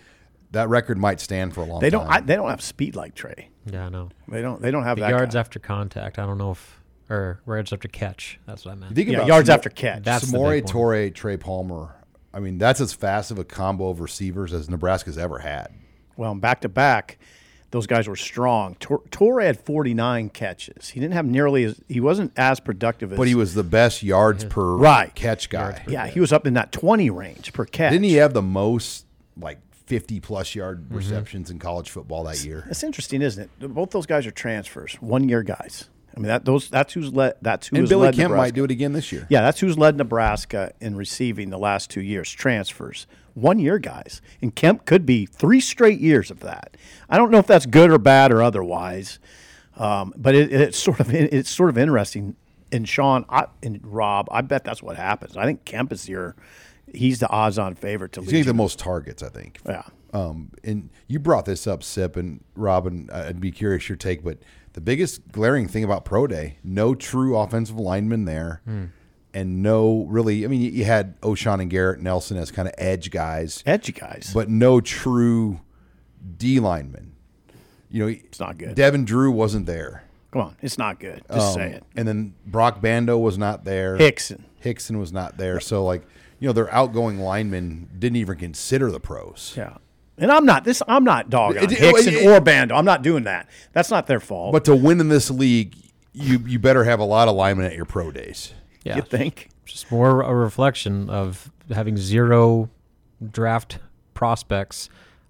that 0.51 0.69
record 0.69 0.97
might 0.97 1.19
stand 1.19 1.53
for 1.53 1.61
a 1.61 1.65
long 1.65 1.79
They 1.79 1.89
don't. 1.89 2.07
I, 2.07 2.17
time. 2.17 2.25
they 2.27 2.35
don't 2.35 2.49
have 2.49 2.61
speed 2.61 2.95
like 2.95 3.13
Trey. 3.15 3.49
Yeah, 3.65 3.85
I 3.85 3.89
know. 3.89 4.09
They 4.27 4.41
don't. 4.41 4.61
They 4.61 4.71
don't 4.71 4.83
have 4.83 4.97
The 4.97 5.01
that 5.01 5.09
yards 5.11 5.35
guy. 5.35 5.39
after 5.39 5.59
contact, 5.59 6.17
I 6.19 6.25
don't 6.25 6.37
know 6.39 6.51
if, 6.51 6.78
or 7.09 7.39
yards 7.47 7.73
after 7.73 7.87
catch. 7.87 8.39
That's 8.45 8.65
what 8.65 8.71
I 8.71 8.75
meant. 8.75 8.95
Think 8.95 9.09
Yeah, 9.09 9.17
about 9.17 9.27
yards 9.27 9.49
Samo- 9.49 9.53
after 9.53 9.69
catch. 9.69 10.03
That's 10.03 10.29
the 10.29 10.37
Samori 10.37 10.51
big 10.57 10.65
one. 10.65 10.73
Toure, 10.73 11.13
Trey 11.15 11.37
Palmer. 11.37 11.95
I 12.33 12.39
mean, 12.39 12.57
that's 12.59 12.79
as 12.79 12.93
fast 12.93 13.31
of 13.31 13.39
a 13.39 13.43
combo 13.43 13.89
of 13.89 13.99
receivers 14.01 14.53
as 14.53 14.69
Nebraska's 14.69 15.17
ever 15.17 15.39
had. 15.39 15.69
Well, 16.15 16.35
back 16.35 16.61
to 16.61 16.69
back, 16.69 17.17
those 17.71 17.87
guys 17.87 18.07
were 18.07 18.15
strong. 18.15 18.75
Tor- 18.79 19.01
Toure 19.09 19.43
had 19.43 19.59
49 19.59 20.29
catches. 20.29 20.89
He 20.89 20.99
didn't 20.99 21.13
have 21.13 21.25
nearly 21.25 21.63
as. 21.63 21.81
He 21.87 21.99
wasn't 21.99 22.31
as 22.37 22.59
productive 22.59 23.11
as. 23.13 23.17
But 23.17 23.27
he 23.27 23.35
was 23.35 23.53
the 23.55 23.63
best 23.63 24.03
yards 24.03 24.43
per 24.45 24.75
Right. 24.75 25.13
catch 25.15 25.49
guy. 25.49 25.83
Yeah, 25.87 26.05
he 26.07 26.19
was 26.19 26.31
up 26.31 26.45
in 26.45 26.53
that 26.55 26.71
20 26.71 27.09
range 27.09 27.53
per 27.53 27.65
catch. 27.65 27.91
Didn't 27.91 28.05
he 28.05 28.15
have 28.15 28.33
the 28.33 28.41
most 28.43 29.05
like 29.39 29.59
50 29.87 30.19
plus 30.19 30.53
yard 30.53 30.83
Mm-hmm. 30.85 30.97
receptions 30.97 31.49
in 31.49 31.57
college 31.57 31.89
football 31.89 32.23
that 32.25 32.43
year? 32.43 32.63
That's 32.67 32.83
interesting, 32.83 33.21
isn't 33.23 33.49
it? 33.59 33.73
Both 33.73 33.89
those 33.91 34.05
guys 34.05 34.27
are 34.27 34.31
transfers, 34.31 34.95
one 34.99 35.27
year 35.29 35.41
guys. 35.41 35.89
I 36.19 36.21
mean 36.21 36.27
that 36.27 36.43
those 36.43 36.69
that's 36.69 36.91
who's 36.91 37.13
led 37.13 37.35
that's 37.41 37.67
who 37.67 37.77
And 37.77 37.87
Billy 37.87 38.11
Kemp 38.11 38.35
might 38.35 38.53
do 38.53 38.65
it 38.65 38.71
again 38.71 38.91
this 38.91 39.09
year. 39.09 39.25
Yeah, 39.29 39.39
that's 39.39 39.61
who's 39.61 39.77
led 39.77 39.95
Nebraska 39.95 40.73
in 40.81 40.97
receiving 40.97 41.49
the 41.49 41.57
last 41.57 41.89
two 41.89 42.01
years 42.01 42.29
transfers. 42.29 43.07
One 43.35 43.57
year 43.57 43.79
guys, 43.79 44.21
and 44.41 44.53
Kemp 44.53 44.83
could 44.83 45.05
be 45.05 45.25
three 45.25 45.61
straight 45.61 46.01
years 46.01 46.29
of 46.29 46.41
that. 46.41 46.75
I 47.09 47.15
don't 47.15 47.31
know 47.31 47.37
if 47.37 47.47
that's 47.47 47.65
good 47.65 47.89
or 47.89 47.97
bad 47.97 48.33
or 48.33 48.43
otherwise, 48.43 49.17
um, 49.77 50.13
but 50.17 50.35
it, 50.35 50.51
it's 50.51 50.77
sort 50.77 50.99
of 50.99 51.13
it's 51.13 51.49
sort 51.49 51.69
of 51.69 51.77
interesting. 51.77 52.35
And 52.69 52.87
Sean 52.87 53.23
I, 53.29 53.45
and 53.63 53.79
Rob, 53.81 54.27
I 54.29 54.41
bet 54.41 54.65
that's 54.65 54.83
what 54.83 54.97
happens. 54.97 55.37
I 55.37 55.45
think 55.45 55.63
Kemp 55.63 55.93
is 55.93 56.09
your 56.09 56.35
he's 56.93 57.19
the 57.19 57.29
odds-on 57.29 57.75
favorite 57.75 58.11
to 58.13 58.19
He's 58.19 58.27
lead. 58.27 58.39
getting 58.39 58.47
the 58.47 58.53
most 58.55 58.77
targets, 58.77 59.23
I 59.23 59.29
think. 59.29 59.61
Yeah. 59.65 59.83
Um, 60.11 60.51
and 60.65 60.89
you 61.07 61.19
brought 61.19 61.45
this 61.45 61.65
up, 61.65 61.81
Sip 61.81 62.17
and 62.17 62.43
Robin. 62.55 63.09
I'd 63.13 63.39
be 63.39 63.51
curious 63.51 63.87
your 63.87 63.95
take, 63.95 64.21
but 64.21 64.39
the 64.79 64.85
biggest 64.85 65.29
glaring 65.33 65.67
thing 65.67 65.83
about 65.83 66.05
Pro 66.05 66.25
Day: 66.25 66.57
no 66.63 66.95
true 66.95 67.37
offensive 67.37 67.77
lineman 67.77 68.23
there, 68.23 68.61
and 69.33 69.61
no 69.61 70.05
really. 70.09 70.45
I 70.45 70.47
mean, 70.47 70.61
you- 70.61 70.71
you 70.71 70.85
had 70.85 71.19
Ochaun 71.21 71.61
and 71.61 71.69
Garrett 71.69 71.99
Nelson 72.01 72.37
as 72.37 72.49
kind 72.49 72.67
of 72.67 72.73
edge 72.77 73.11
guys, 73.11 73.61
edgy 73.65 73.91
guys. 73.91 74.31
but 74.33 74.49
no 74.49 74.79
true 74.79 75.59
D 76.37 76.59
linemen. 76.59 77.11
You 77.89 78.03
know, 78.03 78.07
it's 78.07 78.39
not 78.39 78.57
good. 78.57 78.75
Devin 78.75 79.03
Drew 79.05 79.31
wasn't 79.31 79.65
there. 79.65 80.03
Come 80.31 80.43
on, 80.43 80.55
it's 80.61 80.77
not 80.77 80.99
good. 80.99 81.23
Just 81.33 81.55
say 81.55 81.65
Um, 81.67 81.73
it. 81.73 81.83
And 81.95 82.07
then 82.07 82.35
Broc 82.45 82.81
Bando 82.81 83.17
was 83.17 83.37
not 83.37 83.65
there. 83.65 83.97
Hixson. 83.97 84.43
Hixson 84.63 84.99
was 84.99 85.11
not 85.11 85.37
there. 85.37 85.59
So 85.59 85.83
like, 85.83 86.03
you 86.39 86.47
know, 86.47 86.53
their 86.53 86.71
outgoing 86.73 87.19
linemen 87.19 87.89
didn't 87.97 88.17
even 88.17 88.37
consider 88.37 88.91
the 88.91 88.99
pros. 88.99 89.55
Yeah. 89.57 89.77
And 90.19 90.31
I'm 90.31 90.45
not 90.45 90.63
this. 90.63 90.81
I'm 90.87 91.03
not 91.03 91.29
dogging 91.29 91.59
on 91.59 91.63
It- 91.65 91.81
it- 91.81 92.13
it- 92.13 92.27
or 92.27 92.39
Bando. 92.41 92.75
I'm 92.75 92.85
not 92.85 93.01
doing 93.01 93.23
that. 93.23 93.47
That's 93.73 93.89
not 93.89 94.07
their 94.07 94.19
fault. 94.19 94.51
But 94.53 94.65
to 94.65 94.75
win 94.75 94.99
in 94.99 95.09
this 95.09 95.29
league, 95.31 95.75
you 96.13 96.39
you 96.45 96.59
better 96.59 96.83
have 96.83 96.99
a 96.99 97.03
lot 97.05 97.27
of 97.27 97.35
linemen 97.35 97.65
at 97.65 97.75
your 97.75 97.85
pro 97.85 98.11
days. 98.11 98.53
Yeah, 98.83 98.95
you 98.97 99.01
think? 99.01 99.49
just 99.65 99.91
more 99.91 100.21
a 100.21 100.33
reflection 100.33 101.09
of 101.09 101.51
having 101.71 101.95
zero 101.95 102.69
draft 103.31 103.77
prospects 104.13 104.89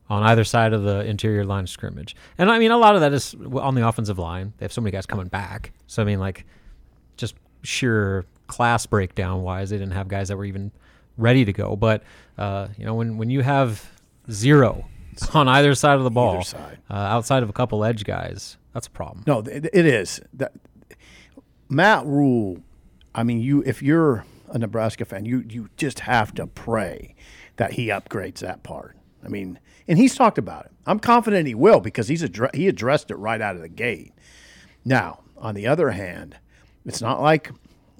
on 0.09 0.23
either 0.23 0.43
side 0.43 0.73
of 0.73 0.83
the 0.83 1.01
interior 1.05 1.43
line 1.43 1.65
of 1.65 1.69
scrimmage. 1.69 2.15
And 2.37 2.49
I 2.49 2.57
mean, 2.57 2.71
a 2.71 2.77
lot 2.77 2.95
of 2.95 3.01
that 3.01 3.13
is 3.13 3.35
on 3.53 3.75
the 3.75 3.87
offensive 3.87 4.17
line. 4.17 4.53
They 4.57 4.63
have 4.63 4.73
so 4.73 4.81
many 4.81 4.91
guys 4.91 5.05
coming 5.05 5.27
back. 5.27 5.71
So 5.87 6.01
I 6.01 6.05
mean, 6.05 6.19
like, 6.19 6.45
just 7.17 7.35
sheer 7.63 8.25
class 8.47 8.85
breakdown 8.85 9.43
wise, 9.43 9.69
they 9.69 9.77
didn't 9.77 9.93
have 9.93 10.07
guys 10.07 10.29
that 10.29 10.37
were 10.37 10.45
even 10.45 10.71
ready 11.17 11.45
to 11.45 11.53
go. 11.53 11.75
But 11.75 12.03
uh, 12.37 12.69
you 12.77 12.85
know, 12.85 12.95
when 12.95 13.17
when 13.17 13.29
you 13.29 13.41
have 13.41 13.87
zero 14.31 14.85
on 15.33 15.47
either 15.47 15.75
side 15.75 15.97
of 15.97 16.03
the 16.03 16.11
ball. 16.11 16.43
Uh, 16.89 16.93
outside 16.93 17.43
of 17.43 17.49
a 17.49 17.53
couple 17.53 17.83
edge 17.83 18.03
guys, 18.03 18.57
that's 18.73 18.87
a 18.87 18.91
problem. 18.91 19.23
No, 19.27 19.39
it, 19.39 19.69
it 19.73 19.85
is. 19.85 20.21
That, 20.33 20.53
Matt 21.69 22.05
Rhule 22.05 22.63
I 23.13 23.23
mean, 23.23 23.41
you 23.41 23.63
if 23.65 23.81
you're 23.81 24.25
a 24.49 24.57
Nebraska 24.57 25.05
fan, 25.05 25.25
you 25.25 25.43
you 25.49 25.69
just 25.77 26.01
have 26.01 26.33
to 26.35 26.47
pray 26.47 27.15
that 27.57 27.73
he 27.73 27.87
upgrades 27.87 28.39
that 28.39 28.63
part. 28.63 28.95
I 29.23 29.27
mean, 29.27 29.59
and 29.87 29.97
he's 29.97 30.15
talked 30.15 30.37
about 30.37 30.65
it. 30.65 30.71
I'm 30.85 30.99
confident 30.99 31.47
he 31.47 31.55
will 31.55 31.79
because 31.79 32.07
he's 32.07 32.23
addre- 32.23 32.55
he 32.55 32.67
addressed 32.67 33.11
it 33.11 33.15
right 33.15 33.41
out 33.41 33.55
of 33.55 33.61
the 33.61 33.69
gate. 33.69 34.13
Now, 34.85 35.21
on 35.37 35.55
the 35.55 35.67
other 35.67 35.91
hand, 35.91 36.37
it's 36.85 37.01
not 37.01 37.21
like 37.21 37.51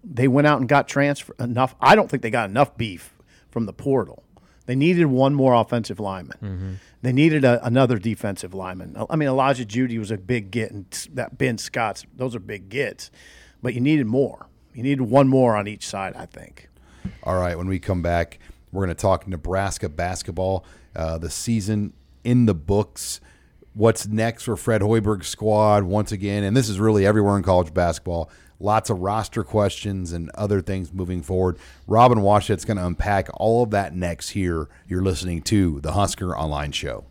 they 0.04 0.28
went 0.28 0.48
out 0.48 0.60
and 0.60 0.70
got 0.70 0.88
transfer 0.88 1.36
enough. 1.40 1.76
I 1.82 1.96
don't 1.96 2.10
think 2.10 2.24
they 2.24 2.32
got 2.32 2.50
enough 2.50 2.78
beef 2.78 3.14
from 3.50 3.66
the 3.66 3.74
portal. 3.74 4.24
They 4.70 4.76
needed 4.76 5.08
one 5.08 5.34
more 5.34 5.56
offensive 5.56 6.00
lineman. 6.00 6.38
Mm-hmm. 6.44 6.74
They 7.02 7.12
needed 7.12 7.44
a, 7.44 7.66
another 7.66 7.98
defensive 7.98 8.54
lineman. 8.54 9.04
I 9.10 9.16
mean, 9.16 9.28
Elijah 9.28 9.66
Jeudy 9.66 9.98
was 9.98 10.12
a 10.12 10.18
big 10.20 10.52
get, 10.52 10.70
and 10.70 10.86
that 11.14 11.40
Ben 11.40 11.58
Scott's 11.58 12.06
those 12.16 12.36
are 12.36 12.40
big 12.40 12.70
gets, 12.70 13.10
but 13.64 13.74
you 13.74 13.82
needed 13.82 14.06
more. 14.06 14.46
You 14.76 14.84
needed 14.84 15.02
one 15.02 15.28
more 15.28 15.56
on 15.56 15.68
each 15.68 15.88
side, 15.88 16.16
I 16.16 16.28
think. 16.28 16.70
All 17.24 17.40
right, 17.40 17.58
when 17.58 17.68
we 17.68 17.80
come 17.80 18.04
back, 18.04 18.38
we're 18.72 18.86
going 18.86 18.96
to 18.96 19.02
talk 19.02 19.28
Nebraska 19.28 19.90
basketball. 19.90 20.64
Uh, 20.96 21.18
the 21.18 21.32
season 21.32 21.94
in 22.24 22.46
the 22.46 22.54
books. 22.54 23.22
What's 23.74 24.06
next 24.08 24.44
for 24.44 24.56
Fred 24.56 24.82
Hoiberg's 24.82 25.30
squad 25.30 25.86
once 25.86 26.12
again? 26.12 26.44
And 26.44 26.56
this 26.56 26.70
is 26.70 26.80
really 26.80 27.08
everywhere 27.08 27.38
in 27.38 27.42
college 27.42 27.74
basketball. 27.74 28.30
Lots 28.62 28.90
of 28.90 29.00
roster 29.00 29.46
questions 29.46 30.12
and 30.12 30.30
other 30.32 30.60
things 30.60 30.92
moving 30.92 31.22
forward. 31.22 31.58
Robin 31.88 32.20
Washut's 32.20 32.66
going 32.66 32.76
to 32.76 32.86
unpack 32.86 33.30
all 33.36 33.64
of 33.64 33.70
that 33.72 33.96
next 33.96 34.30
here. 34.30 34.68
You're 34.86 35.02
listening 35.02 35.44
to 35.44 35.80
the 35.80 35.94
Husker 35.94 36.38
Online 36.38 36.74
Show. 36.74 37.06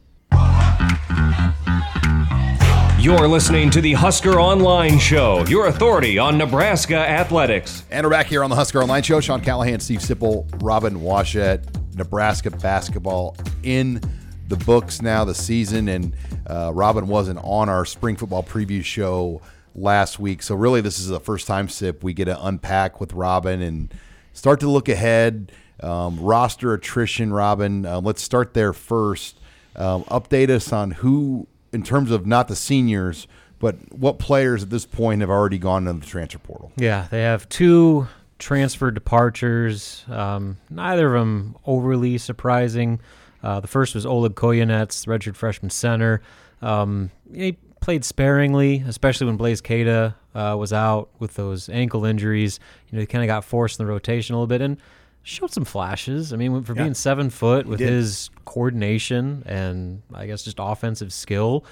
You're 3.00 3.28
listening 3.28 3.70
to 3.70 3.80
the 3.80 3.94
Husker 3.94 4.38
Online 4.38 4.98
Show, 4.98 5.46
your 5.46 5.68
authority 5.68 6.18
on 6.18 6.36
Nebraska 6.36 6.96
athletics. 6.96 7.84
And 7.90 8.04
we're 8.04 8.10
back 8.10 8.26
here 8.26 8.44
on 8.44 8.50
the 8.50 8.56
Husker 8.56 8.82
Online 8.82 9.02
Show. 9.02 9.20
Sean 9.20 9.40
Callahan, 9.40 9.80
Steve 9.80 10.00
Sipple, 10.00 10.46
Robin 10.62 10.96
Washut, 10.96 11.64
Nebraska 11.96 12.50
basketball 12.50 13.34
in 13.62 14.02
the 14.48 14.56
books 14.56 15.00
now, 15.00 15.24
the 15.24 15.34
season. 15.34 15.88
And 15.88 16.14
uh, 16.46 16.72
Robin 16.74 17.08
wasn't 17.08 17.38
on 17.42 17.70
our 17.70 17.86
spring 17.86 18.16
football 18.16 18.42
preview 18.42 18.84
show 18.84 19.40
last 19.80 20.18
week. 20.18 20.42
So, 20.42 20.54
really, 20.54 20.80
this 20.80 20.98
is 20.98 21.08
the 21.08 21.20
first 21.20 21.46
time, 21.46 21.68
Sip, 21.68 22.02
we 22.02 22.12
get 22.12 22.26
to 22.26 22.46
unpack 22.46 23.00
with 23.00 23.12
Robin 23.12 23.62
and 23.62 23.92
start 24.32 24.60
to 24.60 24.68
look 24.68 24.88
ahead. 24.88 25.52
Um, 25.80 26.18
roster 26.20 26.72
attrition, 26.72 27.32
Robin. 27.32 27.86
Um, 27.86 28.04
let's 28.04 28.22
start 28.22 28.54
there 28.54 28.72
first. 28.72 29.38
Um, 29.76 30.04
update 30.04 30.50
us 30.50 30.72
on 30.72 30.90
who, 30.90 31.46
in 31.72 31.82
terms 31.82 32.10
of 32.10 32.26
not 32.26 32.48
the 32.48 32.56
seniors, 32.56 33.28
but 33.60 33.76
what 33.92 34.18
players 34.18 34.62
at 34.64 34.70
this 34.70 34.86
point 34.86 35.20
have 35.20 35.30
already 35.30 35.58
gone 35.58 35.86
into 35.86 36.00
the 36.00 36.06
transfer 36.06 36.38
portal. 36.38 36.72
Yeah, 36.76 37.06
they 37.10 37.22
have 37.22 37.48
two 37.48 38.08
transfer 38.38 38.90
departures. 38.90 40.04
Um, 40.08 40.58
neither 40.70 41.14
of 41.14 41.20
them 41.20 41.56
overly 41.66 42.18
surprising. 42.18 43.00
Uh, 43.42 43.60
the 43.60 43.68
first 43.68 43.94
was 43.94 44.04
Oleg 44.04 44.34
Kojenets, 44.34 45.06
redshirt 45.06 45.36
freshman 45.36 45.70
center. 45.70 46.22
Um, 46.60 47.10
he 47.32 47.56
played 47.88 48.04
sparingly, 48.04 48.84
especially 48.86 49.26
when 49.26 49.38
Blaise 49.38 49.62
Keita 49.62 50.14
uh, 50.34 50.54
was 50.58 50.74
out 50.74 51.08
with 51.20 51.32
those 51.36 51.70
ankle 51.70 52.04
injuries. 52.04 52.60
You 52.90 52.96
know, 52.96 53.00
he 53.00 53.06
kind 53.06 53.24
of 53.24 53.28
got 53.28 53.44
forced 53.44 53.80
in 53.80 53.86
the 53.86 53.90
rotation 53.90 54.34
a 54.34 54.36
little 54.36 54.46
bit 54.46 54.60
and 54.60 54.76
showed 55.22 55.50
some 55.50 55.64
flashes. 55.64 56.34
I 56.34 56.36
mean, 56.36 56.62
for 56.64 56.74
Yeah. 56.74 56.82
being 56.82 56.92
seven 56.92 57.30
foot 57.30 57.64
with 57.66 57.78
did. 57.78 57.88
his 57.88 58.28
coordination 58.44 59.42
and 59.46 60.02
I 60.12 60.26
guess 60.26 60.42
just 60.42 60.58
offensive 60.60 61.14
skill, 61.14 61.64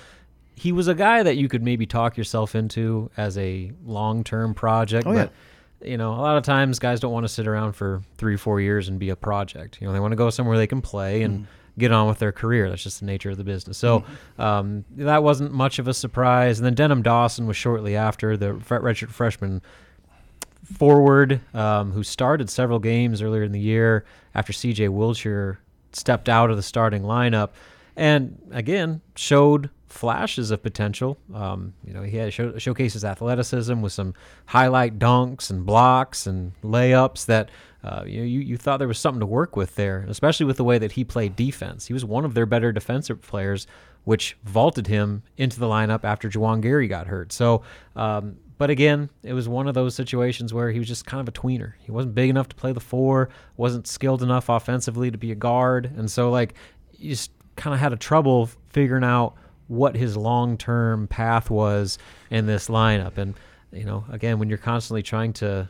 he 0.54 0.72
was 0.72 0.88
a 0.88 0.94
guy 0.94 1.22
that 1.22 1.36
you 1.36 1.50
could 1.50 1.62
maybe 1.62 1.84
talk 1.84 2.16
yourself 2.16 2.54
into 2.54 3.10
as 3.18 3.36
a 3.36 3.72
long 3.84 4.24
term 4.24 4.54
project. 4.54 5.06
Oh, 5.06 5.12
yeah. 5.12 5.28
but 5.80 5.86
you 5.86 5.98
know, 5.98 6.14
a 6.14 6.22
lot 6.22 6.38
of 6.38 6.44
times 6.44 6.78
guys 6.78 6.98
don't 6.98 7.12
want 7.12 7.24
to 7.24 7.28
sit 7.28 7.46
around 7.46 7.74
for 7.74 8.00
three 8.16 8.36
or 8.36 8.38
four 8.38 8.58
years 8.62 8.88
and 8.88 8.98
be 8.98 9.10
a 9.10 9.16
project. 9.16 9.82
You 9.82 9.86
know, 9.86 9.92
they 9.92 10.00
want 10.00 10.12
to 10.12 10.16
go 10.16 10.30
somewhere 10.30 10.56
they 10.56 10.66
can 10.66 10.80
play 10.80 11.24
and 11.24 11.40
Mm-hmm. 11.40 11.50
Get 11.78 11.92
on 11.92 12.08
with 12.08 12.18
their 12.18 12.32
career. 12.32 12.70
That's 12.70 12.82
just 12.82 13.00
the 13.00 13.06
nature 13.06 13.30
of 13.30 13.36
the 13.36 13.44
business. 13.44 13.76
So 13.76 14.04
um, 14.38 14.84
that 14.96 15.22
wasn't 15.22 15.52
much 15.52 15.78
of 15.78 15.88
a 15.88 15.94
surprise. 15.94 16.58
And 16.58 16.64
then 16.64 16.74
Denim 16.74 17.02
Dawson 17.02 17.46
was 17.46 17.56
shortly 17.56 17.96
after 17.96 18.36
the 18.36 18.54
redshirt 18.54 19.10
freshman 19.10 19.60
forward 20.64 21.40
um, 21.54 21.92
who 21.92 22.02
started 22.02 22.50
several 22.50 22.78
games 22.78 23.22
earlier 23.22 23.42
in 23.42 23.52
the 23.52 23.60
year 23.60 24.04
after 24.34 24.52
C.J. 24.52 24.88
Wilcher 24.88 25.58
stepped 25.92 26.28
out 26.28 26.50
of 26.50 26.56
the 26.56 26.62
starting 26.62 27.02
lineup 27.02 27.50
and 27.96 28.38
again 28.52 29.00
showed 29.14 29.70
flashes 29.88 30.50
of 30.50 30.62
potential. 30.62 31.16
Um, 31.32 31.72
you 31.84 31.92
know, 31.92 32.02
he 32.02 32.16
had 32.16 32.32
show, 32.32 32.58
showcases 32.58 33.04
athleticism 33.04 33.80
with 33.80 33.92
some 33.92 34.14
highlight 34.46 34.98
dunks 34.98 35.50
and 35.50 35.64
blocks 35.64 36.26
and 36.26 36.52
layups 36.62 37.26
that 37.26 37.50
uh, 37.86 38.04
you, 38.04 38.22
you 38.22 38.56
thought 38.56 38.78
there 38.78 38.88
was 38.88 38.98
something 38.98 39.20
to 39.20 39.26
work 39.26 39.54
with 39.54 39.76
there, 39.76 40.04
especially 40.08 40.44
with 40.44 40.56
the 40.56 40.64
way 40.64 40.76
that 40.78 40.92
he 40.92 41.04
played 41.04 41.36
defense. 41.36 41.86
He 41.86 41.92
was 41.92 42.04
one 42.04 42.24
of 42.24 42.34
their 42.34 42.46
better 42.46 42.72
defensive 42.72 43.22
players, 43.22 43.66
which 44.04 44.36
vaulted 44.44 44.88
him 44.88 45.22
into 45.36 45.60
the 45.60 45.66
lineup 45.66 46.02
after 46.02 46.28
Juwan 46.28 46.60
Gary 46.60 46.88
got 46.88 47.06
hurt. 47.06 47.32
So. 47.32 47.62
Um, 47.94 48.38
but 48.58 48.70
again, 48.70 49.10
it 49.22 49.34
was 49.34 49.50
one 49.50 49.68
of 49.68 49.74
those 49.74 49.94
situations 49.94 50.54
where 50.54 50.70
he 50.70 50.78
was 50.78 50.88
just 50.88 51.04
kind 51.04 51.20
of 51.20 51.28
a 51.28 51.38
tweener. 51.38 51.74
He 51.80 51.92
wasn't 51.92 52.14
big 52.14 52.30
enough 52.30 52.48
to 52.48 52.56
play 52.56 52.72
the 52.72 52.80
four, 52.80 53.28
wasn't 53.58 53.86
skilled 53.86 54.22
enough 54.22 54.48
offensively 54.48 55.10
to 55.10 55.18
be 55.18 55.30
a 55.30 55.34
guard, 55.34 55.92
and 55.94 56.10
so 56.10 56.30
like 56.30 56.54
you 56.98 57.10
just 57.10 57.32
kind 57.56 57.74
of 57.74 57.80
had 57.80 57.92
a 57.92 57.96
trouble 57.96 58.48
figuring 58.70 59.04
out 59.04 59.34
what 59.68 59.94
his 59.94 60.16
long-term 60.16 61.06
path 61.08 61.50
was 61.50 61.98
in 62.30 62.46
this 62.46 62.68
lineup. 62.68 63.18
And 63.18 63.34
you 63.72 63.84
know, 63.84 64.04
again, 64.10 64.38
when 64.38 64.48
you're 64.48 64.58
constantly 64.58 65.02
trying 65.02 65.34
to 65.34 65.68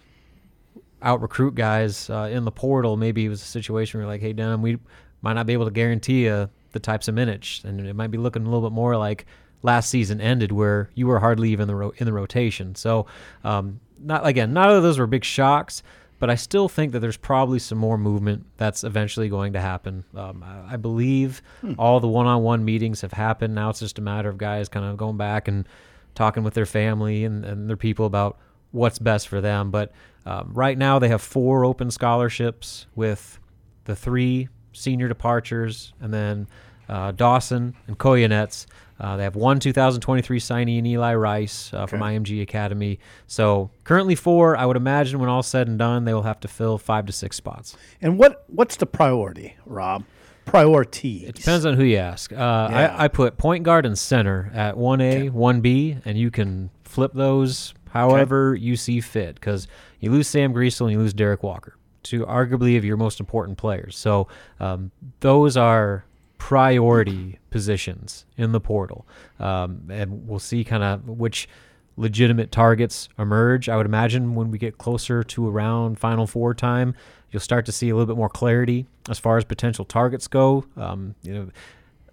out 1.07 1.23
recruit 1.23 1.55
guys 1.55 2.11
uh, 2.11 2.29
in 2.31 2.45
the 2.45 2.51
portal, 2.51 2.97
maybe 2.97 3.25
it 3.25 3.29
was 3.29 3.41
a 3.41 3.47
situation 3.47 4.01
where 4.01 4.09
like, 4.09 4.21
hey, 4.21 4.33
Denim, 4.33 4.61
we 4.61 4.79
might 5.23 5.35
not 5.35 5.47
be 5.47 5.53
able 5.53 5.65
to 5.65 5.71
guarantee 5.71 6.25
you 6.25 6.51
the 6.73 6.81
types 6.81 7.09
of 7.09 7.15
minutes, 7.15 7.63
and 7.65 7.87
it 7.87 7.95
might 7.95 8.11
be 8.11 8.19
looking 8.19 8.43
a 8.43 8.45
little 8.45 8.69
bit 8.69 8.75
more 8.75 8.97
like 8.97 9.25
last 9.63 9.89
season 9.89 10.21
ended, 10.21 10.53
where 10.53 10.91
you 10.95 11.07
were 11.07 11.21
hardly 11.21 11.51
even 11.51 11.69
the 11.69 11.75
ro- 11.75 11.95
in 11.97 12.07
the 12.07 12.13
rotation. 12.13 12.75
So, 12.75 13.07
um, 13.45 13.81
not 13.99 14.27
again, 14.27 14.53
none 14.53 14.71
of 14.71 14.83
those 14.83 14.99
were 14.99 15.07
big 15.07 15.25
shocks, 15.25 15.83
but 16.19 16.29
I 16.29 16.35
still 16.35 16.69
think 16.69 16.93
that 16.93 17.01
there's 17.01 17.17
probably 17.17 17.59
some 17.59 17.79
more 17.79 17.97
movement 17.97 18.45
that's 18.57 18.85
eventually 18.85 19.29
going 19.29 19.53
to 19.53 19.61
happen. 19.61 20.05
Um, 20.15 20.43
I, 20.43 20.75
I 20.75 20.77
believe 20.77 21.41
all 21.79 22.01
the 22.01 22.09
one-on-one 22.09 22.65
meetings 22.65 23.01
have 23.03 23.13
happened. 23.13 23.55
Now 23.55 23.71
it's 23.71 23.81
just 23.81 23.99
a 23.99 24.03
matter 24.03 24.29
of 24.29 24.39
guys 24.39 24.69
kind 24.69 24.85
of 24.85 24.97
going 24.97 25.17
back 25.17 25.47
and 25.49 25.69
talking 26.15 26.43
with 26.43 26.55
their 26.55 26.67
family 26.67 27.25
and, 27.25 27.45
and 27.45 27.69
their 27.69 27.77
people 27.77 28.07
about 28.07 28.39
what's 28.77 28.99
best 28.99 29.29
for 29.29 29.41
them. 29.41 29.71
But 29.71 29.93
um, 30.25 30.51
right 30.55 30.77
now 30.77 30.99
they 30.99 31.09
have 31.09 31.23
four 31.23 31.65
open 31.65 31.91
scholarships 31.91 32.87
with 32.95 33.39
the 33.85 33.97
three 33.97 34.49
senior 34.73 35.09
departures 35.09 35.93
and 36.01 36.13
then 36.13 36.47
uh, 36.89 37.13
Dawson 37.13 37.75
and 37.87 37.99
Kojenets. 37.99 38.67
Uh, 38.99 39.17
they 39.17 39.25
have 39.25 39.37
one 39.37 39.59
2023 39.61 40.39
signee 40.41 40.79
in 40.79 40.87
Eli 40.87 41.15
Rice 41.15 41.73
uh, 41.75 41.85
from 41.87 42.03
Okay. 42.03 42.17
IMG 42.17 42.43
Academy. 42.43 42.99
So 43.27 43.71
currently 43.85 44.15
four. 44.15 44.57
I 44.57 44.65
would 44.65 44.77
imagine 44.77 45.19
when 45.21 45.29
all 45.29 45.43
said 45.43 45.69
and 45.69 45.79
done, 45.79 46.05
they 46.07 46.15
will 46.15 46.23
have 46.23 46.41
to 46.41 46.49
fill 46.49 46.79
five 46.79 47.05
to 47.07 47.13
six 47.13 47.37
spots. 47.37 47.77
And 48.01 48.19
what 48.19 48.45
what's 48.49 48.77
the 48.77 48.87
priority, 48.87 49.55
Rob? 49.67 50.05
Priority. 50.47 51.27
It 51.27 51.35
depends 51.35 51.67
on 51.67 51.75
who 51.75 51.85
you 51.85 51.97
ask. 51.99 52.33
Uh, 52.33 52.37
Yeah. 52.71 52.95
I, 52.97 53.05
I 53.05 53.09
put 53.09 53.37
point 53.37 53.65
guard 53.65 53.85
and 53.85 53.99
center 53.99 54.51
at 54.55 54.77
1A, 54.77 55.31
1B, 55.33 56.03
and 56.05 56.17
you 56.17 56.31
can 56.31 56.71
flip 56.85 57.13
those 57.15 57.75
however 57.97 58.55
you 58.55 58.77
see 58.77 59.01
fit 59.01 59.35
because 59.35 59.67
you 60.01 60.11
lose 60.11 60.29
Sam 60.29 60.53
Griesel 60.53 60.83
and 60.83 60.93
you 60.93 60.99
lose 60.99 61.15
Derrick 61.15 61.43
Walker, 61.43 61.77
two 62.03 62.25
arguably 62.27 62.77
of 62.77 62.85
your 62.85 62.97
most 62.97 63.21
important 63.21 63.59
players. 63.59 63.97
So 63.97 64.29
um, 64.61 64.91
those 65.21 65.57
are 65.57 66.05
priority 66.39 67.39
positions 67.51 68.27
in 68.37 68.53
the 68.53 68.61
portal. 68.61 69.07
Um, 69.41 69.89
and 69.91 70.29
we'll 70.29 70.39
see 70.39 70.65
kind 70.65 70.83
of 70.83 71.09
which 71.09 71.49
legitimate 71.97 72.53
targets 72.53 73.09
emerge. 73.19 73.69
I 73.69 73.77
would 73.77 73.87
imagine 73.87 74.35
when 74.35 74.51
we 74.51 74.59
get 74.59 74.79
closer 74.79 75.23
to 75.25 75.49
around 75.49 75.99
Final 75.99 76.27
Four 76.27 76.55
time, 76.55 76.95
you'll 77.31 77.41
start 77.41 77.67
to 77.67 77.73
see 77.73 77.89
a 77.89 77.95
little 77.95 78.07
bit 78.07 78.19
more 78.19 78.29
clarity 78.29 78.87
as 79.09 79.19
far 79.19 79.39
as 79.39 79.45
potential 79.45 79.85
targets 79.85 80.29
go. 80.29 80.65
Um, 80.77 81.15
you 81.23 81.35
know, 81.35 81.49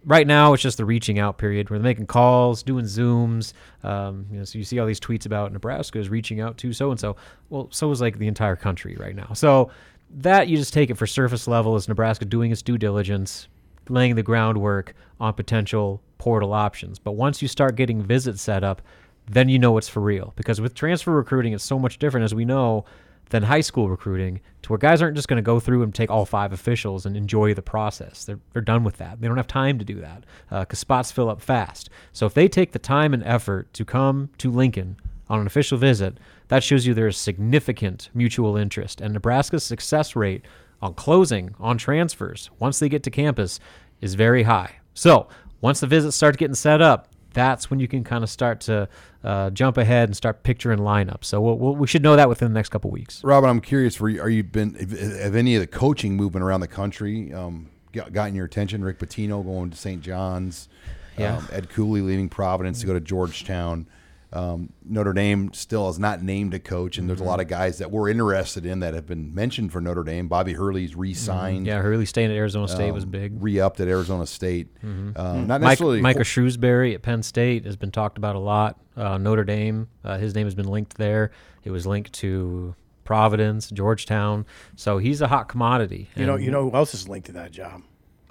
right 0.06 0.28
now 0.28 0.54
it's 0.54 0.64
just 0.64 0.78
the 0.78 0.86
reaching 0.86 1.20
out 1.20 1.38
period 1.38 1.70
where 1.70 1.80
they're 1.80 1.84
making 1.84 2.08
calls, 2.08 2.64
doing 2.64 2.86
zooms. 2.86 3.54
Um, 3.84 4.26
you 4.32 4.40
know, 4.40 4.46
so 4.46 4.58
you 4.58 4.64
see 4.64 4.80
all 4.80 4.88
these 4.88 5.00
tweets 5.00 5.26
about 5.26 5.52
Nebraska 5.52 6.00
is 6.00 6.10
reaching 6.10 6.42
out 6.42 6.58
to 6.60 6.74
so 6.74 6.92
and 6.92 7.00
so. 7.00 7.16
Well, 7.50 7.68
so 7.72 7.92
is 7.92 8.02
like 8.02 8.18
the 8.18 8.28
entire 8.28 8.56
country 8.56 8.96
right 8.96 9.16
now. 9.16 9.34
So 9.34 9.72
that 10.16 10.48
you 10.48 10.58
just 10.58 10.74
take 10.74 10.90
it 10.90 10.98
for 10.98 11.08
surface 11.08 11.48
level 11.48 11.76
is 11.76 11.88
Nebraska 11.88 12.26
doing 12.26 12.52
its 12.52 12.62
due 12.62 12.78
diligence, 12.78 13.48
laying 13.90 14.16
the 14.16 14.24
groundwork 14.24 14.94
on 15.20 15.34
potential 15.34 16.02
portal 16.18 16.54
options. 16.54 17.00
But 17.00 17.14
once 17.14 17.42
you 17.42 17.48
start 17.48 17.76
getting 17.76 18.02
visits 18.02 18.42
set 18.42 18.64
up, 18.64 18.82
then 19.28 19.50
you 19.50 19.58
know 19.58 19.78
it's 19.78 19.90
for 19.90 20.02
real. 20.02 20.34
Because 20.36 20.62
with 20.62 20.74
transfer 20.74 21.12
recruiting, 21.12 21.54
it's 21.54 21.64
so 21.64 21.80
much 21.80 21.98
different, 21.98 22.26
as 22.26 22.36
we 22.36 22.46
know, 22.46 22.86
than 23.30 23.44
high 23.44 23.62
school 23.62 23.90
recruiting, 23.90 24.40
to 24.62 24.70
where 24.70 24.78
guys 24.78 25.02
aren't 25.02 25.16
just 25.16 25.28
going 25.28 25.38
to 25.38 25.42
go 25.42 25.60
through 25.60 25.84
and 25.84 25.94
take 25.94 26.10
all 26.10 26.26
five 26.26 26.54
officials 26.54 27.06
and 27.06 27.18
enjoy 27.18 27.54
the 27.54 27.62
process. 27.62 28.26
They're, 28.26 28.40
they're 28.54 28.62
done 28.62 28.84
with 28.84 28.98
that. 28.98 29.20
They 29.20 29.28
don't 29.28 29.38
have 29.38 29.48
time 29.48 29.80
to 29.80 29.86
do 29.86 30.00
that 30.02 30.24
uh, 30.52 30.60
because 30.62 30.80
spots 30.80 31.12
fill 31.12 31.30
up 31.30 31.42
fast. 31.42 31.90
So 32.12 32.26
if 32.26 32.34
they 32.34 32.48
take 32.48 32.72
the 32.72 32.80
time 32.80 33.14
and 33.14 33.24
effort 33.24 33.74
to 33.74 33.86
come 33.86 34.30
to 34.38 34.52
Lincoln 34.52 34.98
on 35.30 35.40
an 35.40 35.48
official 35.48 35.78
visit, 35.78 36.18
that 36.50 36.64
shows 36.64 36.86
you 36.86 36.94
there's 36.94 37.18
significant 37.18 38.10
mutual 38.14 38.56
interest. 38.56 39.02
And 39.02 39.14
Nebraska's 39.14 39.64
success 39.64 40.16
rate 40.16 40.44
on 40.82 40.94
closing, 40.94 41.56
on 41.60 41.78
transfers, 41.78 42.50
once 42.60 42.80
they 42.80 42.90
get 42.90 43.04
to 43.04 43.12
campus, 43.12 43.60
is 44.02 44.16
very 44.16 44.44
high. 44.44 44.76
So 44.94 45.28
once 45.62 45.80
the 45.80 45.88
visits 45.88 46.16
start 46.16 46.38
getting 46.38 46.56
set 46.56 46.82
up, 46.82 47.08
that's 47.34 47.70
when 47.70 47.80
you 47.80 47.88
can 47.88 48.04
kind 48.04 48.24
of 48.24 48.30
start 48.30 48.62
to 48.62 48.88
uh, 49.24 49.50
jump 49.50 49.78
ahead 49.78 50.10
and 50.10 50.16
start 50.16 50.44
picturing 50.44 50.80
lineups. 50.80 51.26
So 51.26 51.42
we'll, 51.42 51.58
we'll, 51.58 51.76
we 51.76 51.88
should 51.88 52.04
know 52.04 52.16
that 52.16 52.30
within 52.30 52.48
the 52.50 52.54
next 52.54 52.70
couple 52.70 52.92
weeks. 52.92 53.24
Robin, 53.24 53.50
I'm 53.50 53.62
curious. 53.62 54.00
Were 54.00 54.10
you, 54.10 54.22
are 54.22 54.30
you 54.30 54.44
been 54.44 54.76
have, 54.76 55.36
any 55.36 55.56
of 55.56 55.62
the 55.62 55.68
coaching 55.68 56.16
movement 56.16 56.44
around 56.44 56.62
the 56.62 56.68
country 56.68 57.34
um, 57.34 57.70
got, 57.92 58.14
gotten 58.14 58.36
your 58.36 58.46
attention? 58.46 58.84
Rick 58.84 59.00
Pitino 59.00 59.44
going 59.44 59.72
to 59.72 59.78
St. 59.78 60.02
John's, 60.02 60.70
Yeah. 61.18 61.38
um, 61.38 61.48
Ed 61.52 61.70
Cooley 61.70 62.02
leaving 62.02 62.30
Providence 62.30 62.82
to 62.82 62.88
go 62.88 62.94
to 62.94 63.00
Georgetown. 63.02 63.88
Um, 64.34 64.74
Notre 64.84 65.14
Dame 65.14 65.54
still 65.54 65.86
has 65.86 66.00
not 66.00 66.24
named 66.24 66.56
a 66.56 66.60
coach, 66.60 66.98
and 66.98 67.08
there's 67.08 67.22
a 67.22 67.24
lot 67.24 67.40
of 67.40 67.48
guys 67.48 67.78
that 67.78 67.92
we're 67.92 68.10
interested 68.10 68.66
in 68.66 68.80
that 68.80 68.96
have 68.96 69.06
been 69.06 69.34
mentioned 69.34 69.72
for 69.72 69.80
Notre 69.80 70.04
Dame. 70.04 70.28
Bobby 70.28 70.54
Hurley's 70.54 70.96
re-signed, 70.96 71.68
Yeah, 71.68 71.82
Hurley 71.82 72.08
staying 72.08 72.32
at 72.32 72.36
Arizona 72.36 72.68
State 72.68 72.92
was 72.92 73.04
um, 73.04 73.12
big. 73.12 73.42
re-upped 73.42 73.80
at 73.80 73.88
Arizona 73.88 74.26
State. 74.26 74.70
Um, 74.84 75.14
not 75.16 75.48
Mike, 75.48 75.62
necessarily 75.62 76.02
Micah 76.02 76.20
Shrewsberry 76.22 76.96
at 76.96 77.04
Penn 77.04 77.22
State 77.22 77.66
has 77.66 77.76
been 77.76 77.92
talked 77.92 78.18
about 78.18 78.36
a 78.36 78.40
lot. 78.40 78.80
Uh, 78.98 79.20
Notre 79.20 79.44
Dame, 79.44 79.88
uh, 80.04 80.18
his 80.18 80.34
name 80.34 80.48
has 80.48 80.56
been 80.56 80.68
linked 80.68 80.98
there. 80.98 81.30
It 81.64 81.70
was 81.70 81.86
linked 81.86 82.12
to 82.14 82.76
Providence, 83.04 83.70
Georgetown. 83.70 84.46
So 84.76 84.98
he's 84.98 85.22
a 85.22 85.28
hot 85.28 85.48
commodity. 85.48 86.10
You 86.16 86.26
know, 86.26 86.38
you 86.38 86.50
know 86.50 86.70
who 86.70 86.76
else 86.76 86.94
is 86.94 87.08
linked 87.08 87.28
to 87.28 87.34
that 87.34 87.52
job? 87.52 87.84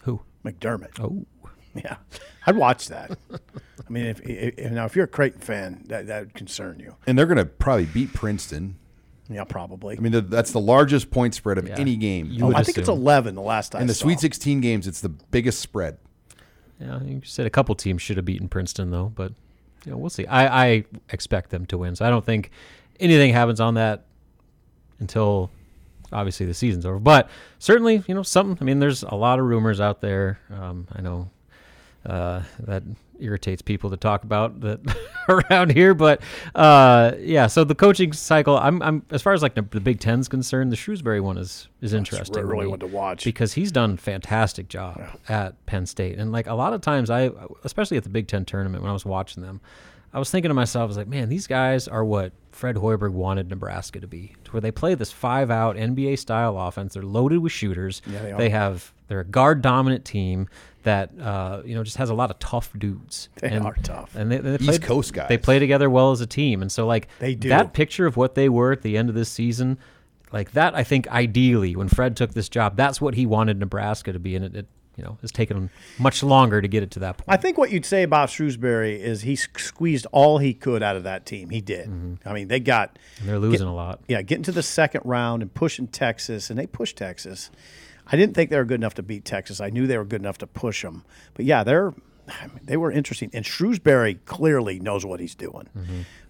who? 0.02 0.20
McDermott. 0.44 0.98
Oh, 1.00 1.24
Yeah, 1.74 1.96
I'd 2.46 2.56
watch 2.56 2.88
that. 2.88 3.16
I 3.88 3.92
mean, 3.92 4.06
if, 4.06 4.20
if 4.20 4.70
now 4.72 4.84
if 4.84 4.94
you're 4.96 5.04
a 5.06 5.08
Creighton 5.08 5.40
fan, 5.40 5.84
that 5.88 6.06
that 6.06 6.20
would 6.20 6.34
concern 6.34 6.78
you. 6.80 6.96
and 7.06 7.18
they're 7.18 7.26
going 7.26 7.38
to 7.38 7.44
probably 7.46 7.86
beat 7.86 8.12
Princeton. 8.12 8.76
Yeah, 9.30 9.44
probably. 9.44 9.96
I 9.96 10.00
mean, 10.00 10.12
the, 10.12 10.20
that's 10.20 10.50
the 10.52 10.60
largest 10.60 11.10
point 11.10 11.34
spread 11.34 11.56
of 11.56 11.66
Yeah. 11.68 11.78
any 11.78 11.96
game. 11.96 12.26
You 12.30 12.44
Oh, 12.44 12.46
would 12.48 12.56
I 12.56 12.62
think 12.64 12.76
it's 12.78 12.88
assume. 12.88 13.00
11 13.00 13.34
the 13.34 13.40
last 13.40 13.72
time. 13.72 13.80
in 13.82 13.86
the 13.86 13.94
Sweet 13.94 14.20
16 14.20 14.60
games, 14.60 14.86
it's 14.86 15.00
the 15.00 15.08
biggest 15.08 15.60
spread. 15.60 15.96
yeah. 16.80 17.00
You 17.02 17.22
said 17.24 17.46
a 17.46 17.50
couple 17.50 17.74
teams 17.74 18.02
should 18.02 18.16
have 18.18 18.26
beaten 18.26 18.48
Princeton 18.48 18.90
though, 18.90 19.10
but 19.14 19.32
you 19.86 19.92
know, 19.92 19.96
we'll 19.98 20.10
see. 20.10 20.26
I, 20.26 20.64
I 20.66 20.84
expect 21.10 21.50
them 21.50 21.64
to 21.66 21.78
win. 21.78 21.96
So 21.96 22.04
I 22.04 22.10
don't 22.10 22.24
think 22.24 22.50
anything 23.00 23.32
happens 23.32 23.60
on 23.60 23.74
that 23.74 24.04
until 25.00 25.50
obviously 26.12 26.44
the 26.46 26.54
season's 26.54 26.84
over. 26.84 26.98
But 26.98 27.30
certainly, 27.58 28.02
you 28.06 28.14
know, 28.14 28.22
something. 28.22 28.58
I 28.60 28.64
mean, 28.64 28.80
there's 28.80 29.02
a 29.02 29.14
lot 29.14 29.38
of 29.38 29.46
rumors 29.46 29.80
out 29.80 30.00
there. 30.00 30.38
Um, 30.52 30.86
I 30.92 31.00
know 31.00 31.30
uh, 32.04 32.42
that 32.60 32.82
irritates 33.22 33.62
people 33.62 33.90
to 33.90 33.96
talk 33.96 34.24
about 34.24 34.60
that 34.60 34.80
around 35.28 35.72
here, 35.72 35.94
but 35.94 36.20
uh, 36.54 37.12
yeah. 37.18 37.46
So 37.46 37.64
the 37.64 37.74
coaching 37.74 38.12
cycle, 38.12 38.58
I'm, 38.58 38.82
I'm 38.82 39.04
as 39.10 39.22
far 39.22 39.32
as 39.32 39.42
like 39.42 39.54
the, 39.54 39.62
the 39.62 39.80
Big 39.80 40.00
Ten's 40.00 40.28
concerned, 40.28 40.72
the 40.72 40.76
Shrewsberry 40.76 41.20
one 41.20 41.38
is 41.38 41.68
is 41.80 41.92
interesting. 41.92 42.34
to 42.34 42.44
really 42.44 42.66
one 42.66 42.80
to 42.80 42.86
watch. 42.86 43.24
because 43.24 43.52
he's 43.54 43.72
done 43.72 43.94
a 43.94 43.96
fantastic 43.96 44.68
job 44.68 45.00
at 45.28 45.64
Penn 45.66 45.86
State, 45.86 46.18
and 46.18 46.32
like 46.32 46.46
a 46.46 46.54
lot 46.54 46.72
of 46.72 46.80
times, 46.80 47.10
I 47.10 47.30
especially 47.64 47.96
at 47.96 48.02
the 48.02 48.10
Big 48.10 48.28
Ten 48.28 48.44
tournament 48.44 48.82
when 48.82 48.90
I 48.90 48.94
was 48.94 49.04
watching 49.04 49.42
them, 49.42 49.60
I 50.12 50.18
was 50.18 50.30
thinking 50.30 50.50
to 50.50 50.54
myself, 50.54 50.84
I 50.84 50.86
was 50.88 50.96
like, 50.96 51.08
man, 51.08 51.28
these 51.28 51.46
guys 51.46 51.88
are 51.88 52.04
what 52.04 52.32
Fred 52.50 52.76
Hoiberg 52.76 53.12
wanted 53.12 53.48
Nebraska 53.48 53.98
to 54.00 54.06
be, 54.06 54.34
to 54.44 54.50
where 54.52 54.60
they 54.60 54.70
play 54.70 54.94
this 54.94 55.10
five-out 55.10 55.76
NBA 55.76 56.18
style 56.18 56.58
offense. 56.58 56.94
They're 56.94 57.02
loaded 57.02 57.38
with 57.38 57.52
shooters. 57.52 58.02
Yeah, 58.06 58.22
they 58.22 58.32
they 58.32 58.50
have 58.50 58.92
they're 59.12 59.20
a 59.20 59.24
guard-dominant 59.26 60.06
team 60.06 60.48
that 60.84 61.10
uh, 61.20 61.60
you 61.66 61.74
know 61.74 61.84
just 61.84 61.98
has 61.98 62.08
a 62.08 62.14
lot 62.14 62.30
of 62.30 62.38
tough 62.38 62.70
dudes. 62.78 63.28
They 63.36 63.48
and, 63.50 63.66
are 63.66 63.74
tough. 63.82 64.16
and 64.16 64.32
they, 64.32 64.38
they 64.38 64.64
East 64.64 64.80
Coast 64.80 65.12
guys. 65.12 65.28
They 65.28 65.36
play 65.36 65.58
together 65.58 65.90
well 65.90 66.12
as 66.12 66.22
a 66.22 66.26
team, 66.26 66.62
and 66.62 66.72
so 66.72 66.86
like 66.86 67.08
They 67.18 67.34
do. 67.34 67.50
that 67.50 67.74
picture 67.74 68.06
of 68.06 68.16
what 68.16 68.34
they 68.34 68.48
were 68.48 68.72
at 68.72 68.80
the 68.80 68.96
end 68.96 69.10
of 69.10 69.14
this 69.14 69.28
season, 69.28 69.78
like 70.32 70.52
that. 70.52 70.74
I 70.74 70.82
think 70.82 71.06
ideally, 71.08 71.76
when 71.76 71.88
Fred 71.88 72.16
took 72.16 72.32
this 72.32 72.48
job, 72.48 72.74
that's 72.74 73.02
what 73.02 73.14
he 73.14 73.26
wanted 73.26 73.58
Nebraska 73.58 74.14
to 74.14 74.18
be, 74.18 74.34
and 74.34 74.46
it, 74.46 74.56
it 74.56 74.66
you 74.96 75.04
know 75.04 75.18
has 75.20 75.30
taken 75.30 75.68
much 75.98 76.22
longer 76.22 76.62
to 76.62 76.68
get 76.68 76.82
it 76.82 76.90
to 76.92 77.00
that 77.00 77.18
point. 77.18 77.28
I 77.28 77.36
think 77.36 77.58
what 77.58 77.70
you'd 77.70 77.86
say 77.86 78.02
about 78.02 78.30
Shrewsberry 78.30 78.98
is 78.98 79.22
he 79.22 79.36
squeezed 79.36 80.06
all 80.10 80.38
he 80.38 80.54
could 80.54 80.82
out 80.82 80.96
of 80.96 81.04
that 81.04 81.26
team. 81.26 81.50
He 81.50 81.60
did. 81.60 82.18
I 82.24 82.32
mean, 82.32 82.48
they 82.48 82.60
got 82.60 82.98
And 83.20 83.28
they're 83.28 83.38
losing 83.38 83.68
a 83.68 83.74
lot. 83.74 84.00
yeah, 84.08 84.22
getting 84.22 84.44
to 84.44 84.52
the 84.52 84.62
second 84.62 85.02
round 85.04 85.42
and 85.42 85.52
pushing 85.52 85.86
Texas, 85.86 86.50
and 86.50 86.58
they 86.58 86.66
pushed 86.66 86.96
Texas. 86.96 87.50
I 88.12 88.16
didn't 88.16 88.34
think 88.34 88.50
they 88.50 88.58
were 88.58 88.64
good 88.64 88.80
enough 88.80 88.94
to 88.94 89.02
beat 89.02 89.24
Texas. 89.24 89.60
I 89.60 89.70
knew 89.70 89.86
they 89.86 89.96
were 89.98 90.04
good 90.04 90.20
enough 90.20 90.38
to 90.38 90.46
push 90.46 90.82
them. 90.82 91.04
But 91.34 91.46
yeah, 91.46 91.64
they're 91.64 91.94
I 92.28 92.46
mean, 92.46 92.60
they 92.62 92.76
were 92.76 92.92
interesting, 92.92 93.30
and 93.32 93.44
Shrewsberry 93.44 94.18
clearly 94.26 94.78
knows 94.78 95.04
what 95.04 95.18
he's 95.18 95.34
doing. 95.34 95.68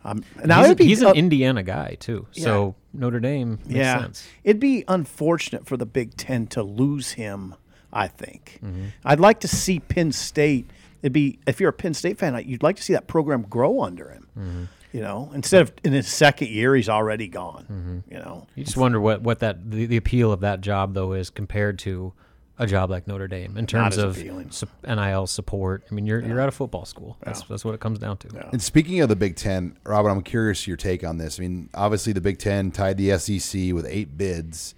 Um, 0.04 0.24
now 0.44 0.64
he's, 0.64 0.74
be, 0.74 0.84
he's 0.86 1.02
an 1.02 1.08
uh, 1.08 1.12
Indiana 1.12 1.62
guy 1.62 1.96
too, 2.00 2.26
so 2.32 2.74
Notre 2.94 3.20
Dame 3.20 3.58
makes 3.64 3.76
yeah, 3.76 4.00
sense. 4.00 4.26
it'd 4.42 4.58
be 4.58 4.84
unfortunate 4.88 5.66
for 5.66 5.76
the 5.76 5.84
Big 5.86 6.16
Ten 6.16 6.46
to 6.48 6.62
lose 6.62 7.12
him. 7.12 7.54
I 7.92 8.08
think 8.08 8.58
Mm-hmm. 8.64 8.86
I'd 9.04 9.20
like 9.20 9.40
to 9.40 9.48
see 9.48 9.78
Penn 9.80 10.12
State. 10.12 10.70
It'd 11.02 11.12
be 11.12 11.38
if 11.46 11.60
you're 11.60 11.68
a 11.68 11.74
Penn 11.74 11.92
State 11.92 12.16
fan, 12.18 12.42
you'd 12.46 12.62
like 12.62 12.76
to 12.76 12.82
see 12.82 12.94
that 12.94 13.06
program 13.06 13.42
grow 13.42 13.82
under 13.82 14.08
him. 14.08 14.28
Mm-hmm. 14.38 14.64
You 14.92 15.00
know, 15.00 15.30
instead 15.34 15.62
of 15.62 15.72
in 15.84 15.92
his 15.92 16.06
second 16.06 16.48
year, 16.48 16.74
he's 16.74 16.88
already 16.88 17.26
gone. 17.28 17.64
Mm-hmm. 17.64 18.12
You 18.14 18.18
know, 18.20 18.46
You 18.54 18.64
just 18.64 18.76
wonder 18.76 19.00
what 19.00 19.22
what 19.22 19.38
that 19.40 19.70
the, 19.70 19.86
the 19.86 19.96
appeal 19.96 20.32
of 20.32 20.40
that 20.40 20.60
job 20.60 20.94
though 20.94 21.12
is 21.14 21.30
compared 21.30 21.78
to 21.80 22.12
a 22.58 22.66
job 22.66 22.90
like 22.90 23.08
Notre 23.08 23.26
Dame 23.26 23.56
in 23.56 23.66
terms 23.66 23.96
of 23.96 24.18
appealing. 24.18 24.50
sup- 24.50 24.68
NIL 24.86 25.26
support. 25.26 25.82
I 25.90 25.94
mean, 25.94 26.04
you're 26.06 26.20
you're 26.20 26.38
at 26.40 26.48
a 26.48 26.52
football 26.52 26.84
school. 26.84 27.16
That's 27.22 27.42
that's 27.44 27.64
what 27.64 27.74
it 27.74 27.80
comes 27.80 27.98
down 27.98 28.18
to. 28.18 28.48
And 28.52 28.62
speaking 28.62 29.00
of 29.00 29.08
the 29.08 29.16
Big 29.16 29.36
Ten, 29.36 29.78
Robin, 29.84 30.12
I'm 30.12 30.22
curious 30.22 30.66
your 30.66 30.76
take 30.76 31.02
on 31.02 31.16
this. 31.16 31.40
I 31.40 31.42
mean, 31.42 31.70
obviously 31.74 32.12
the 32.12 32.20
Big 32.20 32.38
Ten 32.38 32.70
tied 32.70 32.98
the 32.98 33.16
SEC 33.18 33.72
with 33.72 33.86
eight 33.88 34.18
bids. 34.18 34.74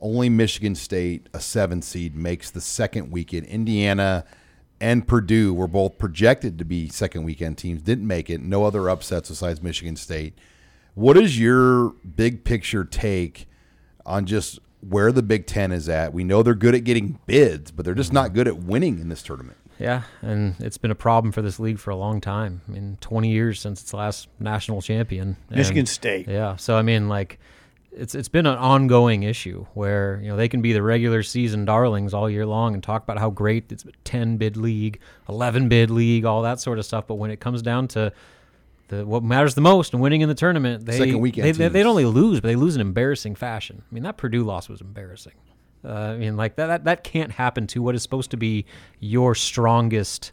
Only 0.00 0.28
Michigan 0.30 0.74
State, 0.76 1.28
a 1.34 1.40
seven 1.40 1.82
seed, 1.82 2.14
makes 2.16 2.50
the 2.50 2.60
second 2.60 3.10
weekend. 3.10 3.46
Indiana 3.46 4.24
and 4.80 5.06
Purdue 5.06 5.52
were 5.54 5.66
both 5.68 5.98
projected 5.98 6.58
to 6.58 6.64
be 6.64 6.88
second 6.88 7.24
weekend 7.24 7.58
teams, 7.58 7.82
didn't 7.82 8.06
make 8.06 8.30
it. 8.30 8.40
No 8.40 8.64
other 8.64 8.88
upsets 8.88 9.28
besides 9.28 9.62
Michigan 9.62 9.96
State. 9.96 10.38
What 10.94 11.16
is 11.16 11.38
your 11.38 11.90
big 12.16 12.44
picture 12.44 12.84
take 12.84 13.48
on 14.06 14.26
just 14.26 14.58
where 14.80 15.12
the 15.12 15.22
Big 15.22 15.46
Ten 15.46 15.70
is 15.72 15.88
at? 15.88 16.12
We 16.12 16.24
know 16.24 16.42
they're 16.42 16.54
good 16.54 16.74
at 16.74 16.84
getting 16.84 17.18
bids, 17.26 17.70
but 17.70 17.84
they're 17.84 17.94
just 17.94 18.12
not 18.12 18.32
good 18.34 18.48
at 18.48 18.58
winning 18.58 18.98
in 18.98 19.08
this 19.08 19.22
tournament. 19.22 19.56
Yeah, 19.78 20.02
and 20.22 20.56
it's 20.58 20.76
been 20.78 20.90
a 20.90 20.96
problem 20.96 21.30
for 21.30 21.40
this 21.40 21.60
league 21.60 21.78
for 21.78 21.90
a 21.90 21.96
long 21.96 22.20
time. 22.20 22.62
I 22.68 22.72
mean, 22.72 22.98
20 23.00 23.30
years 23.30 23.60
since 23.60 23.80
its 23.80 23.94
last 23.94 24.26
national 24.40 24.82
champion. 24.82 25.36
Michigan 25.50 25.80
And- 25.80 25.88
State. 25.88 26.26
Yeah, 26.26 26.56
so 26.56 26.76
I 26.76 26.82
mean, 26.82 27.08
like, 27.08 27.38
it's 27.98 28.14
it's 28.14 28.28
been 28.28 28.46
an 28.46 28.56
ongoing 28.56 29.24
issue 29.24 29.66
where 29.74 30.20
you 30.22 30.28
know 30.28 30.36
they 30.36 30.48
can 30.48 30.62
be 30.62 30.72
the 30.72 30.82
regular 30.82 31.22
season 31.22 31.64
darlings 31.64 32.14
all 32.14 32.30
year 32.30 32.46
long 32.46 32.74
and 32.74 32.82
talk 32.82 33.02
about 33.02 33.18
how 33.18 33.30
great 33.30 33.70
it's 33.70 33.84
a 33.84 33.90
10 34.04 34.36
bid 34.36 34.56
league, 34.56 35.00
11 35.28 35.68
bid 35.68 35.90
league, 35.90 36.24
all 36.24 36.42
that 36.42 36.60
sort 36.60 36.78
of 36.78 36.84
stuff. 36.84 37.06
But 37.06 37.16
when 37.16 37.30
it 37.30 37.40
comes 37.40 37.60
down 37.62 37.88
to 37.88 38.12
the 38.88 39.04
what 39.04 39.22
matters 39.22 39.54
the 39.54 39.60
most 39.60 39.92
and 39.92 40.00
winning 40.00 40.20
in 40.20 40.28
the 40.28 40.34
tournament, 40.34 40.86
they 40.86 40.98
Second 40.98 41.18
weekend 41.20 41.46
they, 41.46 41.52
they, 41.52 41.68
they 41.68 41.82
don't 41.82 41.90
only 41.90 42.04
lose, 42.04 42.40
but 42.40 42.48
they 42.48 42.56
lose 42.56 42.74
in 42.74 42.80
embarrassing 42.80 43.34
fashion. 43.34 43.82
I 43.90 43.94
mean, 43.94 44.04
that 44.04 44.16
Purdue 44.16 44.44
loss 44.44 44.68
was 44.68 44.80
embarrassing. 44.80 45.34
Uh, 45.84 45.92
I 45.92 46.16
mean, 46.16 46.36
like 46.36 46.56
that, 46.56 46.66
that 46.68 46.84
that 46.84 47.04
can't 47.04 47.32
happen 47.32 47.66
to 47.68 47.82
what 47.82 47.94
is 47.94 48.02
supposed 48.02 48.30
to 48.30 48.36
be 48.36 48.64
your 49.00 49.34
strongest 49.34 50.32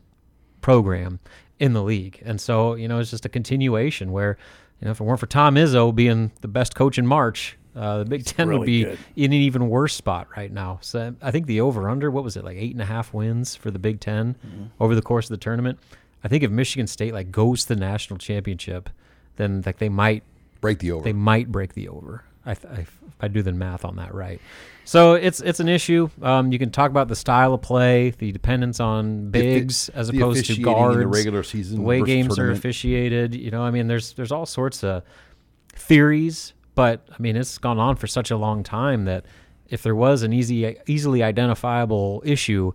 program 0.62 1.19
in 1.60 1.73
the 1.73 1.84
league. 1.84 2.21
And 2.25 2.39
so, 2.39 2.75
you 2.75 2.88
know, 2.88 2.99
it's 2.99 3.12
just 3.12 3.25
a 3.25 3.30
continuation 3.30 4.12
where, 4.12 4.38
you 4.86 4.89
know, 4.89 4.91
if 4.91 5.02
it 5.02 5.04
weren't 5.04 5.19
for 5.19 5.26
Tom 5.26 5.56
Izzo 5.56 5.93
being 5.95 6.32
the 6.41 6.48
best 6.48 6.76
coach 6.76 7.00
in 7.00 7.08
March, 7.08 7.58
uh, 7.76 7.98
the 7.98 8.06
Big 8.06 8.24
Ten 8.24 8.50
would 8.56 8.67
be 8.67 8.84
good. 8.84 9.00
in 9.15 9.26
an 9.34 9.39
even 9.39 9.67
worse 9.67 9.95
spot 9.95 10.28
right 10.38 10.52
now. 10.52 10.78
So 10.82 11.15
I 11.24 11.32
think 11.32 11.48
the 11.48 11.60
over 11.62 11.89
under, 11.89 12.12
what 12.12 12.24
was 12.24 12.38
it, 12.38 12.45
like 12.45 12.56
eight 12.58 12.71
and 12.74 12.82
a 12.82 12.86
half 12.86 13.12
wins 13.12 13.56
for 13.56 13.71
the 13.71 13.80
Big 13.80 14.00
10 14.00 14.36
Mm-hmm. 14.36 14.63
over 14.80 14.93
the 14.93 15.02
course 15.02 15.26
of 15.26 15.32
the 15.32 15.38
tournament? 15.43 15.80
I 16.24 16.28
think 16.28 16.43
if 16.43 16.52
Michigan 16.52 16.86
State 16.86 17.13
like 17.15 17.32
goes 17.32 17.63
to 17.63 17.74
the 17.74 17.80
national 17.80 18.19
championship, 18.19 18.89
then 19.38 19.63
like 19.65 19.80
they 19.80 19.89
might 19.89 20.21
Break 20.62 20.78
the 20.80 20.91
over. 20.91 21.04
they 21.04 21.13
might 21.13 21.52
break 21.52 21.74
the 21.74 21.89
over. 21.89 22.24
I, 22.45 22.54
th- 22.54 22.71
I, 22.71 22.82
if 22.82 23.00
I 23.19 23.28
do 23.28 23.41
the 23.41 23.54
math 23.54 23.84
on 23.84 23.95
that 23.95 24.13
right. 24.13 24.39
So 24.88 25.13
it's 25.15 25.41
it's 25.41 25.60
an 25.60 25.67
issue. 25.67 26.10
Um, 26.21 26.52
you 26.52 26.60
can 26.60 26.69
talk 26.69 26.91
about 26.91 27.08
the 27.08 27.15
style 27.15 27.54
of 27.56 27.62
play, 27.62 28.12
the 28.12 28.32
dependence 28.32 28.80
on 28.80 29.26
The 29.32 29.41
bigs 29.41 29.89
as 29.89 30.10
the 30.10 30.17
opposed 30.19 30.45
to 30.45 30.62
guards, 30.62 30.98
the 30.98 31.08
regular 31.08 31.41
season 31.43 31.78
the 31.78 31.82
way 31.84 32.02
games 32.04 32.38
are 32.39 32.52
officiated. 32.52 33.34
You 33.36 33.52
know, 33.52 33.63
I 33.63 33.71
mean, 33.71 33.88
there's 33.88 34.13
there's 34.13 34.32
all 34.32 34.45
sorts 34.45 34.84
of 34.84 35.04
theories, 35.74 36.54
but 36.76 37.08
I 37.12 37.15
mean, 37.19 37.36
it's 37.36 37.58
gone 37.58 37.80
on 37.80 37.95
for 37.95 38.08
such 38.08 38.32
a 38.32 38.38
long 38.38 38.63
time 38.63 39.06
that 39.06 39.26
if 39.67 39.82
there 39.82 39.95
was 39.95 40.21
an 40.21 40.32
easy, 40.32 40.78
easily 40.86 41.24
identifiable 41.24 42.21
issue, 42.24 42.71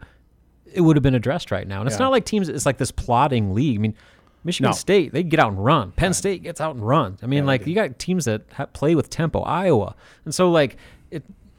it 0.73 0.81
would 0.81 0.97
have 0.97 1.03
been 1.05 1.15
addressed 1.15 1.51
right 1.53 1.67
now. 1.67 1.81
And 1.81 1.87
it's 1.89 1.95
Yeah. 1.99 2.07
not 2.07 2.11
like 2.11 2.25
teams. 2.25 2.49
It's 2.49 2.67
like 2.67 2.79
this 2.79 2.91
plotting 2.91 3.55
league. 3.55 3.79
I 3.79 3.81
mean, 3.81 3.95
Michigan 4.43 4.71
No. 4.71 4.75
State 4.75 5.13
they 5.13 5.23
get 5.23 5.39
out 5.39 5.53
and 5.53 5.65
run. 5.65 5.93
Penn 5.93 6.13
State 6.15 6.43
gets 6.43 6.61
out 6.61 6.75
and 6.75 6.85
runs. 6.87 7.23
I 7.23 7.27
mean, 7.27 7.47
like 7.47 7.67
you 7.67 7.75
got 7.75 7.99
teams 7.99 8.25
that 8.25 8.43
ha- 8.55 8.67
play 8.67 8.95
with 8.97 9.11
tempo. 9.11 9.41
Iowa, 9.43 9.95
and 10.25 10.35
so 10.35 10.51
like. 10.51 10.77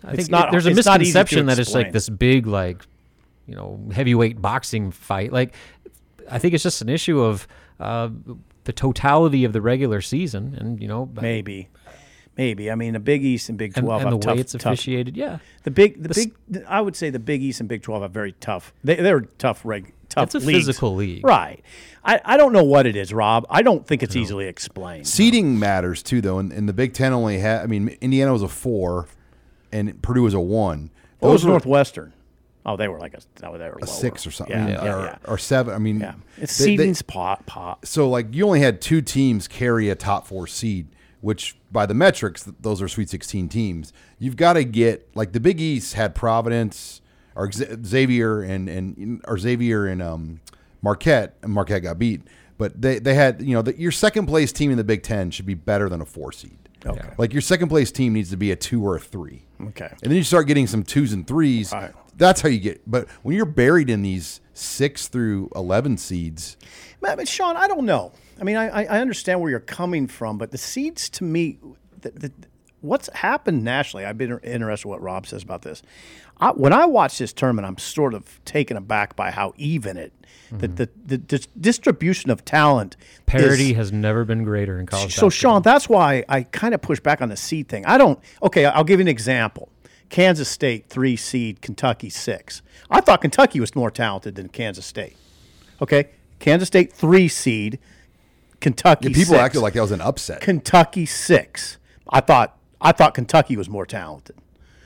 I 0.04 0.10
It's 0.12 0.18
think 0.18 0.32
not- 0.32 0.52
there's 0.52 0.66
a 0.66 0.70
it's 0.72 0.86
not 0.86 1.02
easy 1.02 1.12
to 1.14 1.20
misconception 1.20 1.46
that 1.48 1.60
it's 1.60 1.74
like 1.74 1.92
this 1.92 2.10
big 2.10 2.48
like 2.48 2.82
you 3.48 3.56
know 3.56 3.80
heavyweight 3.94 4.42
boxing 4.42 4.92
fight. 4.92 5.32
Like 5.32 5.54
I 6.30 6.40
think 6.40 6.54
it's 6.54 6.64
just 6.64 6.82
an 6.82 6.90
issue 6.90 7.20
of 7.22 7.48
uh, 7.80 8.10
the 8.64 8.74
totality 8.74 9.44
of 9.44 9.54
the 9.54 9.62
regular 9.62 10.02
season, 10.02 10.56
and 10.60 10.82
you 10.82 10.88
know, 10.88 11.10
Maybe, 11.20 11.68
maybe. 12.38 12.70
I 12.72 12.76
mean, 12.76 12.94
the 12.94 13.00
Big 13.00 13.24
East 13.24 13.50
and 13.50 13.58
Big 13.58 13.74
Twelve 13.74 14.02
and 14.04 14.12
the 14.12 14.16
have 14.16 14.24
way 14.26 14.34
tough, 14.36 14.38
it's 14.40 14.52
tough. 14.54 14.74
officiated, 14.74 15.18
yeah, 15.18 15.40
The 15.64 15.72
big, 15.72 16.02
the, 16.02 16.10
The 16.10 16.32
big. 16.52 16.64
I 16.68 16.80
would 16.82 16.96
say 16.96 17.10
the 17.10 17.20
Big 17.20 17.42
East 17.42 17.60
and 17.60 17.68
Big 17.68 17.82
Twelve 17.82 18.04
are 18.04 18.08
very 18.10 18.34
tough. 18.34 18.74
They, 18.84 18.96
they're 18.96 19.22
tough 19.22 19.66
reg. 19.66 19.94
Tough 20.10 20.26
It's 20.26 20.36
a 20.36 20.40
leagues. 20.40 20.66
physical 20.68 20.94
league. 20.96 21.26
right? 21.26 21.64
I, 22.04 22.20
I 22.26 22.36
don't 22.38 22.52
know 22.52 22.64
what 22.66 22.86
it 22.86 22.96
is, 22.98 23.14
Rob. 23.14 23.46
I 23.50 23.62
don't 23.62 23.88
think 23.88 24.04
it's 24.04 24.16
easily 24.16 24.46
explained. 24.48 25.08
Seeding 25.08 25.58
matters 25.58 26.04
too, 26.04 26.20
though. 26.20 26.38
And, 26.38 26.52
and 26.52 26.68
the 26.68 26.74
Big 26.74 26.94
Ten 26.94 27.14
only 27.14 27.40
had. 27.40 27.62
I 27.62 27.66
mean, 27.68 27.98
Indiana 28.02 28.34
was 28.34 28.42
a 28.44 28.48
four, 28.50 29.08
and 29.72 30.02
Purdue 30.02 30.24
was 30.24 30.34
a 30.34 30.40
one. 30.40 30.90
What 31.20 31.32
was 31.32 31.44
were 31.46 31.52
Northwestern? 31.52 32.14
Oh, 32.66 32.78
they 32.78 32.88
were 32.88 33.00
like 33.00 33.16
a, 33.16 33.20
no, 33.42 33.58
they 33.58 33.66
were 33.66 33.72
a 33.82 33.86
lower. 33.86 33.88
six 33.88 34.28
or 34.28 34.32
something, 34.32 34.56
Yeah, 34.56 34.84
yeah, 34.84 34.96
or, 34.96 35.06
yeah. 35.06 35.18
or 35.26 35.38
seven. 35.40 35.74
I 35.74 35.80
mean, 35.80 36.00
yeah. 36.00 36.14
It's 36.38 36.56
they- 36.58 36.66
they- 36.66 36.78
seeding's 36.78 37.02
pot 37.02 37.46
pot. 37.48 37.86
so 37.88 38.08
like 38.10 38.34
you 38.36 38.46
only 38.46 38.60
had 38.60 38.82
two 38.82 39.02
teams 39.02 39.48
carry 39.48 39.90
a 39.90 39.96
top 39.96 40.28
four 40.28 40.46
seed, 40.48 40.88
which 41.22 41.56
by 41.72 41.86
the 41.88 41.94
metrics, 41.96 42.44
those 42.62 42.82
are 42.82 42.88
Sweet 42.88 43.10
16 43.10 43.50
teams. 43.50 43.94
You've 44.20 44.36
got 44.36 44.54
to 44.54 44.64
get 44.64 45.10
like 45.16 45.32
the 45.32 45.40
Big 45.40 45.60
East 45.60 45.96
had 45.96 46.14
Providence 46.14 47.02
or 47.36 47.50
Xavier 47.52 48.42
and 48.42 48.70
and 48.70 49.22
or 49.28 49.38
Xavier 49.40 49.88
and 49.88 50.02
um, 50.02 50.40
Marquette, 50.84 51.38
and 51.42 51.52
Marquette 51.54 51.82
got 51.84 51.98
beat, 51.98 52.22
but 52.60 52.80
they 52.80 53.00
they 53.00 53.14
had 53.16 53.42
you 53.42 53.54
know 53.56 53.62
the, 53.64 53.80
your 53.80 53.92
second 53.92 54.28
place 54.28 54.52
team 54.52 54.70
in 54.70 54.78
the 54.78 54.84
Big 54.84 55.02
Ten 55.02 55.32
should 55.32 55.46
be 55.48 55.54
better 55.56 55.90
than 55.90 56.02
a 56.02 56.06
four 56.06 56.32
seed. 56.32 56.58
Okay. 56.86 57.10
Like 57.18 57.34
your 57.34 57.42
second 57.42 57.70
place 57.70 57.92
team 57.92 58.14
needs 58.14 58.30
to 58.32 58.38
be 58.38 58.52
a 58.52 58.56
two 58.56 58.86
or 58.86 58.96
a 58.96 59.00
three. 59.00 59.46
Okay. 59.62 59.90
And 59.90 60.12
then 60.12 60.14
you 60.14 60.24
start 60.24 60.48
getting 60.48 60.68
some 60.68 60.84
twos 60.84 61.14
and 61.14 61.28
threes. 61.28 61.72
Right. 61.72 61.92
That's 62.18 62.42
how 62.42 62.50
you 62.50 62.60
get. 62.60 62.82
But 62.90 63.08
when 63.24 63.36
you're 63.36 63.46
buried 63.46 63.90
in 63.90 64.02
these 64.02 64.42
six 64.54 65.08
through 65.08 65.50
eleven 65.56 65.98
seeds, 65.98 66.58
Man, 67.02 67.18
but 67.18 67.28
Sean, 67.28 67.58
I 67.58 67.68
don't 67.68 67.86
know. 67.86 68.12
I 68.40 68.44
mean, 68.44 68.58
I, 68.58 68.68
I 68.68 68.98
I 68.98 69.00
understand 69.02 69.42
where 69.42 69.50
you're 69.50 69.60
coming 69.60 70.08
from, 70.08 70.38
but 70.38 70.52
the 70.52 70.58
seeds 70.58 71.10
to 71.12 71.24
me, 71.24 71.60
the, 72.00 72.12
the, 72.12 72.32
what's 72.82 73.10
happened 73.14 73.64
nationally, 73.64 74.06
I've 74.06 74.18
been 74.18 74.40
interested 74.40 74.88
in 74.88 74.90
what 74.90 75.02
Rob 75.02 75.26
says 75.26 75.44
about 75.44 75.62
this. 75.62 75.82
I, 76.40 76.52
when 76.52 76.74
I 76.74 76.86
watch 76.86 77.18
this 77.18 77.32
tournament, 77.34 77.68
I'm 77.68 77.78
sort 77.78 78.14
of 78.14 78.44
taken 78.46 78.76
aback 78.76 79.16
by 79.16 79.32
how 79.32 79.54
even 79.58 79.96
it, 79.98 80.12
the, 80.50 80.68
mm-hmm. 80.68 80.76
the, 80.76 80.90
the, 81.06 81.18
dis- 81.18 81.48
distribution 81.60 82.32
of 82.32 82.44
talent, 82.44 82.98
is- 83.00 83.08
parity 83.26 83.74
has 83.74 83.92
never 83.92 84.26
been 84.26 84.44
greater 84.44 84.80
in 84.80 84.86
college. 84.86 85.14
so, 85.14 85.28
basketball. 85.28 85.30
Sean, 85.30 85.62
that's 85.62 85.88
why 85.88 86.26
I 86.28 86.44
kind 86.44 86.74
of 86.74 86.82
push 86.82 87.00
back 87.00 87.22
on 87.22 87.30
the 87.30 87.38
seed 87.38 87.70
thing. 87.70 87.86
I 87.86 87.98
don't. 87.98 88.20
Okay, 88.44 88.66
I'll 88.66 88.84
give 88.84 89.00
you 89.00 89.06
an 89.06 89.08
example. 89.08 89.70
Kansas 90.10 90.50
State 90.50 90.88
three 90.88 91.16
seed, 91.16 91.62
Kentucky 91.62 92.10
six. 92.10 92.62
I 92.90 93.00
thought 93.00 93.22
Kentucky 93.22 93.62
was 93.62 93.76
more 93.76 93.90
talented 93.90 94.36
than 94.36 94.50
Kansas 94.50 94.86
State. 94.86 95.16
Okay, 95.82 96.10
Kansas 96.40 96.68
State 96.68 96.92
three 96.92 97.30
seed, 97.30 97.80
Kentucky. 98.60 99.08
people 99.08 99.36
six. 99.36 99.40
acted 99.40 99.62
like 99.62 99.74
that 99.74 99.82
was 99.82 99.92
an 99.92 100.02
upset. 100.02 100.42
Kentucky 100.42 101.06
six. 101.06 101.78
I 102.10 102.20
thought 102.20 102.58
I 102.82 102.92
thought 102.92 103.14
Kentucky 103.14 103.56
was 103.56 103.70
more 103.70 103.86
talented. 103.86 104.36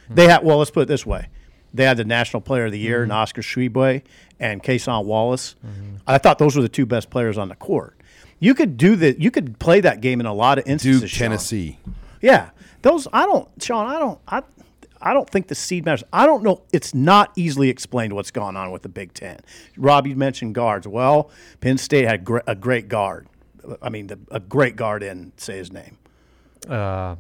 They 0.10 0.28
had 0.28 0.44
well, 0.44 0.58
let's 0.60 0.72
put 0.72 0.82
it 0.82 0.88
this 0.88 1.06
way. 1.06 1.30
They 1.74 1.84
had 1.84 1.98
the 1.98 2.06
National 2.06 2.42
Player 2.42 2.66
of 2.66 2.72
the 2.72 2.80
Year, 2.80 3.04
in 3.04 3.12
Oscar 3.12 3.42
Tshiebwe 3.42 4.04
and 4.40 4.62
Cason 4.64 5.06
Wallace. 5.06 5.56
I 6.08 6.18
thought 6.18 6.38
those 6.40 6.56
were 6.56 6.62
the 6.62 6.70
two 6.70 6.86
best 6.86 7.10
players 7.10 7.38
on 7.38 7.50
the 7.50 7.56
court. 7.56 7.98
You 8.40 8.54
could 8.54 8.78
do 8.78 8.96
that. 8.98 9.20
You 9.20 9.32
could 9.32 9.60
play 9.60 9.82
that 9.82 10.02
game 10.02 10.20
in 10.20 10.26
a 10.26 10.34
lot 10.34 10.58
of 10.60 10.68
instances. 10.68 11.02
Duke, 11.02 11.10
Sean. 11.10 11.20
Tennessee. 11.30 11.80
Yeah, 12.22 12.52
those 12.82 13.08
I 13.12 13.26
don't, 13.26 13.48
Sean. 13.62 13.88
I 13.88 14.00
don't. 14.00 14.20
I, 14.28 14.44
I 15.02 15.14
don't 15.14 15.30
think 15.30 15.48
the 15.48 15.56
seed 15.56 15.86
matters. 15.86 16.04
I 16.12 16.26
don't 16.26 16.44
know. 16.44 16.64
It's 16.74 16.94
not 16.94 17.32
easily 17.36 17.70
explained 17.70 18.14
what's 18.14 18.32
going 18.32 18.56
on 18.56 18.72
with 18.72 18.82
the 18.82 18.90
Big 18.90 19.14
Ten. 19.14 19.40
Rob, 19.78 20.08
you 20.08 20.16
mentioned 20.16 20.56
guards. 20.56 20.88
Well, 20.88 21.30
Penn 21.62 21.78
State 21.78 22.06
had 22.06 22.28
a 22.48 22.56
great 22.56 22.88
guard. 22.88 23.28
I 23.82 23.90
mean, 23.90 24.10
a 24.32 24.40
great 24.40 24.76
guard 24.76 25.04
in 25.04 25.32
say 25.38 25.58
his 25.58 25.72
name. 25.72 25.98
uh, 26.70 27.16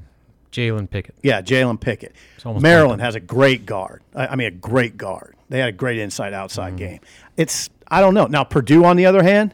Jalen 0.55 0.89
Pickett. 0.89 1.15
Yeah, 1.23 1.41
Jalen 1.41 1.79
Pickett. 1.81 2.15
Maryland 2.59 3.01
has 3.01 3.15
a 3.15 3.19
great 3.19 3.65
guard. 3.65 4.01
I, 4.15 4.27
I 4.27 4.35
mean, 4.35 4.47
a 4.47 4.51
great 4.51 4.97
guard. 4.97 5.35
They 5.49 5.59
had 5.59 5.69
a 5.69 5.73
great 5.73 5.99
inside 5.99 6.33
outside 6.33 6.69
Mm-hmm. 6.69 6.77
game. 6.77 6.99
It's 7.37 7.69
I 7.87 8.01
don't 8.01 8.13
know. 8.13 8.25
Now 8.25 8.43
Purdue, 8.43 8.85
on 8.85 8.95
the 8.97 9.05
other 9.05 9.21
hand, 9.23 9.53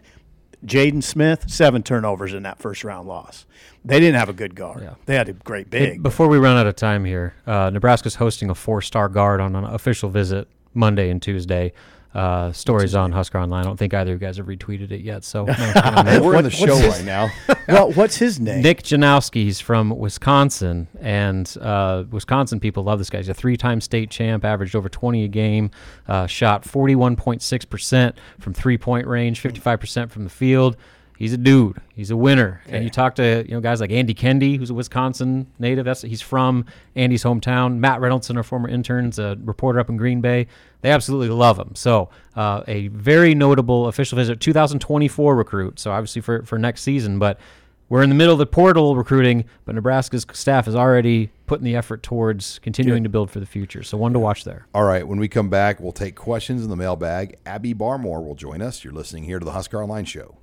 Jaden 0.65 1.03
Smith 1.03 1.49
seven 1.49 1.81
turnovers 1.83 2.33
in 2.33 2.43
that 2.43 2.59
first 2.59 2.83
round 2.83 3.07
loss. 3.07 3.45
They 3.83 3.99
didn't 3.99 4.19
have 4.19 4.29
a 4.29 4.33
good 4.33 4.53
guard. 4.55 4.83
Yeah. 4.83 4.93
They 5.07 5.15
had 5.15 5.27
a 5.27 5.33
great 5.33 5.71
big. 5.71 6.03
Before 6.03 6.27
we 6.27 6.37
run 6.37 6.55
out 6.55 6.67
of 6.67 6.75
time 6.75 7.03
here, 7.03 7.33
uh, 7.47 7.71
Nebraska's 7.71 8.13
hosting 8.15 8.51
a 8.51 8.55
four-star 8.55 9.09
guard 9.09 9.41
on 9.41 9.55
an 9.55 9.63
official 9.65 10.07
visit 10.09 10.47
Monday 10.75 11.09
and 11.09 11.19
Tuesday. 11.19 11.73
Uh, 12.13 12.51
stories 12.51 12.93
on 12.93 13.13
Husker 13.13 13.37
Online. 13.37 13.61
I 13.61 13.63
don't 13.63 13.77
think 13.77 13.93
either 13.93 14.13
of 14.13 14.21
you 14.21 14.27
guys 14.27 14.35
have 14.35 14.47
retweeted 14.47 14.91
it 14.91 14.99
yet. 14.99 15.23
So 15.23 15.45
Hey, 15.45 16.19
we're 16.19 16.35
in 16.35 16.43
the 16.43 16.49
show 16.49 16.75
what's 16.75 16.97
right 16.97 17.05
now. 17.05 17.29
well, 17.69 17.91
what's 17.93 18.17
his 18.17 18.37
name? 18.37 18.61
Nick 18.61 18.83
Janowski, 18.83 19.43
he's 19.43 19.61
from 19.61 19.97
Wisconsin, 19.97 20.89
and 20.99 21.55
uh, 21.61 22.03
Wisconsin 22.11 22.59
people 22.59 22.83
love 22.83 22.99
this 22.99 23.09
guy. 23.09 23.19
He's 23.19 23.29
a 23.29 23.33
three-time 23.33 23.79
state 23.79 24.09
champ, 24.09 24.43
averaged 24.43 24.75
over 24.75 24.89
20 24.89 25.23
a 25.23 25.27
game, 25.29 25.71
uh, 26.07 26.27
shot 26.27 26.63
41.6 26.63 27.69
percent 27.69 28.17
from 28.39 28.53
three-point 28.53 29.07
range, 29.07 29.39
55 29.39 29.79
percent 29.79 30.11
from 30.11 30.25
the 30.25 30.29
field. 30.29 30.75
He's 31.21 31.33
a 31.33 31.37
dude. 31.37 31.79
He's 31.93 32.09
a 32.09 32.17
winner. 32.17 32.63
And 32.67 32.83
you 32.83 32.89
talk 32.89 33.13
to 33.17 33.45
you 33.47 33.53
know 33.53 33.61
guys 33.61 33.79
like 33.79 33.91
Andy 33.91 34.15
Kendi, 34.15 34.57
who's 34.57 34.71
a 34.71 34.73
Wisconsin 34.73 35.45
native. 35.59 35.85
That's 35.85 36.01
he's 36.01 36.19
from 36.19 36.65
Andy's 36.95 37.23
hometown. 37.23 37.77
Matt 37.77 37.99
Reynoldson, 37.99 38.37
our 38.37 38.43
former 38.43 38.67
intern's 38.67 39.19
a 39.19 39.37
reporter 39.43 39.79
up 39.79 39.87
in 39.87 39.97
Green 39.97 40.19
Bay. 40.19 40.47
They 40.81 40.89
absolutely 40.89 41.29
love 41.29 41.59
him. 41.59 41.75
So 41.75 42.09
uh, 42.35 42.63
a 42.67 42.87
very 42.87 43.35
notable 43.35 43.85
official 43.85 44.15
visit, 44.15 44.39
2024 44.39 45.35
recruit. 45.35 45.79
So 45.79 45.91
obviously 45.91 46.23
for 46.23 46.41
for 46.41 46.57
next 46.57 46.81
season, 46.81 47.19
but 47.19 47.39
we're 47.87 48.01
in 48.01 48.09
the 48.09 48.15
middle 48.15 48.33
of 48.33 48.39
the 48.39 48.47
portal 48.47 48.95
recruiting, 48.95 49.45
but 49.65 49.75
Nebraska's 49.75 50.25
staff 50.33 50.67
is 50.67 50.73
already 50.73 51.29
putting 51.45 51.65
the 51.65 51.75
effort 51.75 52.01
towards 52.01 52.57
continuing 52.63 53.03
to 53.03 53.09
build 53.09 53.29
for 53.29 53.39
the 53.39 53.45
future. 53.45 53.83
So 53.83 53.95
one 53.95 54.13
to 54.13 54.19
watch 54.19 54.43
there. 54.43 54.65
All 54.73 54.85
right, 54.85 55.07
when 55.07 55.19
we 55.19 55.27
come 55.27 55.49
back, 55.49 55.79
we'll 55.79 55.91
take 55.91 56.15
questions 56.15 56.63
in 56.63 56.71
the 56.71 56.75
mailbag. 56.75 57.37
Abby 57.45 57.75
Barmore 57.75 58.25
will 58.25 58.33
join 58.33 58.63
us. 58.63 58.83
You're 58.83 58.93
listening 58.93 59.25
here 59.25 59.37
to 59.37 59.45
the 59.45 59.51
Husker 59.51 59.83
Online 59.83 60.05
Show. 60.05 60.37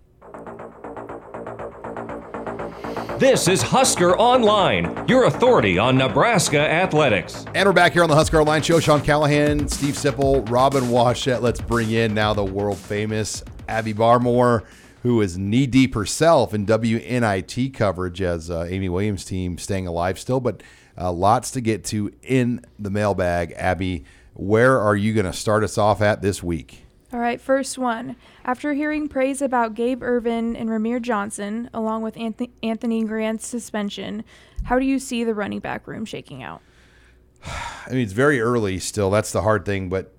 This 3.18 3.48
is 3.48 3.62
Husker 3.62 4.16
Online, 4.16 5.04
your 5.08 5.24
authority 5.24 5.76
on 5.76 5.98
Nebraska 5.98 6.60
athletics. 6.60 7.44
And 7.52 7.66
we're 7.66 7.72
back 7.72 7.92
here 7.92 8.04
on 8.04 8.08
the 8.08 8.14
Husker 8.14 8.40
Online 8.40 8.62
Show. 8.62 8.78
Sean 8.78 9.00
Callahan, 9.00 9.66
Steve 9.66 9.94
Sipple, 9.94 10.48
Robin 10.48 10.84
Washut. 10.84 11.42
Let's 11.42 11.60
bring 11.60 11.90
in 11.90 12.14
now 12.14 12.32
the 12.32 12.44
world 12.44 12.78
famous 12.78 13.42
Abby 13.68 13.92
Barmore, 13.92 14.64
who 15.02 15.20
is 15.20 15.36
knee 15.36 15.66
deep 15.66 15.96
herself 15.96 16.54
in 16.54 16.64
WNIT 16.64 17.74
coverage 17.74 18.22
as 18.22 18.52
uh, 18.52 18.68
Amy 18.68 18.88
Williams' 18.88 19.24
team 19.24 19.58
staying 19.58 19.88
alive 19.88 20.16
still, 20.16 20.38
but 20.38 20.62
uh, 20.96 21.10
lots 21.10 21.50
to 21.50 21.60
get 21.60 21.84
to 21.86 22.12
in 22.22 22.64
the 22.78 22.88
mailbag. 22.88 23.52
Abby, 23.56 24.04
where 24.34 24.78
are 24.78 24.94
you 24.94 25.12
going 25.12 25.26
to 25.26 25.32
start 25.32 25.64
us 25.64 25.76
off 25.76 26.00
at 26.00 26.22
this 26.22 26.40
week? 26.40 26.84
All 27.10 27.20
right, 27.20 27.40
first 27.40 27.78
one. 27.78 28.16
After 28.44 28.74
hearing 28.74 29.08
praise 29.08 29.40
about 29.40 29.74
Gabe 29.74 30.02
Ervin 30.02 30.54
and 30.54 30.68
Rahmir 30.68 31.00
Johnson, 31.00 31.70
along 31.72 32.02
with 32.02 32.16
Anth- 32.16 32.50
Anthony 32.62 33.02
Grant's 33.04 33.46
suspension, 33.46 34.24
how 34.64 34.78
do 34.78 34.84
you 34.84 34.98
see 34.98 35.24
the 35.24 35.34
running 35.34 35.60
back 35.60 35.86
room 35.86 36.04
shaking 36.04 36.42
out? 36.42 36.60
I 37.46 37.90
mean, 37.90 38.00
it's 38.00 38.12
very 38.12 38.42
early 38.42 38.78
still. 38.78 39.10
That's 39.10 39.32
the 39.32 39.40
hard 39.40 39.64
thing, 39.64 39.88
but 39.88 40.12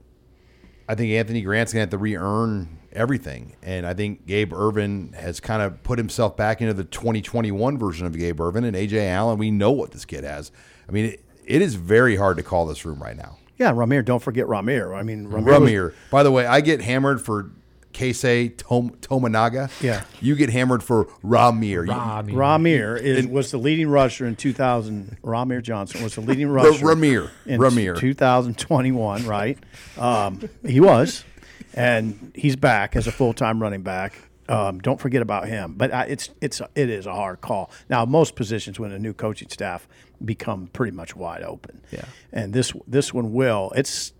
I 0.87 0.95
think 0.95 1.11
Anthony 1.11 1.43
Grant's 1.43 1.73
gonna 1.73 1.81
have 1.81 1.91
to 1.91 1.99
re-earn 1.99 2.79
everything, 2.91 3.55
and 3.61 3.85
I 3.85 3.93
think 3.93 4.25
Gabe 4.25 4.51
Ervin 4.51 5.13
has 5.13 5.39
kind 5.39 5.61
of 5.61 5.83
put 5.83 5.99
himself 5.99 6.35
back 6.35 6.59
into 6.59 6.73
the 6.73 6.83
2021 6.83 7.77
version 7.77 8.07
of 8.07 8.17
Gabe 8.17 8.41
Ervin 8.41 8.63
and 8.63 8.75
Ajay 8.75 9.09
Allen. 9.09 9.37
We 9.37 9.51
know 9.51 9.69
what 9.69 9.91
this 9.91 10.05
kid 10.05 10.23
has. 10.23 10.51
I 10.87 10.91
mean, 10.91 11.05
it, 11.05 11.23
it 11.45 11.61
is 11.61 11.75
very 11.75 12.15
hard 12.15 12.37
to 12.37 12.43
call 12.43 12.65
this 12.65 12.83
room 12.83 12.99
right 12.99 13.15
now. 13.15 13.37
Yeah, 13.59 13.73
Rahmir. 13.73 14.03
Don't 14.03 14.23
forget 14.23 14.45
Rahmir. 14.47 14.95
I 14.97 15.03
mean, 15.03 15.27
Rahmir. 15.27 15.83
was- 15.87 15.93
By 16.09 16.23
the 16.23 16.31
way, 16.31 16.45
I 16.47 16.61
get 16.61 16.81
hammered 16.81 17.21
for 17.21 17.51
Keisei 17.93 18.53
Tom, 18.55 18.91
Tominaga. 19.01 19.69
Yeah. 19.81 20.03
you 20.21 20.35
get 20.35 20.49
hammered 20.49 20.81
for 20.83 21.05
Rahmir. 21.23 21.85
You- 21.85 22.33
Rahmir 22.35 22.99
is, 23.01 23.27
was 23.27 23.51
the 23.51 23.57
leading 23.57 23.89
rusher 23.89 24.25
in 24.25 24.35
2000. 24.35 25.17
Rahmir 25.23 25.61
Johnson 25.61 26.01
was 26.03 26.15
the 26.15 26.21
leading 26.21 26.47
R- 26.49 26.53
rusher. 26.53 26.85
Rahmir. 26.85 27.29
in 27.45 27.59
Rahmir. 27.59 27.97
2021, 27.97 29.25
right? 29.25 29.57
Um, 29.97 30.47
he 30.65 30.79
was, 30.79 31.25
and 31.73 32.31
he's 32.35 32.55
back 32.55 32.95
as 32.95 33.07
a 33.07 33.11
full 33.11 33.33
time 33.33 33.61
running 33.61 33.81
back. 33.81 34.28
Um, 34.49 34.79
don't 34.79 34.99
forget 34.99 35.21
about 35.21 35.47
him. 35.47 35.75
But 35.77 35.93
I, 35.93 36.05
it's 36.05 36.29
it's 36.41 36.59
it 36.75 36.89
is 36.89 37.05
a 37.05 37.13
hard 37.13 37.39
call. 37.39 37.71
Now, 37.87 38.03
most 38.03 38.35
positions 38.35 38.79
when 38.79 38.91
a 38.91 38.99
new 38.99 39.13
coaching 39.13 39.47
staff 39.49 39.87
become 40.25 40.67
pretty 40.73 40.91
much 40.91 41.15
wide 41.15 41.43
open. 41.43 41.81
Yeah. 41.91 42.05
And 42.33 42.51
this 42.51 42.73
this 42.87 43.13
one 43.13 43.31
will. 43.31 43.71
It's 43.75 44.11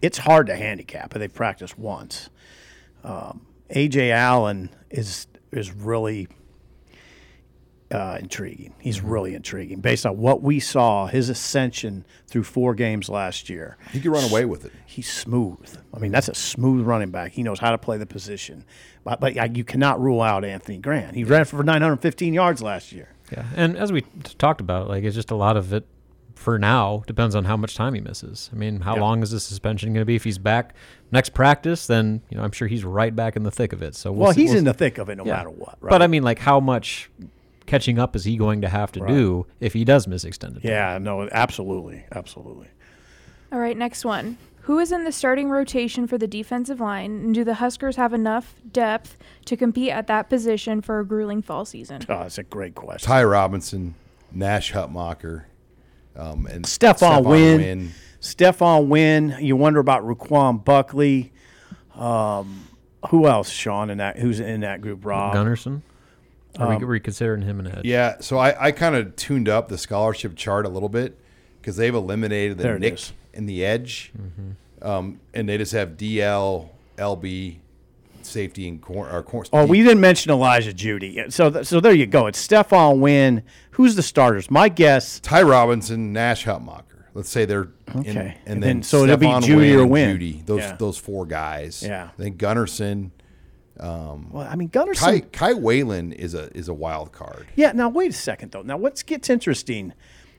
it's 0.00 0.18
hard 0.18 0.46
to 0.46 0.56
handicap. 0.56 1.12
They've 1.12 1.32
practiced 1.32 1.78
once. 1.78 2.30
Um, 3.02 3.46
Ajay 3.70 4.10
Allen 4.12 4.70
is 4.90 5.26
is 5.50 5.72
really 5.72 6.28
uh, 7.90 8.18
intriguing. 8.20 8.74
He's 8.80 9.00
really 9.02 9.34
intriguing 9.34 9.80
based 9.80 10.04
on 10.04 10.18
what 10.18 10.42
we 10.42 10.60
saw 10.60 11.06
his 11.06 11.28
ascension 11.30 12.04
through 12.26 12.44
four 12.44 12.74
games 12.74 13.08
last 13.08 13.48
year. 13.48 13.76
He 13.92 14.00
could 14.00 14.10
run 14.12 14.28
away 14.28 14.44
with 14.44 14.64
it. 14.66 14.72
He's 14.86 15.10
smooth. 15.10 15.74
I 15.94 15.98
mean, 15.98 16.12
that's 16.12 16.28
a 16.28 16.34
smooth 16.34 16.84
running 16.86 17.10
back. 17.10 17.32
He 17.32 17.42
knows 17.42 17.58
how 17.60 17.70
to 17.70 17.78
play 17.78 17.96
the 17.96 18.06
position. 18.06 18.64
But, 19.04 19.20
but 19.20 19.56
you 19.56 19.64
cannot 19.64 20.00
rule 20.00 20.20
out 20.20 20.44
Anthony 20.44 20.76
Grant. 20.78 21.14
He 21.16 21.24
ran 21.24 21.46
for 21.46 21.62
915 21.62 22.34
yards 22.34 22.60
last 22.62 22.92
year. 22.92 23.08
Yeah, 23.32 23.44
and 23.56 23.76
as 23.76 23.90
we 23.92 24.02
t- 24.02 24.08
talked 24.38 24.60
about, 24.60 24.88
like 24.88 25.04
it's 25.04 25.14
just 25.16 25.30
a 25.30 25.34
lot 25.36 25.56
of 25.56 25.72
it 25.72 25.86
for 26.34 26.58
now 26.58 27.02
depends 27.06 27.34
on 27.34 27.44
how 27.44 27.56
much 27.56 27.74
time 27.74 27.94
he 27.94 28.00
misses. 28.00 28.48
I 28.52 28.56
mean, 28.56 28.80
how 28.80 28.94
Yeah. 28.94 29.00
long 29.02 29.22
is 29.22 29.30
the 29.32 29.40
suspension 29.40 29.92
going 29.92 30.02
to 30.02 30.06
be? 30.06 30.14
If 30.14 30.24
he's 30.24 30.38
back 30.38 30.74
next 31.10 31.30
practice, 31.30 31.86
then 31.86 32.22
you 32.30 32.36
know 32.36 32.42
I'm 32.44 32.52
sure 32.52 32.68
he's 32.68 32.84
right 32.84 33.14
back 33.14 33.34
in 33.36 33.42
the 33.42 33.50
thick 33.50 33.72
of 33.72 33.82
it. 33.82 33.94
So 33.96 34.12
we'll 34.12 34.24
Well, 34.24 34.32
see- 34.34 34.42
he's 34.42 34.50
we'll 34.50 34.58
in 34.58 34.64
the 34.64 34.72
thick 34.74 34.98
of 34.98 35.08
it 35.08 35.16
no 35.16 35.24
yeah. 35.24 35.36
matter 35.36 35.50
what. 35.50 35.76
Right? 35.80 35.90
But 35.90 36.00
I 36.02 36.06
mean, 36.06 36.22
like 36.22 36.38
how 36.38 36.60
much 36.60 37.10
catching 37.68 37.98
up 37.98 38.16
is 38.16 38.24
he 38.24 38.36
going 38.36 38.60
to 38.62 38.68
have 38.68 38.90
to 38.92 39.06
do 39.06 39.46
if 39.60 39.72
he 39.72 39.84
does 39.84 40.08
miss 40.08 40.24
extended? 40.24 40.62
time? 40.62 40.70
yeah, 40.70 40.98
no, 40.98 41.28
absolutely, 41.30 42.04
absolutely. 42.12 42.68
All 43.52 43.58
right, 43.58 43.76
next 43.76 44.04
one. 44.04 44.38
Who 44.62 44.78
is 44.78 44.92
in 44.92 45.04
the 45.04 45.12
starting 45.12 45.48
rotation 45.48 46.06
for 46.06 46.18
the 46.18 46.26
defensive 46.26 46.80
line, 46.80 47.12
and 47.12 47.34
do 47.34 47.42
the 47.42 47.54
Huskers 47.54 47.96
have 47.96 48.12
enough 48.12 48.54
depth 48.70 49.16
to 49.46 49.56
compete 49.56 49.90
at 49.90 50.08
that 50.08 50.28
position 50.28 50.82
for 50.82 51.00
a 51.00 51.06
grueling 51.06 51.40
fall 51.40 51.64
season? 51.64 52.02
Oh, 52.08 52.18
that's 52.18 52.36
a 52.36 52.42
great 52.42 52.74
question. 52.74 53.06
Ty 53.06 53.24
Robinson, 53.24 53.94
Nash 54.30 54.72
Hutmacher, 54.72 55.44
um, 56.16 56.46
and 56.46 56.66
Stephon 56.66 57.24
Wynn. 57.24 57.60
Wynn. 57.60 57.92
Stephon 58.20 58.88
Wynn. 58.88 59.36
You 59.40 59.56
wonder 59.56 59.80
about 59.80 60.04
Ru'Quan 60.04 60.62
Buckley. 60.62 61.32
Um, 61.94 62.68
who 63.08 63.26
else, 63.26 63.48
Sean? 63.48 63.88
In 63.88 63.98
that 63.98 64.18
who's 64.18 64.40
in 64.40 64.60
that 64.60 64.80
group? 64.82 65.06
Rob. 65.06 65.34
Gunnerson. 65.34 65.82
Are 66.58 66.76
we, 66.76 66.84
are 66.84 66.86
we 66.86 67.00
considering 67.00 67.42
him 67.42 67.60
an 67.60 67.68
edge? 67.68 67.84
Yeah, 67.84 68.16
so 68.20 68.38
I, 68.38 68.66
I 68.68 68.72
kind 68.72 68.94
of 68.96 69.14
tuned 69.16 69.48
up 69.48 69.68
the 69.68 69.78
scholarship 69.78 70.34
chart 70.36 70.66
a 70.66 70.68
little 70.68 70.88
bit 70.88 71.18
because 71.60 71.76
they've 71.76 71.94
eliminated 71.94 72.58
the 72.58 72.62
There 72.64 72.78
Nick 72.78 72.94
is. 72.94 73.12
and 73.34 73.48
the 73.48 73.64
edge, 73.64 74.12
um, 74.82 75.20
and 75.34 75.48
they 75.48 75.56
just 75.58 75.72
have 75.72 75.90
DL, 75.90 76.68
LB, 76.96 77.56
safety, 78.22 78.68
and 78.68 78.80
corner. 78.82 79.10
Or 79.10 79.22
cor- 79.22 79.44
Oh, 79.52 79.66
we 79.66 79.82
didn't 79.82 80.00
mention 80.00 80.30
Elijah 80.32 80.72
Jeudy. 80.72 81.32
So, 81.32 81.50
th- 81.50 81.66
so 81.66 81.80
there 81.80 81.94
you 81.94 82.06
go. 82.06 82.26
It's 82.26 82.46
Stephon 82.46 82.98
Wynn. 83.00 83.42
Who's 83.72 83.94
the 83.94 84.02
starters? 84.02 84.50
My 84.50 84.68
guess. 84.68 85.20
Ty 85.20 85.42
Robinson, 85.42 86.12
Nash 86.12 86.44
Hutmacher. 86.44 86.82
Let's 87.14 87.30
say 87.30 87.44
they're 87.44 87.68
in- 87.94 88.00
Okay. 88.00 88.10
and, 88.10 88.18
And 88.18 88.36
then 88.46 88.60
then- 88.60 88.82
so 88.82 89.04
it'll 89.04 89.16
be 89.16 89.26
Stephon 89.26 89.42
Jeudy 89.42 89.76
or 89.76 89.82
and 89.82 89.90
Wynn. 89.90 90.18
Jeudy. 90.18 90.44
Those 90.46 90.60
Yeah. 90.60 90.76
those 90.76 90.98
four 90.98 91.24
guys. 91.26 91.82
Yeah. 91.86 92.08
I 92.16 92.22
think 92.22 92.38
Gunnerson, 93.80 94.30
Well, 94.30 94.46
I 94.48 94.56
mean, 94.56 94.68
Gunnerson. 94.68 94.96
Kai 94.98 95.20
Kai 95.20 95.52
Wallin 95.54 96.12
is 96.12 96.34
a 96.34 96.54
is 96.56 96.68
a 96.68 96.74
wild 96.74 97.12
card. 97.12 97.46
Yeah. 97.56 97.72
Now 97.72 97.88
wait 97.88 98.10
a 98.10 98.14
second 98.14 98.52
though. 98.52 98.62
Now 98.62 98.76
what 98.76 99.02
gets 99.06 99.30
interesting, 99.30 99.92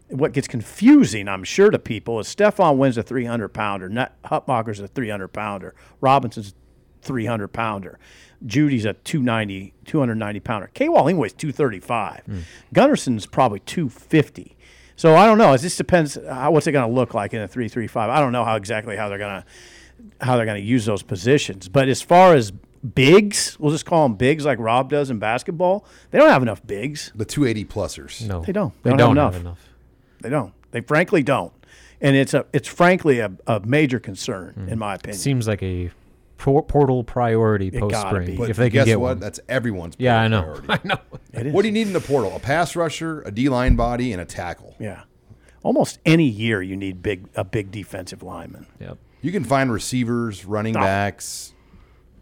what 0.09 0.33
gets 0.33 0.47
confusing, 0.47 1.27
I'm 1.27 1.43
sure 1.43 1.69
to 1.69 1.79
people, 1.79 2.19
is 2.19 2.27
Stephon 2.27 2.77
Wynn's 2.77 2.97
a 2.97 3.03
300 3.03 3.49
pounder. 3.49 3.89
Not 3.89 4.21
Hutmacher's 4.23 4.79
a 4.79 4.87
300 4.87 5.29
pounder. 5.29 5.75
Robinson's 6.01 6.53
300 7.01 7.47
pounder. 7.49 7.99
Jeudy's 8.45 8.85
a 8.85 8.93
290, 8.93 9.73
290 9.85 10.39
pounder. 10.39 10.69
K. 10.73 10.87
Weighs 10.89 11.33
235. 11.33 12.23
Hmm. 12.25 12.39
Gunnerson's 12.73 13.25
probably 13.25 13.59
250. 13.61 14.55
So 14.95 15.15
I 15.15 15.25
don't 15.25 15.37
know. 15.37 15.53
It 15.53 15.61
just 15.61 15.77
depends. 15.77 16.17
How, 16.27 16.51
what's 16.51 16.67
it 16.67 16.71
going 16.73 16.87
to 16.89 16.93
look 16.93 17.13
like 17.13 17.33
in 17.33 17.41
a 17.41 17.47
335? 17.47 18.09
I 18.09 18.19
don't 18.19 18.31
know 18.31 18.43
how 18.45 18.55
exactly 18.55 18.95
how 18.97 19.09
they're 19.09 19.17
going 19.17 19.41
to 19.41 19.45
how 20.21 20.35
they're 20.37 20.45
going 20.45 20.61
to 20.61 20.67
use 20.67 20.85
those 20.85 21.03
positions. 21.03 21.69
But 21.69 21.87
as 21.89 22.01
far 22.01 22.33
as 22.33 22.51
bigs, 22.95 23.57
we'll 23.59 23.71
just 23.71 23.85
call 23.85 24.03
them 24.03 24.15
bigs 24.15 24.45
like 24.45 24.59
Rob 24.59 24.89
does 24.89 25.09
in 25.09 25.19
basketball. 25.19 25.85
They 26.11 26.19
don't 26.19 26.29
have 26.29 26.41
enough 26.41 26.65
bigs. 26.65 27.11
The 27.15 27.25
280 27.25 27.65
plusers. 27.65 28.27
No, 28.27 28.41
They 28.41 28.51
don't. 28.51 28.73
They, 28.83 28.91
They 28.91 28.97
don't, 28.97 29.15
don't 29.15 29.17
have 29.17 29.33
have 29.33 29.41
enough. 29.41 29.69
They 30.21 30.29
don't. 30.29 30.53
They 30.71 30.81
frankly 30.81 31.23
don't. 31.23 31.53
And 32.01 32.15
it's 32.15 32.33
a 32.33 32.45
it's 32.53 32.67
frankly 32.67 33.19
a, 33.19 33.31
a 33.45 33.59
major 33.59 33.99
concern 33.99 34.53
hmm. 34.53 34.69
in 34.69 34.79
my 34.79 34.95
opinion. 34.95 35.17
It 35.17 35.21
Seems 35.21 35.47
like 35.47 35.61
a 35.61 35.91
portal 36.37 37.03
priority 37.03 37.71
post 37.71 37.99
spring. 37.99 38.41
If 38.41 38.55
they 38.55 38.69
guess 38.69 38.85
can 38.85 38.93
get 38.93 38.99
what? 38.99 39.09
one. 39.09 39.19
That's 39.19 39.39
everyone's. 39.49 39.95
Yeah, 39.97 40.21
I 40.21 40.27
know. 40.29 40.43
priority. 40.43 40.67
I 40.69 40.79
know. 40.83 40.99
It 41.33 41.47
is. 41.47 41.53
What 41.53 41.63
do 41.63 41.67
you 41.67 41.73
need 41.73 41.87
in 41.87 41.93
the 41.93 41.99
portal? 41.99 42.33
A 42.35 42.39
pass 42.39 42.75
rusher, 42.75 43.21
a 43.23 43.31
D 43.31 43.49
line 43.49 43.75
body, 43.75 44.13
and 44.13 44.21
a 44.21 44.25
tackle. 44.25 44.75
Yeah. 44.79 45.03
Almost 45.61 45.99
any 46.05 46.23
year 46.27 46.61
you 46.61 46.77
need 46.77 47.01
big 47.01 47.27
a 47.35 47.43
big 47.43 47.71
defensive 47.71 48.23
lineman. 48.23 48.65
Yep. 48.79 48.97
You 49.21 49.33
can 49.33 49.43
find 49.43 49.71
receivers, 49.71 50.45
running 50.45 50.77
Oh. 50.77 50.79
backs. 50.79 51.53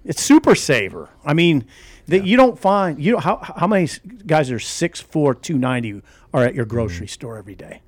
It's 0.07 0.21
super 0.21 0.55
saver. 0.55 1.09
I 1.25 1.33
mean, 1.33 1.65
that 2.07 2.25
you 2.25 2.37
don't 2.37 2.57
find 2.57 2.99
you 3.03 3.11
know 3.11 3.19
how 3.19 3.37
how 3.37 3.67
many 3.67 3.83
s- 3.83 3.99
guys 4.25 4.49
are 4.49 4.57
6'4", 4.57 5.41
290 5.41 6.01
are 6.33 6.43
at 6.43 6.55
your 6.55 6.65
mm-hmm. 6.65 6.71
grocery 6.71 7.07
store 7.07 7.37
every 7.37 7.55
day. 7.55 7.81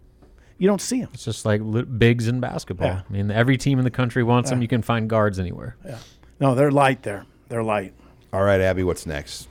You 0.57 0.67
don't 0.67 0.81
see 0.81 0.99
them. 0.99 1.09
It's 1.13 1.23
just 1.23 1.45
like 1.45 1.61
li- 1.63 1.83
bigs 1.83 2.27
in 2.27 2.41
basketball. 2.41 2.87
Yeah. 2.87 3.01
I 3.09 3.13
mean, 3.13 3.31
every 3.31 3.57
team 3.57 3.79
in 3.79 3.85
the 3.85 3.91
country 3.91 4.23
wants 4.23 4.49
them. 4.49 4.61
You 4.61 4.67
can 4.67 4.81
find 4.81 5.09
guards 5.09 5.39
anywhere. 5.39 5.77
Yeah. 5.85 5.97
No, 6.41 6.53
they're 6.53 6.71
light 6.71 7.03
there. 7.03 7.25
They're 7.47 7.63
light. 7.63 7.93
All 8.33 8.43
right, 8.43 8.59
Abby, 8.59 8.83
what's 8.83 9.05
next? 9.05 9.47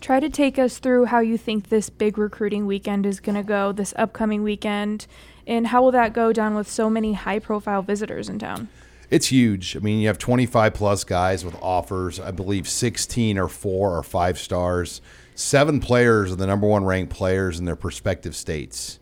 Try 0.00 0.20
to 0.20 0.30
take 0.30 0.58
us 0.58 0.78
through 0.78 1.06
how 1.06 1.20
you 1.20 1.36
think 1.36 1.68
this 1.68 1.90
big 1.90 2.18
recruiting 2.18 2.66
weekend 2.66 3.06
is 3.06 3.20
going 3.20 3.36
to 3.36 3.42
go 3.42 3.72
this 3.72 3.92
upcoming 3.96 4.42
weekend, 4.42 5.06
and 5.46 5.68
how 5.68 5.82
will 5.82 5.92
that 5.92 6.12
go 6.12 6.32
down 6.32 6.54
with 6.54 6.70
so 6.70 6.88
many 6.88 7.14
high 7.14 7.38
profile 7.38 7.82
visitors 7.82 8.28
in 8.28 8.38
town? 8.38 8.68
It's 9.10 9.26
huge. 9.26 9.76
I 9.76 9.80
mean, 9.80 10.00
you 10.00 10.08
have 10.08 10.18
25 10.18 10.74
plus 10.74 11.04
guys 11.04 11.44
with 11.44 11.54
offers. 11.62 12.18
I 12.18 12.30
believe 12.30 12.68
16 12.68 13.38
or 13.38 13.48
four 13.48 13.96
or 13.96 14.02
five 14.02 14.38
stars. 14.38 15.00
Seven 15.34 15.80
players 15.80 16.32
are 16.32 16.36
the 16.36 16.46
number 16.46 16.66
one 16.66 16.84
ranked 16.84 17.12
players 17.12 17.58
in 17.58 17.64
their 17.64 17.76
prospective 17.76 18.36
states 18.36 19.00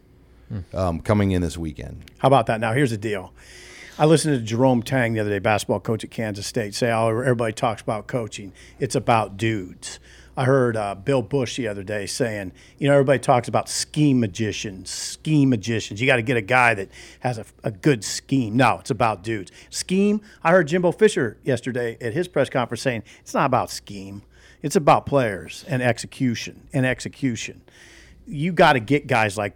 um, 0.74 1.00
coming 1.00 1.32
in 1.32 1.42
this 1.42 1.56
weekend. 1.58 2.10
How 2.18 2.28
about 2.28 2.46
that? 2.46 2.60
Now, 2.60 2.72
here's 2.72 2.90
the 2.90 2.96
deal. 2.96 3.32
I 3.98 4.06
listened 4.06 4.34
to 4.38 4.42
Jerome 4.42 4.82
Tang 4.82 5.12
the 5.12 5.20
other 5.20 5.30
day, 5.30 5.38
basketball 5.38 5.80
coach 5.80 6.02
at 6.02 6.10
Kansas 6.10 6.46
State, 6.46 6.74
say, 6.74 6.90
"Oh, 6.90 7.08
everybody 7.08 7.52
talks 7.52 7.82
about 7.82 8.06
coaching. 8.06 8.52
It's 8.78 8.94
about 8.94 9.36
dudes." 9.36 10.00
I 10.36 10.44
heard 10.44 10.76
uh, 10.76 10.94
Bill 10.94 11.20
Busch 11.20 11.56
the 11.56 11.68
other 11.68 11.82
day 11.82 12.06
saying, 12.06 12.52
"You 12.78 12.88
know, 12.88 12.94
everybody 12.94 13.18
talks 13.18 13.48
about 13.48 13.68
scheme 13.68 14.18
magicians, 14.18 14.88
scheme 14.88 15.50
magicians. 15.50 16.00
You 16.00 16.06
got 16.06 16.16
to 16.16 16.22
get 16.22 16.38
a 16.38 16.42
guy 16.42 16.74
that 16.74 16.88
has 17.20 17.38
a, 17.38 17.44
a 17.62 17.70
good 17.70 18.02
scheme. 18.02 18.56
No, 18.56 18.78
it's 18.80 18.90
about 18.90 19.22
dudes. 19.22 19.52
Scheme. 19.68 20.22
I 20.42 20.52
heard 20.52 20.68
Jimbo 20.68 20.92
Fisher 20.92 21.36
yesterday 21.44 21.98
at 22.00 22.14
his 22.14 22.28
press 22.28 22.48
conference 22.48 22.80
saying 22.80 23.02
it's 23.20 23.34
not 23.34 23.44
about 23.44 23.70
scheme. 23.70 24.22
It's 24.62 24.76
about 24.76 25.04
players 25.04 25.64
and 25.68 25.82
execution 25.82 26.68
and 26.72 26.86
execution. 26.86 27.62
You 28.26 28.52
got 28.52 28.74
to 28.74 28.80
get 28.80 29.06
guys 29.06 29.36
like 29.36 29.54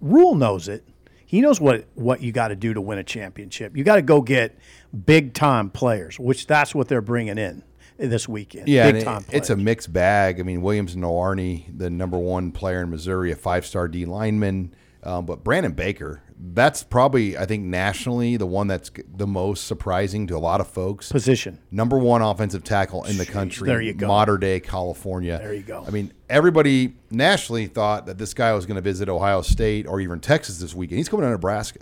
Rhule 0.00 0.36
knows 0.36 0.68
it. 0.68 0.84
He 1.26 1.42
knows 1.42 1.60
what 1.60 1.84
what 1.94 2.22
you 2.22 2.32
got 2.32 2.48
to 2.48 2.56
do 2.56 2.72
to 2.72 2.80
win 2.80 2.96
a 2.98 3.04
championship. 3.04 3.76
You 3.76 3.84
got 3.84 3.96
to 3.96 4.02
go 4.02 4.22
get 4.22 4.56
big 5.04 5.34
time 5.34 5.68
players, 5.68 6.18
which 6.18 6.46
that's 6.46 6.74
what 6.74 6.88
they're 6.88 7.02
bringing 7.02 7.36
in 7.36 7.62
this 7.98 8.28
weekend. 8.28 8.68
Yeah, 8.68 8.92
big 8.92 9.04
time. 9.04 9.24
it- 9.28 9.36
it's 9.38 9.50
a 9.50 9.56
mixed 9.56 9.92
bag. 9.92 10.40
I 10.40 10.42
mean, 10.44 10.62
Williams 10.62 10.94
Nwaneri, 10.96 11.64
the 11.76 11.90
number 11.90 12.18
one 12.18 12.52
player 12.52 12.82
in 12.82 12.90
Missouri, 12.90 13.32
a 13.32 13.36
five 13.36 13.66
star 13.66 13.88
D 13.88 14.04
lineman. 14.06 14.72
Um, 15.04 15.26
but 15.26 15.44
Brandon 15.44 15.72
Baker, 15.72 16.22
that's 16.54 16.82
probably, 16.82 17.38
I 17.38 17.46
think, 17.46 17.64
nationally 17.64 18.36
the 18.36 18.46
one 18.46 18.66
that's 18.66 18.90
the 19.16 19.28
most 19.28 19.66
surprising 19.68 20.26
to 20.26 20.36
a 20.36 20.38
lot 20.40 20.60
of 20.60 20.66
folks. 20.66 21.10
position. 21.12 21.60
number 21.70 21.96
one 21.98 22.20
offensive 22.20 22.64
tackle 22.64 23.04
in 23.04 23.16
the 23.16 23.24
country. 23.24 23.68
there 23.68 23.80
you 23.80 23.94
go. 23.94 24.08
Mater 24.08 24.36
Dei 24.38 24.58
California. 24.58 25.38
There 25.40 25.54
you 25.54 25.62
go. 25.62 25.84
I 25.86 25.90
mean, 25.90 26.12
everybody 26.28 26.94
nationally 27.12 27.68
thought 27.68 28.06
that 28.06 28.18
this 28.18 28.34
guy 28.34 28.52
was 28.54 28.66
going 28.66 28.74
to 28.74 28.80
visit 28.82 29.08
Ohio 29.08 29.40
State 29.40 29.86
or 29.86 30.00
even 30.00 30.18
Texas 30.18 30.58
this 30.58 30.74
weekend. 30.74 30.98
He's 30.98 31.08
coming 31.08 31.24
to 31.26 31.30
Nebraska. 31.30 31.80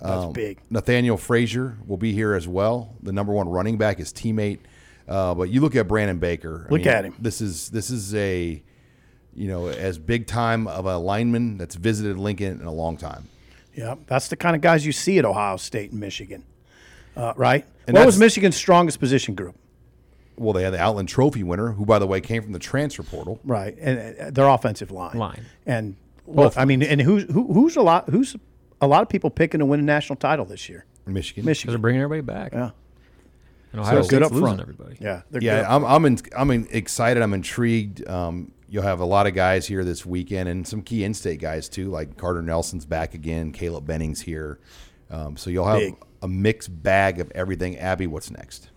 That's 0.00 0.24
Um, 0.26 0.32
big. 0.32 0.58
Nathaniel 0.70 1.16
Frazier 1.16 1.76
will 1.86 1.98
be 1.98 2.12
here 2.12 2.34
as 2.34 2.48
well. 2.48 2.96
The 3.02 3.12
number 3.12 3.32
one 3.32 3.48
running 3.48 3.78
back, 3.78 3.98
his 3.98 4.12
teammate. 4.12 4.58
Uh, 5.10 5.34
but 5.34 5.50
you 5.50 5.60
look 5.60 5.74
at 5.74 5.88
Brandon 5.88 6.18
Baker. 6.18 6.66
I 6.68 6.72
Look 6.72 6.86
at 6.86 7.04
him. 7.04 7.14
This 7.18 7.40
is 7.40 7.68
this 7.70 7.90
is 7.90 8.14
a 8.14 8.62
you 9.34 9.48
know 9.48 9.66
as 9.66 9.98
big 9.98 10.28
time 10.28 10.68
of 10.68 10.86
a 10.86 10.96
lineman 10.96 11.58
that's 11.58 11.74
visited 11.74 12.16
Lincoln 12.16 12.60
in 12.60 12.66
a 12.66 12.72
long 12.72 12.96
time. 12.96 13.28
Yeah, 13.74 13.96
that's 14.06 14.28
the 14.28 14.36
kind 14.36 14.54
of 14.54 14.62
guys 14.62 14.86
you 14.86 14.92
see 14.92 15.18
at 15.18 15.24
Ohio 15.24 15.56
State 15.56 15.90
and 15.90 16.00
Michigan, 16.00 16.44
uh, 17.16 17.32
right? 17.36 17.66
And 17.88 17.96
what 17.96 18.06
was 18.06 18.18
Michigan's 18.18 18.56
strongest 18.56 19.00
position 19.00 19.34
group? 19.34 19.56
Well, 20.36 20.52
they 20.52 20.62
had 20.62 20.72
the 20.72 20.80
Outland 20.80 21.08
Trophy 21.08 21.42
winner, 21.42 21.72
who 21.72 21.84
by 21.84 21.98
the 21.98 22.06
way 22.06 22.20
came 22.20 22.42
from 22.42 22.52
the 22.52 22.58
transfer 22.58 23.02
portal. 23.02 23.40
Right, 23.44 23.76
and 23.78 24.16
uh, 24.18 24.30
their 24.30 24.48
offensive 24.48 24.92
line. 24.92 25.18
Line. 25.18 25.44
And 25.66 25.96
look, 26.26 26.56
I 26.56 26.64
mean, 26.64 26.82
and 26.82 27.00
who's 27.00 27.24
who, 27.24 27.52
who's 27.52 27.76
a 27.76 27.82
lot 27.82 28.08
who's 28.08 28.36
a 28.80 28.86
lot 28.86 29.02
of 29.02 29.08
people 29.08 29.28
picking 29.28 29.58
to 29.58 29.66
win 29.66 29.80
a 29.80 29.82
national 29.82 30.16
title 30.16 30.44
this 30.44 30.68
year? 30.68 30.84
Michigan. 31.06 31.44
Michigan, 31.44 31.72
they're 31.72 31.78
bringing 31.78 32.00
everybody 32.00 32.22
back. 32.22 32.52
Yeah, 32.52 32.70
And 33.72 33.80
Ohio 33.80 34.02
So 34.02 34.08
good 34.08 34.22
up 34.22 34.32
front. 34.32 34.60
everybody. 34.60 34.96
yeah, 35.00 35.22
they're 35.30 35.42
Yeah, 35.42 35.60
good. 35.60 35.66
I'm 35.66 35.84
I'm 35.84 36.04
in, 36.06 36.18
I'm 36.36 36.50
in, 36.50 36.66
excited. 36.70 37.22
I'm 37.22 37.32
intrigued. 37.34 38.06
Um, 38.08 38.50
you'll 38.68 38.82
have 38.82 39.00
a 39.00 39.04
lot 39.04 39.26
of 39.26 39.34
guys 39.34 39.66
here 39.66 39.84
this 39.84 40.04
weekend, 40.04 40.48
and 40.48 40.66
some 40.66 40.82
key 40.82 41.04
in-state 41.04 41.40
guys 41.40 41.68
too, 41.68 41.88
like 41.90 42.16
Carter 42.16 42.42
Nelson's 42.42 42.84
back 42.86 43.14
again. 43.14 43.52
Caleb 43.52 43.86
Benning's 43.86 44.20
here, 44.22 44.58
um, 45.10 45.36
so 45.36 45.50
you'll 45.50 45.66
have 45.66 45.78
Big. 45.78 45.94
a 46.22 46.28
mixed 46.28 46.82
bag 46.82 47.20
of 47.20 47.30
everything. 47.32 47.78
Abby, 47.78 48.06
what's 48.08 48.30
next? 48.30 48.70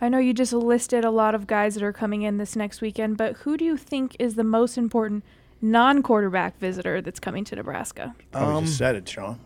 I 0.00 0.08
know 0.08 0.18
you 0.18 0.34
just 0.34 0.52
listed 0.52 1.04
a 1.04 1.10
lot 1.10 1.34
of 1.36 1.46
guys 1.46 1.74
that 1.74 1.82
are 1.84 1.92
coming 1.92 2.22
in 2.22 2.36
this 2.38 2.56
next 2.56 2.80
weekend, 2.80 3.16
but 3.16 3.36
who 3.38 3.56
do 3.56 3.64
you 3.64 3.76
think 3.76 4.16
is 4.18 4.34
the 4.34 4.44
most 4.44 4.76
important 4.76 5.24
non-quarterback 5.62 6.58
visitor 6.58 7.00
that's 7.00 7.18
coming 7.20 7.44
to 7.44 7.56
Nebraska? 7.56 8.14
Probably 8.32 8.54
Um, 8.54 8.64
just 8.66 8.76
said 8.78 8.96
it, 8.96 9.08
Sean. 9.08 9.38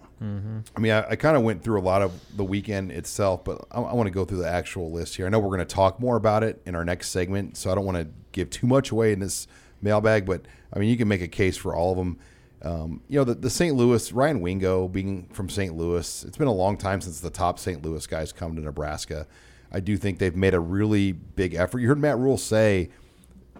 I 0.76 0.80
mean, 0.80 0.92
I, 0.92 1.10
I 1.10 1.16
kind 1.16 1.36
of 1.36 1.42
went 1.42 1.62
through 1.62 1.78
a 1.78 1.82
lot 1.82 2.02
of 2.02 2.12
the 2.36 2.44
weekend 2.44 2.90
itself, 2.90 3.44
but 3.44 3.64
I, 3.70 3.80
I 3.80 3.94
want 3.94 4.06
to 4.06 4.10
go 4.10 4.24
through 4.24 4.38
the 4.38 4.48
actual 4.48 4.90
list 4.90 5.16
here. 5.16 5.26
I 5.26 5.28
know 5.28 5.38
we're 5.38 5.56
going 5.56 5.60
to 5.60 5.74
talk 5.74 6.00
more 6.00 6.16
about 6.16 6.42
it 6.42 6.60
in 6.66 6.74
our 6.74 6.84
next 6.84 7.10
segment, 7.10 7.56
so 7.56 7.70
I 7.70 7.74
don't 7.74 7.84
want 7.84 7.98
to 7.98 8.08
give 8.32 8.50
too 8.50 8.66
much 8.66 8.90
away 8.90 9.12
in 9.12 9.20
this 9.20 9.46
mailbag. 9.80 10.26
But 10.26 10.42
I 10.72 10.78
mean, 10.78 10.88
you 10.88 10.96
can 10.96 11.08
make 11.08 11.22
a 11.22 11.28
case 11.28 11.56
for 11.56 11.74
all 11.74 11.92
of 11.92 11.98
them. 11.98 12.18
Um, 12.60 13.02
you 13.08 13.18
know, 13.18 13.24
the, 13.24 13.34
the 13.34 13.50
St. 13.50 13.76
Louis 13.76 14.12
Ryan 14.12 14.40
Wingo 14.40 14.88
being 14.88 15.28
from 15.32 15.48
St. 15.48 15.76
Louis. 15.76 16.24
It's 16.24 16.36
been 16.36 16.48
a 16.48 16.52
long 16.52 16.76
time 16.76 17.00
since 17.00 17.20
the 17.20 17.30
top 17.30 17.58
St. 17.58 17.84
Louis 17.84 18.04
guys 18.06 18.32
come 18.32 18.56
to 18.56 18.62
Nebraska. 18.62 19.26
I 19.70 19.80
do 19.80 19.96
think 19.96 20.18
they've 20.18 20.34
made 20.34 20.54
a 20.54 20.60
really 20.60 21.12
big 21.12 21.54
effort. 21.54 21.80
You 21.80 21.88
heard 21.88 22.00
Matt 22.00 22.18
Rhule 22.18 22.38
say 22.38 22.90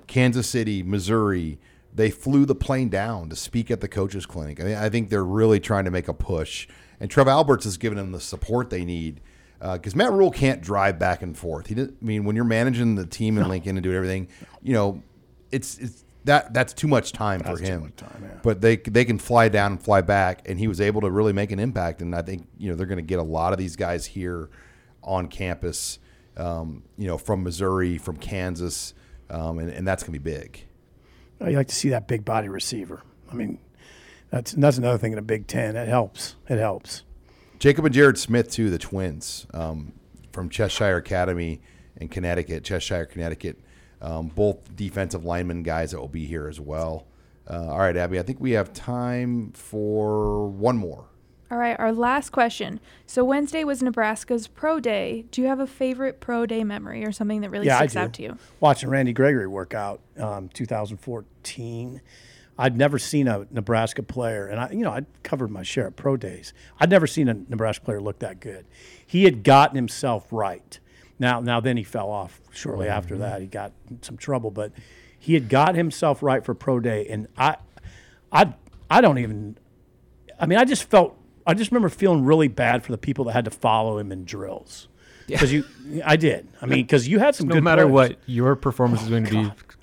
Kansas 0.06 0.48
City, 0.48 0.82
Missouri, 0.82 1.59
they 1.99 2.11
flew 2.11 2.46
the 2.46 2.55
plane 2.55 2.88
down 2.88 3.28
to 3.28 3.36
speak 3.36 3.70
at 3.70 3.80
the 3.80 3.88
coaches 3.88 4.24
clinic. 4.24 4.61
I 4.61 4.64
mean, 4.64 4.76
I 4.76 4.88
think 4.88 5.11
they're 5.11 5.24
really 5.24 5.59
trying 5.61 5.84
to 5.84 5.90
make 5.90 6.09
a 6.09 6.14
push, 6.14 6.68
and 7.01 7.11
Trev 7.11 7.28
Alberts 7.28 7.64
has 7.64 7.76
given 7.76 7.99
them 7.99 8.12
the 8.12 8.20
support 8.20 8.70
they 8.70 8.84
need 8.84 9.20
because 9.61 9.96
Matt 9.96 10.12
Rhule 10.12 10.30
can't 10.30 10.62
drive 10.62 10.99
back 11.01 11.20
and 11.20 11.36
forth. 11.36 11.66
He, 11.66 11.74
did, 11.74 11.90
I 11.90 12.05
mean, 12.05 12.24
when 12.24 12.36
you're 12.36 12.44
managing 12.44 12.94
the 12.94 13.05
team 13.05 13.36
in 13.36 13.49
Lincoln 13.49 13.76
and 13.76 13.82
doing 13.82 13.96
everything, 13.96 14.28
you 14.62 14.72
know, 14.72 15.03
it's 15.51 15.78
it's 15.78 16.05
that 16.24 16.53
that's 16.55 16.72
too 16.72 16.86
much 16.86 17.12
time 17.12 17.40
for 17.40 17.57
That's 17.57 17.61
too 17.61 17.66
him. 17.66 17.92
time, 17.96 18.22
yeah. 18.22 18.38
But 18.42 18.61
they 18.61 18.76
they 18.76 19.05
can 19.05 19.18
fly 19.18 19.49
down 19.49 19.72
and 19.72 19.82
fly 19.82 20.01
back, 20.01 20.49
and 20.49 20.59
he 20.59 20.68
was 20.68 20.80
able 20.80 21.01
to 21.01 21.11
really 21.11 21.32
make 21.32 21.51
an 21.51 21.59
impact. 21.59 22.03
And 22.03 22.14
I 22.14 22.22
think 22.22 22.46
you 22.59 22.70
know 22.70 22.76
they're 22.76 22.86
going 22.86 22.99
to 22.99 23.03
get 23.03 23.18
a 23.18 23.22
lot 23.24 23.53
of 23.53 23.59
these 23.59 23.76
guys 23.76 24.07
here 24.07 24.49
on 25.03 25.26
campus, 25.28 25.99
um, 26.36 26.84
you 26.96 27.07
know, 27.07 27.18
from 27.18 27.42
Missouri, 27.42 27.99
from 27.99 28.16
Kansas, 28.16 28.94
um, 29.30 29.59
and, 29.59 29.70
and 29.70 29.88
that's 29.88 30.03
going 30.03 30.12
to 30.12 30.20
be 30.20 30.30
big. 30.32 30.67
You 31.41 31.57
like 31.57 31.68
to 31.68 31.74
see 31.74 31.91
that 31.91 32.09
big 32.09 32.24
body 32.24 32.49
receiver. 32.49 33.03
I 33.30 33.34
mean, 33.34 33.59
that's 34.30 34.53
that's 34.53 34.78
another 34.78 34.99
thing 34.99 35.12
in 35.12 35.16
the 35.16 35.22
Big 35.22 35.47
Ten. 35.47 35.76
It 35.76 35.89
helps. 35.89 36.36
It 36.49 36.59
helps. 36.59 37.05
Jacob 37.59 37.84
and 37.84 37.95
Jared 37.95 38.18
Smith 38.18 38.51
too, 38.51 38.70
the 38.70 38.78
twins 38.78 39.47
um, 39.53 39.93
from 40.32 40.49
Cheshire 40.49 40.97
Academy 40.97 41.61
in 41.97 42.09
Connecticut, 42.09 42.64
Cheshire, 42.64 43.07
Connecticut. 43.07 43.59
Um, 44.01 44.28
both 44.28 44.76
defensive 44.76 45.24
lineman 45.24 45.64
guys 45.64 45.91
that 45.91 45.99
will 45.99 46.07
be 46.09 46.24
here 46.24 46.47
as 46.47 46.61
well. 46.61 47.07
Uh, 47.51 47.68
all 47.68 47.78
right, 47.78 47.97
Abby, 47.97 48.18
I 48.18 48.22
think 48.22 48.41
we 48.41 48.53
have 48.53 48.72
time 48.72 49.51
for 49.53 50.47
one 50.49 50.76
more. 50.76 51.07
All 51.51 51.57
right, 51.57 51.78
our 51.78 51.92
last 51.92 52.30
question. 52.30 52.78
So 53.07 53.24
Wednesday 53.24 53.64
was 53.64 53.82
Nebraska's 53.82 54.46
pro 54.46 54.80
day. 54.80 55.24
Do 55.30 55.40
you 55.40 55.49
have 55.49 55.61
a 55.61 55.66
favorite 55.66 56.20
pro 56.20 56.44
day 56.44 56.62
memory 56.62 57.07
or 57.07 57.12
something 57.12 57.40
that 57.40 57.51
really 57.51 57.66
yeah, 57.66 57.78
sticks 57.78 57.96
I 57.96 58.01
do. 58.01 58.05
out 58.05 58.12
to 58.14 58.22
you? 58.22 58.38
Watching 58.61 58.90
Randy 58.90 59.14
Gregory 59.14 59.46
work 59.46 59.72
out, 59.72 60.01
um, 60.18 60.51
2014. 60.51 62.03
I'd 62.61 62.76
never 62.76 62.99
seen 62.99 63.28
a 63.28 63.46
Nebraska 63.51 64.03
player, 64.03 64.49
and 64.49 64.61
I, 64.61 64.70
you 64.70 64.80
know, 64.80 64.90
I'd 64.90 65.07
covered 65.22 65.51
my 65.51 65.62
share 65.62 65.86
of 65.86 65.96
pro 65.96 66.16
days. 66.16 66.53
I'd 66.80 66.90
never 66.90 67.07
seen 67.07 67.28
a 67.28 67.34
Nebraska 67.34 67.84
player 67.84 68.01
look 68.01 68.18
that 68.18 68.40
good. 68.40 68.66
He 69.07 69.24
had 69.24 69.44
gotten 69.44 69.76
himself 69.76 70.26
right. 70.32 70.78
Now, 71.20 71.40
now 71.40 71.61
then 71.61 71.76
he 71.76 71.84
fell 71.84 72.11
off 72.11 72.40
shortly 72.53 72.88
after 72.88 73.16
that. 73.18 73.40
He 73.40 73.46
got 73.46 73.72
in 73.88 74.03
some 74.03 74.16
trouble, 74.16 74.51
but 74.51 74.72
he 75.18 75.34
had 75.34 75.49
got 75.49 75.76
himself 75.76 76.22
right 76.22 76.44
for 76.44 76.53
pro 76.53 76.80
day, 76.80 77.07
and 77.09 77.28
I, 77.36 77.57
I, 78.32 78.55
I 78.90 79.01
don't 79.01 79.18
even. 79.18 79.57
I 80.40 80.46
mean, 80.46 80.59
I 80.59 80.64
just 80.64 80.84
felt. 80.84 81.16
I 81.49 81.55
just 81.55 81.70
remember 81.72 81.88
feeling 81.88 82.24
really 82.24 82.49
bad 82.49 82.84
for 82.84 82.92
the 82.92 82.99
people 82.99 83.24
that 83.24 83.32
had 83.32 83.46
to 83.46 83.51
follow 83.51 83.99
him 83.99 84.12
in 84.12 84.24
drills. 84.24 84.86
Because 85.26 85.53
you, 85.53 85.64
I 86.07 86.16
did. 86.16 86.49
I 86.62 86.66
mean, 86.66 86.82
because 86.84 87.07
you 87.09 87.18
had 87.18 87.34
some 87.34 87.46
good. 87.49 87.55
No 87.55 87.57
good 87.57 87.64
matter 87.64 87.82
players. 87.88 88.11
what, 88.11 88.18
your 88.26 88.57
performance 88.57 89.03
is 89.03 89.09
going 89.11 89.24
to 89.26 89.30
be 89.30 89.36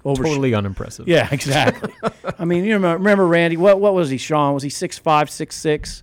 Oversh- 0.04 0.16
totally 0.18 0.54
unimpressive. 0.56 1.08
Yeah, 1.08 1.28
exactly. 1.32 1.94
I 2.40 2.46
mean, 2.46 2.64
you 2.66 2.74
remember, 2.74 2.98
remember 2.98 3.28
Randy? 3.28 3.58
What 3.58 3.80
what 3.80 3.94
was 3.94 4.10
he, 4.10 4.18
Sean? 4.18 4.54
Was 4.56 4.64
he 4.64 4.70
six 4.70 4.98
five, 4.98 5.30
six 5.30 5.56
six? 5.56 6.02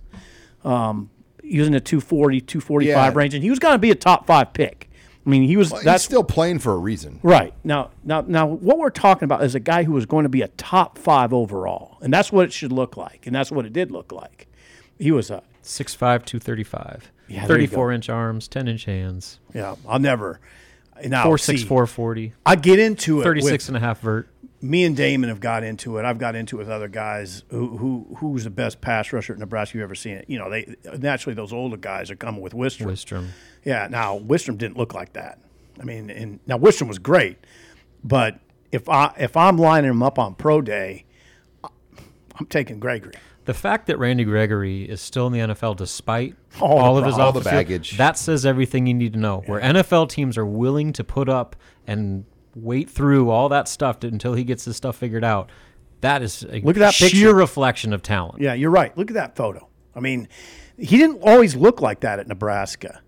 Um, 0.63 1.09
using 1.43 1.75
a 1.75 1.79
240, 1.81 2.39
245 2.39 2.87
Yeah. 2.87 3.11
range, 3.17 3.33
and 3.33 3.43
he 3.43 3.49
was 3.49 3.59
going 3.59 3.73
to 3.73 3.79
be 3.79 3.91
a 3.91 3.95
top 3.95 4.25
five 4.25 4.53
pick. 4.53 4.89
I 5.25 5.29
mean, 5.29 5.43
he 5.43 5.57
was. 5.57 5.71
Well, 5.71 5.81
that's 5.83 6.03
he's 6.03 6.07
still 6.09 6.23
playing 6.23 6.59
for 6.59 6.71
a 6.73 6.77
reason. 6.77 7.19
right 7.21 7.53
now. 7.65 7.91
Now, 8.05 8.21
now, 8.25 8.45
what 8.47 8.77
we're 8.77 8.89
talking 8.89 9.25
about 9.25 9.43
is 9.43 9.55
a 9.55 9.59
guy 9.59 9.83
who 9.83 9.91
was 9.91 10.05
going 10.05 10.23
to 10.23 10.29
be 10.29 10.41
a 10.41 10.47
top 10.49 10.97
five 10.97 11.33
overall, 11.33 11.97
and 12.01 12.13
that's 12.13 12.31
what 12.31 12.45
it 12.45 12.53
should 12.53 12.71
look 12.71 12.95
like, 12.97 13.25
and 13.27 13.35
that's 13.35 13.51
what 13.51 13.65
it 13.65 13.73
did 13.73 13.91
look 13.91 14.11
like. 14.13 14.47
He 14.99 15.11
was 15.11 15.29
a 15.31 15.43
6'5", 15.63 15.97
235. 16.25 17.11
Yeah, 17.27 17.39
there 17.47 17.55
34 17.57 17.91
inch 17.93 18.09
arms, 18.09 18.47
10 18.47 18.67
inch 18.67 18.85
hands, 18.85 19.39
yeah. 19.53 19.75
I'll 19.87 19.99
never. 19.99 20.39
Now, 21.05 21.25
4'6", 21.25 21.39
see, 21.39 21.57
440, 21.65 22.33
I 22.45 22.55
get 22.55 22.79
into 22.79 23.21
it. 23.21 23.23
36 23.23 23.51
with- 23.51 23.69
and 23.69 23.77
a 23.77 23.79
half 23.79 23.99
vert. 24.01 24.29
me 24.61 24.83
and 24.83 24.95
Damon 24.95 25.29
have 25.29 25.39
got 25.39 25.63
into 25.63 25.97
it. 25.97 26.05
I've 26.05 26.19
got 26.19 26.35
into 26.35 26.57
it 26.57 26.59
with 26.59 26.69
other 26.69 26.87
guys 26.87 27.43
who, 27.49 27.77
who 27.77 28.15
who's 28.19 28.43
the 28.43 28.49
best 28.49 28.79
pass 28.79 29.11
rusher 29.11 29.33
at 29.33 29.39
Nebraska 29.39 29.77
you've 29.77 29.83
ever 29.83 29.95
seen. 29.95 30.17
It. 30.17 30.25
You 30.29 30.37
know, 30.37 30.49
they 30.49 30.75
naturally 30.99 31.33
those 31.33 31.51
older 31.51 31.77
guys 31.77 32.11
are 32.11 32.15
coming 32.15 32.41
with 32.41 32.53
Wistrom. 32.53 32.85
Wistrom. 32.85 33.27
Yeah. 33.65 33.87
Now 33.89 34.19
Wistrom 34.19 34.57
didn't 34.57 34.77
look 34.77 34.93
like 34.93 35.13
that. 35.13 35.39
I 35.81 35.83
mean, 35.83 36.09
and 36.09 36.39
now 36.45 36.57
Wistrom 36.59 36.87
was 36.87 36.99
great, 36.99 37.37
but 38.03 38.39
if 38.71 38.87
I 38.87 39.13
if 39.17 39.35
I'm 39.35 39.57
lining 39.57 39.89
him 39.89 40.03
up 40.03 40.19
on 40.19 40.35
pro 40.35 40.61
day, 40.61 41.05
I'm 41.63 42.45
taking 42.47 42.79
Gregory. 42.79 43.13
The 43.45 43.53
fact 43.53 43.87
that 43.87 43.97
Randy 43.99 44.23
Gregory 44.23 44.83
is 44.83 45.01
still 45.01 45.27
in 45.27 45.33
the 45.33 45.39
NFL 45.39 45.75
despite 45.77 46.35
All 46.61 46.77
all, 46.79 46.97
of 46.97 47.05
his 47.05 47.15
problems. 47.15 47.19
All 47.19 47.31
the 47.33 47.39
off 47.39 47.43
field, 47.43 47.53
baggage. 47.55 47.97
that 47.97 48.17
says 48.17 48.45
everything 48.45 48.87
you 48.87 48.93
need 48.93 49.13
to 49.13 49.19
know. 49.19 49.43
Where 49.47 49.59
NFL 49.59 50.09
teams 50.09 50.37
are 50.37 50.45
willing 50.45 50.93
to 50.93 51.03
put 51.03 51.27
up 51.27 51.55
and 51.85 52.25
wait 52.55 52.89
through 52.89 53.29
all 53.29 53.49
that 53.49 53.67
stuff 53.67 53.99
to, 53.99 54.07
until 54.07 54.33
he 54.33 54.43
gets 54.43 54.63
his 54.65 54.77
stuff 54.77 54.95
figured 54.95 55.23
out. 55.23 55.49
That 56.01 56.21
is 56.21 56.43
a 56.43 56.59
Look 56.61 56.75
at 56.77 56.79
that 56.79 56.93
sheer 56.93 57.09
picture. 57.09 57.33
reflection 57.33 57.93
of 57.93 58.01
talent. 58.01 58.41
Yeah, 58.41 58.53
you're 58.53 58.69
right. 58.71 58.95
Look 58.97 59.09
at 59.09 59.15
that 59.15 59.35
photo. 59.35 59.67
I 59.95 59.99
mean, 59.99 60.27
he 60.77 60.97
didn't 60.97 61.21
always 61.23 61.55
look 61.55 61.81
like 61.81 62.01
that 62.01 62.19
at 62.19 62.27
Nebraska. 62.27 63.01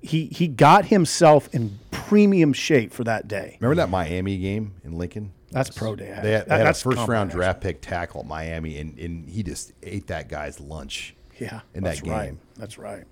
He 0.00 0.26
he 0.26 0.48
got 0.48 0.86
himself 0.86 1.48
in 1.54 1.78
premium 1.90 2.52
shape 2.52 2.92
for 2.92 3.04
that 3.04 3.28
day. 3.28 3.56
Remember 3.60 3.76
that 3.76 3.88
Miami 3.88 4.36
game 4.38 4.74
in 4.84 4.98
Lincoln? 4.98 5.32
That's 5.52 5.70
pro 5.70 5.94
day. 5.96 6.06
They 6.06 6.10
had, 6.12 6.22
That- 6.24 6.48
they 6.48 6.54
had 6.54 6.60
a 6.62 6.64
that's 6.64 6.82
first 6.82 7.06
round 7.08 7.30
draft 7.30 7.60
pick 7.60 7.80
tackle 7.80 8.20
at 8.20 8.26
Miami, 8.26 8.78
and, 8.78 8.98
and 8.98 9.28
he 9.28 9.42
just 9.42 9.72
ate 9.82 10.06
that 10.08 10.28
guy's 10.28 10.58
lunch. 10.60 11.14
Yeah, 11.38 11.60
in 11.74 11.82
that's 11.82 12.00
that 12.00 12.04
game. 12.04 12.12
right. 12.12 12.34
That's 12.56 12.78
right. 12.78 13.04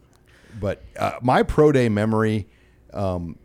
But 0.61 0.83
uh, 0.97 1.13
my 1.23 1.43
pro 1.43 1.73
day 1.73 1.89
memory, 1.89 2.49
um, 2.93 3.39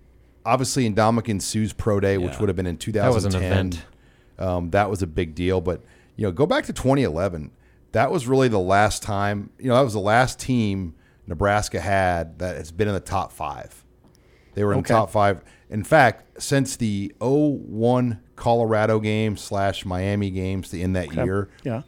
obviously 0.46 0.86
in 0.86 0.96
Ndamukong 0.96 1.42
Suh's 1.42 1.74
pro 1.74 2.00
day, 2.00 2.18
which 2.18 2.40
would 2.40 2.50
have 2.50 2.56
been 2.56 2.68
in 2.68 2.78
That 2.92 3.12
was 3.14 3.26
an 3.26 3.32
2010. 3.32 3.52
event. 3.52 3.86
Um, 4.38 4.70
that 4.72 4.90
was 4.90 5.02
a 5.02 5.08
big 5.08 5.34
deal. 5.36 5.62
But 5.62 5.82
you 6.18 6.26
know, 6.26 6.32
go 6.32 6.46
back 6.46 6.66
to 6.66 6.74
2011. 6.74 7.52
That 7.94 8.12
was 8.12 8.28
really 8.28 8.48
the 8.48 8.60
last 8.60 9.02
time. 9.04 9.50
You 9.60 9.70
know, 9.70 9.76
that 9.76 9.82
was 9.82 9.94
the 9.94 10.00
last 10.00 10.40
team 10.40 10.96
Nebraska 11.28 11.80
had 11.80 12.40
that 12.40 12.56
has 12.58 12.72
been 12.72 12.88
in 12.88 12.94
the 12.94 13.00
top 13.00 13.32
five. 13.32 13.84
They 14.54 14.64
were 14.64 14.74
in 14.74 14.80
Okay. 14.80 14.88
the 14.94 15.00
top 15.00 15.10
five. 15.12 15.42
In 15.70 15.84
fact, 15.84 16.42
since 16.42 16.76
the 16.76 17.14
01 17.20 18.20
Colorado 18.36 19.00
game 19.00 19.38
slash 19.38 19.86
Miami 19.86 20.30
games 20.30 20.70
to 20.70 20.80
end 20.82 20.96
that 20.96 21.14
year, 21.14 21.50
Yeah. 21.64 21.82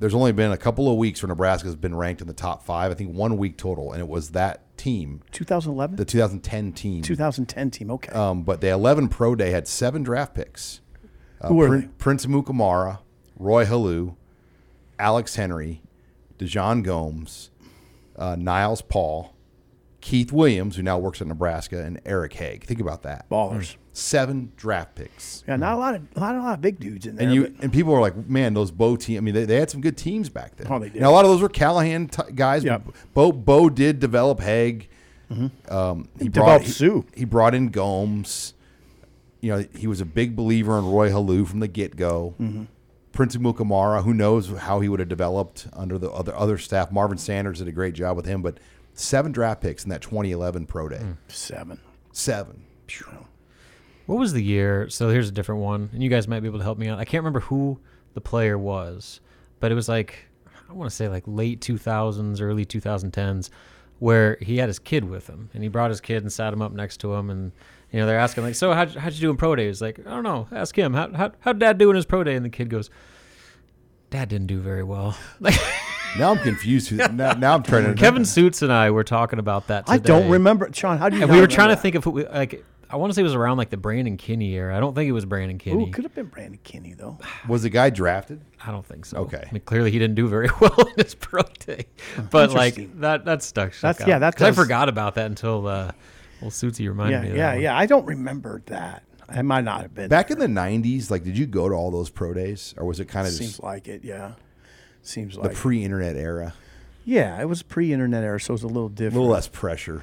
there's 0.00 0.14
only 0.14 0.32
been 0.32 0.50
a 0.52 0.56
couple 0.56 0.90
of 0.90 0.96
weeks 0.96 1.22
where 1.22 1.28
Nebraska 1.28 1.66
has 1.68 1.76
been 1.76 1.94
ranked 1.94 2.20
in 2.20 2.26
the 2.26 2.32
top 2.34 2.62
five. 2.64 2.90
I 2.90 2.94
think 2.94 3.14
one 3.14 3.36
week 3.36 3.56
total, 3.56 3.92
and 3.92 4.00
it 4.00 4.08
was 4.08 4.30
that 4.30 4.76
team, 4.76 5.22
2011? 5.32 5.96
the 5.96 6.04
2010 6.04 6.72
team. 6.72 7.02
2010 7.02 7.70
team. 7.70 7.90
Okay. 7.90 8.12
Um, 8.12 8.42
but 8.42 8.60
the 8.60 8.68
11 8.68 9.08
Pro 9.08 9.34
Day 9.34 9.50
had 9.50 9.68
seven 9.68 10.02
draft 10.02 10.34
picks. 10.34 10.80
Uh, 11.40 11.48
Who 11.48 11.54
were 11.56 11.68
Prin- 11.68 11.80
they? 11.82 11.86
Prince 11.98 12.26
Amukamara, 12.26 12.98
Roy 13.38 13.64
Helu, 13.64 14.16
Alex 14.98 15.36
Henery, 15.36 15.80
Dejon 16.38 16.82
Gomes, 16.82 17.50
uh, 18.16 18.36
Niles 18.38 18.82
Paul, 18.82 19.33
Keith 20.04 20.32
Williams, 20.32 20.76
who 20.76 20.82
now 20.82 20.98
works 20.98 21.22
at 21.22 21.26
Nebraska, 21.26 21.82
and 21.82 21.98
Eric 22.04 22.34
Hagg. 22.34 22.64
Think 22.64 22.78
about 22.78 23.04
that. 23.04 23.26
Ballers. 23.30 23.76
Seven 23.94 24.52
draft 24.54 24.96
picks. 24.96 25.42
Yeah, 25.48 25.56
not 25.56 25.72
a 25.72 25.78
lot 25.78 25.94
of 25.94 26.02
a 26.14 26.20
lot, 26.20 26.34
a 26.34 26.40
lot 26.42 26.54
of 26.56 26.60
big 26.60 26.78
dudes 26.78 27.06
in 27.06 27.16
there. 27.16 27.24
And 27.26 27.34
you 27.34 27.48
but- 27.48 27.62
and 27.62 27.72
people 27.72 27.90
were 27.94 28.00
like, 28.02 28.14
man, 28.28 28.52
those 28.52 28.70
Bo 28.70 28.96
team. 28.96 29.16
I 29.16 29.20
mean, 29.20 29.32
they, 29.32 29.46
they 29.46 29.56
had 29.56 29.70
some 29.70 29.80
good 29.80 29.96
teams 29.96 30.28
back 30.28 30.56
then. 30.56 30.66
Oh, 30.70 30.78
they 30.78 30.90
did. 30.90 31.00
Now 31.00 31.08
a 31.10 31.12
lot 31.14 31.24
of 31.24 31.30
those 31.30 31.40
were 31.40 31.48
Callahan 31.48 32.08
t- 32.08 32.32
guys. 32.34 32.64
Yep. 32.64 32.82
Bo 33.14 33.32
Bo 33.32 33.70
did 33.70 33.98
develop 33.98 34.40
Hagg. 34.40 34.88
Um, 35.30 36.08
he 36.18 36.28
brought 36.28 36.60
developed 36.60 36.66
he, 36.66 36.70
Suh. 36.72 37.00
he 37.14 37.24
brought 37.24 37.54
in 37.54 37.70
Gomes. 37.70 38.52
You 39.40 39.50
know, 39.56 39.64
he 39.74 39.86
was 39.86 40.02
a 40.02 40.04
big 40.04 40.36
believer 40.36 40.78
in 40.78 40.84
Roy 40.84 41.08
Helu 41.08 41.46
from 41.48 41.60
the 41.60 41.68
get 41.68 41.96
go. 41.96 42.34
Mm-hmm. 42.38 42.64
Prince 43.12 43.36
Amukamara, 43.36 44.02
who 44.04 44.12
knows 44.12 44.48
how 44.50 44.80
he 44.80 44.88
would 44.90 45.00
have 45.00 45.08
developed 45.08 45.66
under 45.72 45.96
the 45.96 46.10
other 46.10 46.34
other 46.36 46.58
staff. 46.58 46.92
Marvin 46.92 47.16
Sanders 47.16 47.58
did 47.60 47.68
a 47.68 47.72
great 47.72 47.94
job 47.94 48.16
with 48.16 48.26
him, 48.26 48.42
but 48.42 48.58
seven 48.94 49.32
draft 49.32 49.60
picks 49.60 49.84
in 49.84 49.90
that 49.90 50.00
2011 50.00 50.66
pro 50.66 50.88
day. 50.88 50.98
Hmm. 50.98 51.12
seven. 51.28 51.80
Seven. 52.12 52.64
What 54.06 54.18
was 54.18 54.32
the 54.32 54.42
year? 54.42 54.88
So 54.88 55.08
here's 55.08 55.28
a 55.28 55.32
different 55.32 55.62
one, 55.62 55.90
and 55.92 56.02
you 56.02 56.10
guys 56.10 56.28
might 56.28 56.40
be 56.40 56.48
able 56.48 56.58
to 56.58 56.64
help 56.64 56.78
me 56.78 56.88
out. 56.88 56.98
I 56.98 57.04
can't 57.04 57.22
remember 57.22 57.40
who 57.40 57.80
the 58.12 58.20
player 58.20 58.58
was, 58.58 59.20
but 59.60 59.72
it 59.72 59.74
was 59.74 59.88
like 59.88 60.26
I 60.68 60.72
want 60.72 60.90
to 60.90 60.94
say 60.94 61.08
like 61.08 61.24
late 61.26 61.60
2000s, 61.60 62.40
early 62.40 62.66
2010s, 62.66 63.50
where 63.98 64.36
he 64.40 64.58
had 64.58 64.68
his 64.68 64.78
kid 64.78 65.04
with 65.04 65.26
him, 65.26 65.50
and 65.54 65.62
he 65.62 65.68
brought 65.68 65.90
his 65.90 66.00
kid 66.00 66.22
and 66.22 66.32
sat 66.32 66.52
him 66.52 66.60
up 66.62 66.72
next 66.72 66.98
to 66.98 67.14
him, 67.14 67.30
and 67.30 67.52
you 67.90 67.98
know 67.98 68.06
they're 68.06 68.18
asking 68.18 68.44
like, 68.44 68.54
so 68.54 68.72
how'd, 68.74 68.94
how'd 68.94 69.14
you 69.14 69.20
do 69.20 69.30
in 69.30 69.36
pro 69.36 69.56
day? 69.56 69.66
He's 69.66 69.80
like, 69.80 69.98
I 70.00 70.10
don't 70.10 70.22
know, 70.22 70.48
ask 70.52 70.76
him. 70.76 70.92
How 70.92 71.10
how 71.12 71.32
how'd 71.40 71.58
dad 71.58 71.78
do 71.78 71.88
in 71.90 71.96
his 71.96 72.06
pro 72.06 72.22
day? 72.22 72.34
And 72.36 72.44
the 72.44 72.50
kid 72.50 72.68
goes. 72.68 72.90
Dad 74.10 74.28
didn't 74.28 74.46
do 74.46 74.60
very 74.60 74.84
well. 74.84 75.16
Now 76.18 76.30
I'm 76.30 76.38
confused. 76.38 76.88
who- 76.88 76.96
Now, 76.96 77.32
now 77.32 77.54
I'm 77.54 77.62
trying 77.62 77.84
to. 77.84 77.94
Kevin 77.94 78.24
Suits 78.24 78.62
and 78.62 78.72
I 78.72 78.90
were 78.90 79.04
talking 79.04 79.38
about 79.38 79.66
that. 79.68 79.86
Today. 79.86 79.94
I 79.94 79.98
don't 79.98 80.30
remember, 80.30 80.68
Sean. 80.72 80.98
How 80.98 81.08
do 81.08 81.16
you? 81.16 81.22
And 81.22 81.30
we 81.32 81.40
were 81.40 81.46
trying 81.46 81.70
to 81.70 81.76
think 81.76 81.94
of 81.96 82.04
who 82.04 82.12
was- 82.12 82.26
like 82.32 82.64
I 82.90 82.96
want 82.96 83.10
to 83.10 83.14
say 83.14 83.22
it 83.22 83.24
was 83.24 83.34
around 83.34 83.56
like 83.56 83.70
the 83.70 83.76
Brandon 83.76 84.16
Kinney 84.16 84.52
era. 84.54 84.76
I 84.76 84.78
don't 84.78 84.94
think 84.94 85.08
it 85.08 85.12
was 85.12 85.24
Brandon 85.24 85.56
that? 85.58 85.64
Kinney. 85.64 85.88
Ooh, 85.88 85.90
could 85.90 86.04
have 86.04 86.14
been 86.14 86.26
Brandon 86.26 86.60
Kinney 86.62 86.92
though. 86.94 87.18
Was 87.48 87.62
the 87.64 87.70
guy 87.70 87.90
drafted? 87.90 88.40
I 88.64 88.70
don't 88.70 88.86
think 88.86 89.04
so. 89.06 89.18
Okay. 89.18 89.42
I 89.44 89.52
mean, 89.52 89.62
clearly 89.64 89.90
he 89.90 89.98
didn't 89.98 90.14
do 90.14 90.28
very 90.28 90.48
well 90.60 90.78
in 90.96 91.02
his 91.04 91.14
pro 91.16 91.42
day, 91.66 91.86
but 92.30 92.52
like 92.52 93.00
that 93.00 93.24
that 93.24 93.42
stuck. 93.42 93.74
stuck 93.74 93.96
That's- 93.96 94.02
out. 94.02 94.08
yeah, 94.08 94.18
that 94.20 94.36
'Cause 94.36 94.46
I 94.46 94.52
forgot 94.52 94.88
about 94.88 95.16
that 95.16 95.26
until 95.26 95.66
uh, 95.66 95.90
well, 96.40 96.50
Suitsy 96.50 96.86
reminded 96.86 97.16
Yeah, 97.16 97.22
me. 97.22 97.30
Of 97.30 97.36
yeah, 97.36 97.46
that 97.48 97.54
one. 97.54 97.62
yeah. 97.62 97.76
I 97.78 97.86
don't 97.86 98.06
remember 98.06 98.62
that. 98.66 99.02
I 99.28 99.42
might 99.42 99.64
not 99.64 99.80
have 99.80 99.94
been. 99.94 100.08
Back 100.08 100.30
in 100.30 100.38
the 100.38 100.46
'90s, 100.46 101.10
like, 101.10 101.24
did 101.24 101.36
you 101.36 101.46
go 101.46 101.68
to 101.68 101.74
all 101.74 101.90
those 101.90 102.10
pro 102.10 102.34
days, 102.34 102.74
or 102.76 102.84
was 102.84 103.00
it 103.00 103.06
kind 103.08 103.26
of 103.26 103.32
Seems 103.32 103.52
just 103.52 103.62
like 103.62 103.88
it. 103.88 104.04
Yeah. 104.04 104.32
Seems 105.04 105.36
like 105.36 105.50
the 105.50 105.56
pre-internet 105.56 106.16
era? 106.16 106.54
yeah, 107.04 107.40
it 107.40 107.44
was 107.44 107.62
pre-internet 107.62 108.24
era, 108.24 108.40
so 108.40 108.52
it 108.52 108.54
was 108.54 108.62
a 108.64 108.66
little 108.66 108.86
A 108.86 108.90
different. 108.90 109.14
little 109.14 109.28
less 109.30 109.46
pressure. 109.48 110.02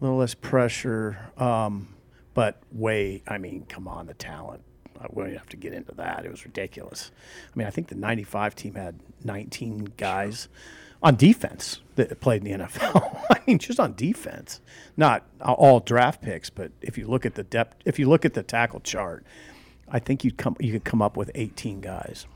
a 0.00 0.04
little 0.04 0.18
less 0.18 0.34
pressure, 0.34 1.18
um, 1.38 1.88
but 2.34 2.60
way. 2.70 3.22
I 3.26 3.38
mean, 3.38 3.64
come 3.68 3.88
on, 3.88 4.06
the 4.06 4.14
talent. 4.14 4.62
Uh, 5.00 5.06
We 5.10 5.24
don't 5.24 5.32
have 5.34 5.48
to 5.48 5.56
get 5.56 5.72
into 5.72 5.92
that. 5.96 6.24
It 6.24 6.30
was 6.30 6.44
ridiculous. 6.44 7.10
I 7.54 7.58
mean, 7.58 7.66
I 7.66 7.70
think 7.70 7.88
the 7.88 7.94
'95 7.94 8.54
team 8.54 8.74
had 8.74 9.00
19 9.24 9.92
guys 9.96 10.48
on 11.02 11.16
defense 11.16 11.80
that 11.96 12.20
played 12.20 12.44
in 12.46 12.58
the 12.58 12.64
NFL. 12.66 13.24
I 13.30 13.40
mean, 13.46 13.58
just 13.58 13.80
on 13.80 13.94
defense, 13.94 14.60
not 14.96 15.24
all 15.40 15.80
draft 15.80 16.20
picks, 16.22 16.50
but 16.50 16.72
if 16.82 16.98
you 16.98 17.06
look 17.06 17.24
at 17.24 17.34
the 17.36 17.42
depth, 17.42 17.76
if 17.86 17.98
you 17.98 18.06
look 18.08 18.24
at 18.26 18.34
the 18.34 18.42
tackle 18.42 18.80
chart, 18.80 19.24
I 19.88 19.98
think 19.98 20.24
you'd 20.24 20.36
come 20.36 20.56
you 20.60 20.72
could 20.72 20.84
come 20.84 21.00
up 21.00 21.16
with 21.16 21.30
18 21.34 21.80
guys. 21.80 22.26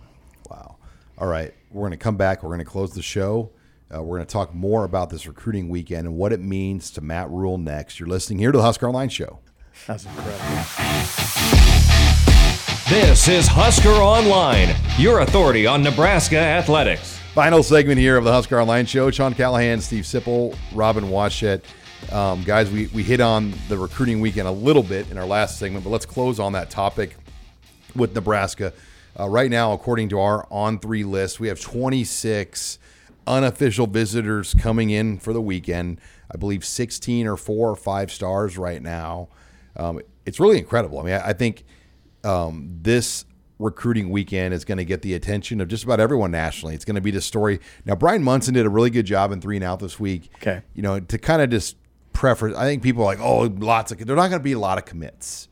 Wow. 1.20 1.26
All 1.26 1.30
right. 1.30 1.54
We're 1.70 1.82
going 1.82 1.92
to 1.92 1.96
come 1.96 2.16
back. 2.16 2.42
We're 2.42 2.48
going 2.48 2.60
to 2.60 2.64
close 2.64 2.92
the 2.92 3.02
show. 3.02 3.50
Uh, 3.94 4.02
we're 4.02 4.16
going 4.16 4.26
to 4.26 4.32
talk 4.32 4.54
more 4.54 4.84
about 4.84 5.10
this 5.10 5.26
recruiting 5.26 5.68
weekend 5.68 6.06
and 6.06 6.16
what 6.16 6.32
it 6.32 6.40
means 6.40 6.90
to 6.92 7.00
Matt 7.00 7.28
Rhule 7.30 7.58
next. 7.58 7.98
You're 7.98 8.08
listening 8.08 8.38
here 8.38 8.52
to 8.52 8.58
the 8.58 8.62
Husker 8.64 8.86
Online 8.86 9.08
Show. 9.08 9.40
That's 9.86 10.04
incredible. 10.04 10.44
This 12.88 13.28
is 13.28 13.46
Husker 13.46 13.88
Online, 13.90 14.74
your 14.98 15.20
authority 15.20 15.66
on 15.66 15.82
Nebraska 15.82 16.38
athletics. 16.38 17.18
Final 17.34 17.62
segment 17.62 17.98
here 17.98 18.16
of 18.16 18.24
the 18.24 18.32
Husker 18.32 18.60
Online 18.60 18.86
Show. 18.86 19.10
Sean 19.12 19.34
Callahan, 19.34 19.80
Steve 19.80 20.04
Sipple, 20.04 20.56
Robin 20.74 21.04
Washut. 21.04 21.62
Um, 22.12 22.42
guys, 22.42 22.70
we, 22.70 22.86
we 22.88 23.02
hit 23.04 23.20
on 23.20 23.54
the 23.68 23.76
recruiting 23.78 24.20
weekend 24.20 24.48
a 24.48 24.52
little 24.52 24.82
bit 24.82 25.08
in 25.10 25.18
our 25.18 25.26
last 25.26 25.58
segment, 25.58 25.84
but 25.84 25.90
let's 25.90 26.06
close 26.06 26.40
on 26.40 26.52
that 26.54 26.70
topic 26.70 27.16
with 27.94 28.14
Nebraska. 28.14 28.72
Uh, 29.18 29.28
right 29.28 29.50
now, 29.50 29.72
according 29.72 30.08
to 30.10 30.20
our 30.20 30.46
On3 30.48 31.04
list, 31.04 31.40
we 31.40 31.48
have 31.48 31.60
26 31.60 32.78
unofficial 33.26 33.86
visitors 33.86 34.54
coming 34.54 34.90
in 34.90 35.18
for 35.18 35.32
the 35.32 35.42
weekend. 35.42 36.00
I 36.32 36.36
believe 36.36 36.64
16 36.64 37.26
or 37.26 37.36
four 37.36 37.70
or 37.70 37.76
five 37.76 38.12
stars 38.12 38.56
right 38.56 38.80
now. 38.80 39.28
Um, 39.76 40.00
it's 40.26 40.38
really 40.38 40.58
incredible. 40.58 41.00
I 41.00 41.02
mean, 41.02 41.14
I, 41.14 41.28
I 41.28 41.32
think 41.32 41.64
um, 42.24 42.78
this 42.82 43.24
recruiting 43.58 44.10
weekend 44.10 44.54
is 44.54 44.64
going 44.64 44.78
to 44.78 44.84
get 44.84 45.02
the 45.02 45.14
attention 45.14 45.60
of 45.60 45.68
just 45.68 45.84
about 45.84 46.00
everyone 46.00 46.30
nationally. 46.30 46.74
It's 46.74 46.84
going 46.84 46.94
to 46.94 47.00
be 47.00 47.10
the 47.10 47.20
story. 47.20 47.60
Now, 47.84 47.94
Brian 47.94 48.22
Munson 48.22 48.54
did 48.54 48.64
a 48.64 48.70
really 48.70 48.90
good 48.90 49.06
job 49.06 49.32
in 49.32 49.40
three 49.40 49.56
and 49.56 49.64
out 49.64 49.80
this 49.80 50.00
week. 50.00 50.30
Okay. 50.36 50.62
You 50.74 50.82
know, 50.82 50.98
to 50.98 51.18
kind 51.18 51.42
of 51.42 51.50
just 51.50 51.76
preference, 52.12 52.56
I 52.56 52.64
think 52.64 52.82
people 52.82 53.02
are 53.02 53.06
like, 53.06 53.20
oh, 53.20 53.42
lots 53.58 53.92
of, 53.92 53.98
they're 53.98 54.16
not 54.16 54.28
going 54.28 54.40
to 54.40 54.44
be 54.44 54.52
a 54.52 54.58
lot 54.58 54.78
of 54.78 54.86
commits. 54.86 55.48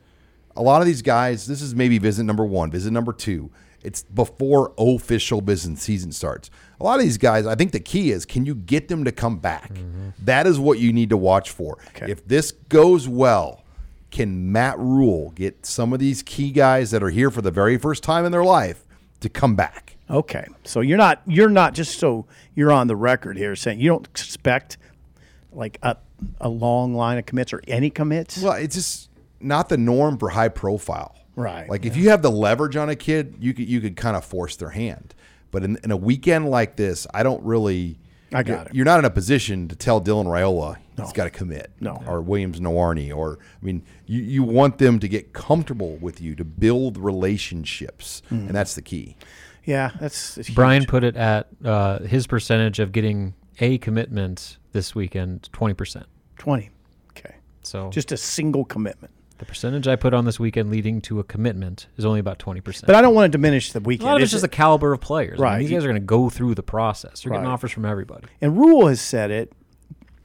A 0.59 0.63
lot 0.63 0.83
of 0.83 0.87
these 0.87 1.03
guys, 1.03 1.47
this 1.47 1.63
is 1.63 1.75
maybe 1.75 1.99
visit 1.99 2.25
number 2.25 2.45
one, 2.45 2.71
visit 2.71 2.91
number 2.91 3.13
two. 3.13 3.51
It's 3.83 4.03
before 4.03 4.73
official 4.77 5.41
business 5.41 5.81
season 5.81 6.11
starts. 6.11 6.51
A 6.81 6.85
lot 6.85 6.99
of 6.99 7.05
these 7.05 7.17
guys, 7.17 7.47
I 7.47 7.55
think 7.55 7.71
the 7.71 7.81
key 7.81 8.11
is 8.11 8.27
can 8.27 8.45
you 8.45 8.57
get 8.57 8.89
them 8.89 9.05
to 9.05 9.13
come 9.13 9.39
back? 9.39 9.73
Mm-hmm. 9.73 10.09
That 10.25 10.49
is 10.49 10.59
what 10.59 10.81
you 10.81 10.93
need 10.93 11.11
to 11.11 11.17
watch 11.17 11.51
for. 11.51 11.79
Okay. 11.91 12.11
If 12.11 12.27
this 12.27 12.51
goes 12.51 13.07
well, 13.09 13.63
can 14.11 14.51
Matt 14.51 14.79
Rhule 14.81 15.31
get 15.31 15.65
some 15.65 15.93
of 15.93 16.01
these 16.01 16.25
key 16.25 16.51
guys 16.51 16.91
that 16.91 17.05
are 17.05 17.11
here 17.11 17.31
for 17.31 17.41
the 17.41 17.53
very 17.53 17.79
first 17.79 18.03
time 18.03 18.25
in 18.25 18.33
their 18.33 18.45
life 18.45 18.85
to 19.21 19.29
come 19.29 19.55
back? 19.55 19.97
Okay, 20.11 20.47
so 20.65 20.81
you're 20.81 20.99
not 20.99 21.23
you're 21.27 21.51
not 21.51 21.75
just 21.75 22.01
so 22.01 22.27
you're 22.55 22.73
on 22.73 22.87
the 22.89 22.97
record 22.97 23.37
here 23.37 23.55
saying 23.55 23.79
you 23.79 23.91
don't 23.91 24.07
expect 24.07 24.79
like 25.53 25.79
a 25.83 25.99
a 26.41 26.49
long 26.49 26.95
line 26.95 27.19
of 27.19 27.27
commits 27.27 27.53
or 27.53 27.63
any 27.69 27.91
commits. 27.91 28.39
Well, 28.41 28.55
it's 28.55 28.75
just 28.75 29.08
not 29.41 29.69
the 29.69 29.77
norm 29.79 30.19
for 30.19 30.31
high 30.31 30.49
profile. 30.49 31.15
Right, 31.37 31.69
Like 31.71 31.87
if 31.87 31.97
you 31.97 32.11
have 32.11 32.21
the 32.23 32.33
leverage 32.33 32.75
on 32.75 32.89
a 32.89 32.97
kid, 32.97 33.37
you 33.39 33.55
could 33.55 33.69
you 33.69 33.81
could 33.81 33.95
kind 33.97 34.17
of 34.17 34.25
force 34.25 34.57
their 34.57 34.71
hand. 34.71 35.15
But 35.53 35.63
in, 35.63 35.79
in 35.85 35.93
a 35.93 35.97
weekend 35.97 36.51
like 36.51 36.75
this, 36.77 37.07
I 37.15 37.23
don't 37.23 37.43
really. 37.45 37.99
I 38.33 38.43
got 38.43 38.47
you're, 38.49 38.59
it. 38.67 38.75
You're 38.75 38.85
not 38.85 38.99
in 38.99 39.05
a 39.07 39.11
position 39.11 39.69
to 39.69 39.77
tell 39.77 40.01
Dylan 40.03 40.27
Raiola 40.27 40.77
he's 40.99 41.13
got 41.13 41.25
to 41.25 41.31
commit. 41.31 41.71
No. 41.81 42.03
Or 42.07 42.21
Williams 42.21 42.59
Nwaneri. 42.61 43.17
Or 43.17 43.39
I 43.41 43.65
mean, 43.65 43.83
you, 44.05 44.21
you 44.21 44.43
want 44.43 44.79
them 44.79 44.99
to 44.99 45.09
get 45.09 45.33
comfortable 45.33 45.97
with 45.99 46.21
you 46.21 46.35
to 46.35 46.45
build 46.45 46.99
relationships, 46.99 48.21
Mm-hmm. 48.31 48.49
and 48.49 48.51
that's 48.55 48.75
the 48.75 48.83
key. 48.83 49.17
Yeah, 49.65 49.93
that's, 50.01 50.35
that's 50.35 50.51
Brian 50.51 50.85
put 50.87 51.05
it 51.05 51.15
at 51.17 51.47
uh, 51.65 52.01
his 52.01 52.27
percentage 52.27 52.79
of 52.81 52.91
getting 52.93 53.35
a 53.61 53.79
commitment 53.79 54.59
this 54.73 54.95
weekend, 54.95 55.49
twenty 55.53 55.75
percent. 55.75 56.07
twenty. 56.37 56.71
Okay, 57.11 57.37
So 57.63 57.91
just 57.91 58.11
a 58.13 58.17
single 58.17 58.65
commitment. 58.65 59.13
The 59.39 59.45
percentage 59.47 59.87
I 59.87 59.95
put 59.97 60.13
on 60.15 60.25
this 60.25 60.41
weekend 60.41 60.69
leading 60.71 61.01
to 61.03 61.21
a 61.21 61.25
commitment 61.25 61.87
is 61.97 62.05
only 62.05 62.19
about 62.21 62.39
twenty 62.41 62.61
percent. 62.61 62.87
But 62.89 62.97
I 62.97 63.03
don't 63.03 63.15
want 63.15 63.31
to 63.31 63.39
diminish 63.39 63.73
the 63.73 63.79
A 63.79 63.83
weekend. 63.83 64.07
lot 64.09 64.17
of 64.17 64.23
it's 64.23 64.33
just 64.33 64.43
the 64.43 64.49
caliber 64.49 64.93
of 64.93 65.01
players. 65.01 65.35
I 65.41 65.43
mean, 65.43 65.43
Right. 65.43 65.59
these 65.61 65.71
guys 65.71 65.85
are 65.85 65.89
going 65.89 66.01
to 66.01 66.07
go 66.07 66.29
through 66.29 66.55
the 66.57 66.63
process. 66.63 67.25
You're 67.25 67.33
getting 67.35 67.47
offers 67.47 67.71
from 67.71 67.85
everybody. 67.85 68.27
And 68.41 68.57
Rhule 68.59 68.89
has 68.89 69.01
said 69.01 69.31
it. 69.31 69.53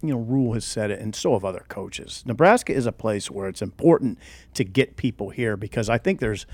You 0.01 0.09
know, 0.09 0.17
Rhule 0.17 0.53
has 0.53 0.65
said 0.65 0.91
it, 0.91 0.99
and 0.99 1.15
so 1.15 1.33
have 1.33 1.45
other 1.45 1.63
coaches. 1.69 2.23
Nebraska 2.25 2.73
is 2.73 2.85
a 2.85 2.91
place 2.91 3.31
where 3.31 3.47
it's 3.47 3.61
important 3.61 4.17
to 4.55 4.63
get 4.65 4.97
people 4.97 5.29
here 5.29 5.55
because 5.55 5.89
I 5.89 5.97
think 5.97 6.19
there's 6.19 6.45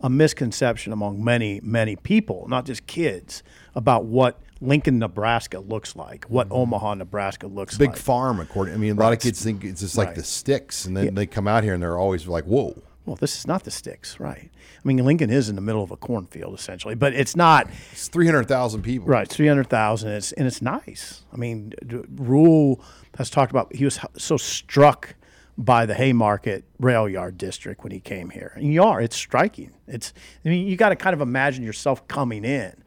a 0.00 0.08
misconception 0.10 0.92
among 0.92 1.24
many, 1.24 1.60
many 1.64 1.96
people, 1.96 2.46
not 2.48 2.64
just 2.66 2.86
kids, 2.86 3.42
about 3.74 4.04
what 4.04 4.40
Lincoln, 4.62 4.98
Nebraska 4.98 5.58
looks 5.58 5.96
like, 5.96 6.24
what 6.26 6.46
mm-hmm. 6.46 6.56
Omaha, 6.56 6.94
Nebraska 6.94 7.46
looks 7.46 7.76
Big 7.76 7.88
like. 7.88 7.96
Big 7.96 8.02
farm, 8.02 8.40
according. 8.40 8.74
I 8.74 8.76
mean, 8.76 8.96
a 8.96 9.00
lot 9.00 9.12
of 9.12 9.20
kids 9.20 9.42
think 9.42 9.64
it's 9.64 9.80
just 9.80 9.98
like 9.98 10.08
Right. 10.08 10.16
the 10.16 10.24
sticks, 10.24 10.84
and 10.84 10.96
then 10.96 11.14
they 11.14 11.26
come 11.26 11.48
out 11.48 11.64
here 11.64 11.74
and 11.74 11.82
they're 11.82 11.98
always 11.98 12.26
like, 12.26 12.44
"Whoa." 12.44 12.82
well, 13.04 13.16
this 13.16 13.36
is 13.36 13.46
not 13.46 13.64
the 13.64 13.70
sticks, 13.70 14.20
right? 14.20 14.50
I 14.52 14.88
mean, 14.88 15.04
Lincoln 15.04 15.30
is 15.30 15.48
in 15.48 15.56
the 15.56 15.62
middle 15.62 15.82
of 15.82 15.90
a 15.90 15.96
cornfield 15.96 16.54
essentially, 16.54 16.94
but 16.94 17.12
it's 17.14 17.34
not. 17.34 17.68
It's 17.90 18.08
three 18.08 18.26
hundred 18.26 18.46
thousand 18.48 18.82
people. 18.82 19.08
Right, 19.08 19.28
three 19.28 19.48
hundred 19.48 19.68
thousand. 19.68 20.12
It's 20.12 20.32
and 20.32 20.46
it's 20.46 20.62
nice. 20.62 21.24
I 21.32 21.36
mean, 21.36 21.72
Rhule 22.14 22.82
has 23.18 23.30
talked 23.30 23.50
about. 23.50 23.74
He 23.74 23.84
was 23.84 23.98
so 24.16 24.36
struck 24.36 25.16
by 25.58 25.84
the 25.84 25.94
Haymarket 25.94 26.64
Rail 26.78 27.08
Yard 27.08 27.38
District 27.38 27.82
when 27.82 27.92
he 27.92 28.00
came 28.00 28.30
here. 28.30 28.52
And 28.56 28.72
you 28.72 28.82
are. 28.82 29.00
It's 29.00 29.16
striking. 29.16 29.72
It's. 29.86 30.12
I 30.44 30.48
mean, 30.48 30.66
you 30.66 30.76
got 30.76 30.90
to 30.90 30.96
kind 30.96 31.14
of 31.14 31.20
imagine 31.20 31.64
yourself 31.64 32.06
coming 32.06 32.44
in 32.44 32.82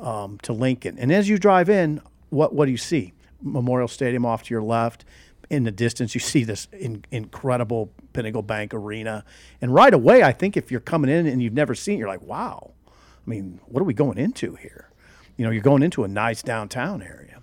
um, 0.00 0.38
to 0.42 0.52
Lincoln, 0.52 0.98
and 0.98 1.12
as 1.12 1.28
you 1.28 1.38
drive 1.38 1.68
in, 1.68 2.00
what 2.30 2.54
what 2.54 2.66
do 2.66 2.70
you 2.72 2.76
see? 2.78 3.12
Memorial 3.42 3.88
Stadium 3.88 4.24
off 4.26 4.42
to 4.44 4.54
your 4.54 4.62
left. 4.62 5.04
In 5.50 5.64
the 5.64 5.70
distance, 5.72 6.14
you 6.14 6.20
see 6.32 6.44
this 6.44 6.68
in, 6.72 7.04
incredible 7.10 7.90
Pinnacle 8.12 8.42
Bank 8.42 8.72
Arena, 8.74 9.24
and 9.60 9.72
right 9.74 9.92
away, 9.92 10.22
I 10.22 10.32
think 10.32 10.56
if 10.56 10.70
you're 10.70 10.80
coming 10.80 11.10
in 11.10 11.26
and 11.26 11.42
you've 11.42 11.52
never 11.54 11.74
seen, 11.74 11.96
it, 11.96 11.98
you're 11.98 12.08
like, 12.08 12.22
"Wow, 12.22 12.72
I 12.88 13.30
mean, 13.30 13.60
what 13.66 13.80
are 13.80 13.84
we 13.84 13.94
going 13.94 14.18
into 14.18 14.54
here?" 14.56 14.88
You 15.36 15.44
know, 15.44 15.50
you're 15.50 15.62
going 15.62 15.82
into 15.82 16.04
a 16.04 16.08
nice 16.08 16.42
downtown 16.42 17.02
area. 17.02 17.38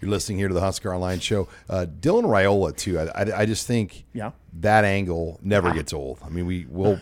You're 0.00 0.10
listening 0.10 0.38
here 0.38 0.48
to 0.48 0.54
the 0.54 0.60
Husker 0.60 0.92
Online 0.94 1.20
Show. 1.20 1.48
Uh, 1.68 1.86
Dylan 2.00 2.24
Raiola 2.24 2.76
too. 2.76 2.98
I, 2.98 3.04
I, 3.22 3.40
I 3.40 3.46
just 3.46 3.66
think 3.66 4.04
Yeah. 4.12 4.32
that 4.60 4.84
angle 4.84 5.38
never 5.42 5.72
gets 5.72 5.92
old. 5.92 6.18
I 6.24 6.28
mean, 6.28 6.46
we 6.46 6.66
will 6.68 7.00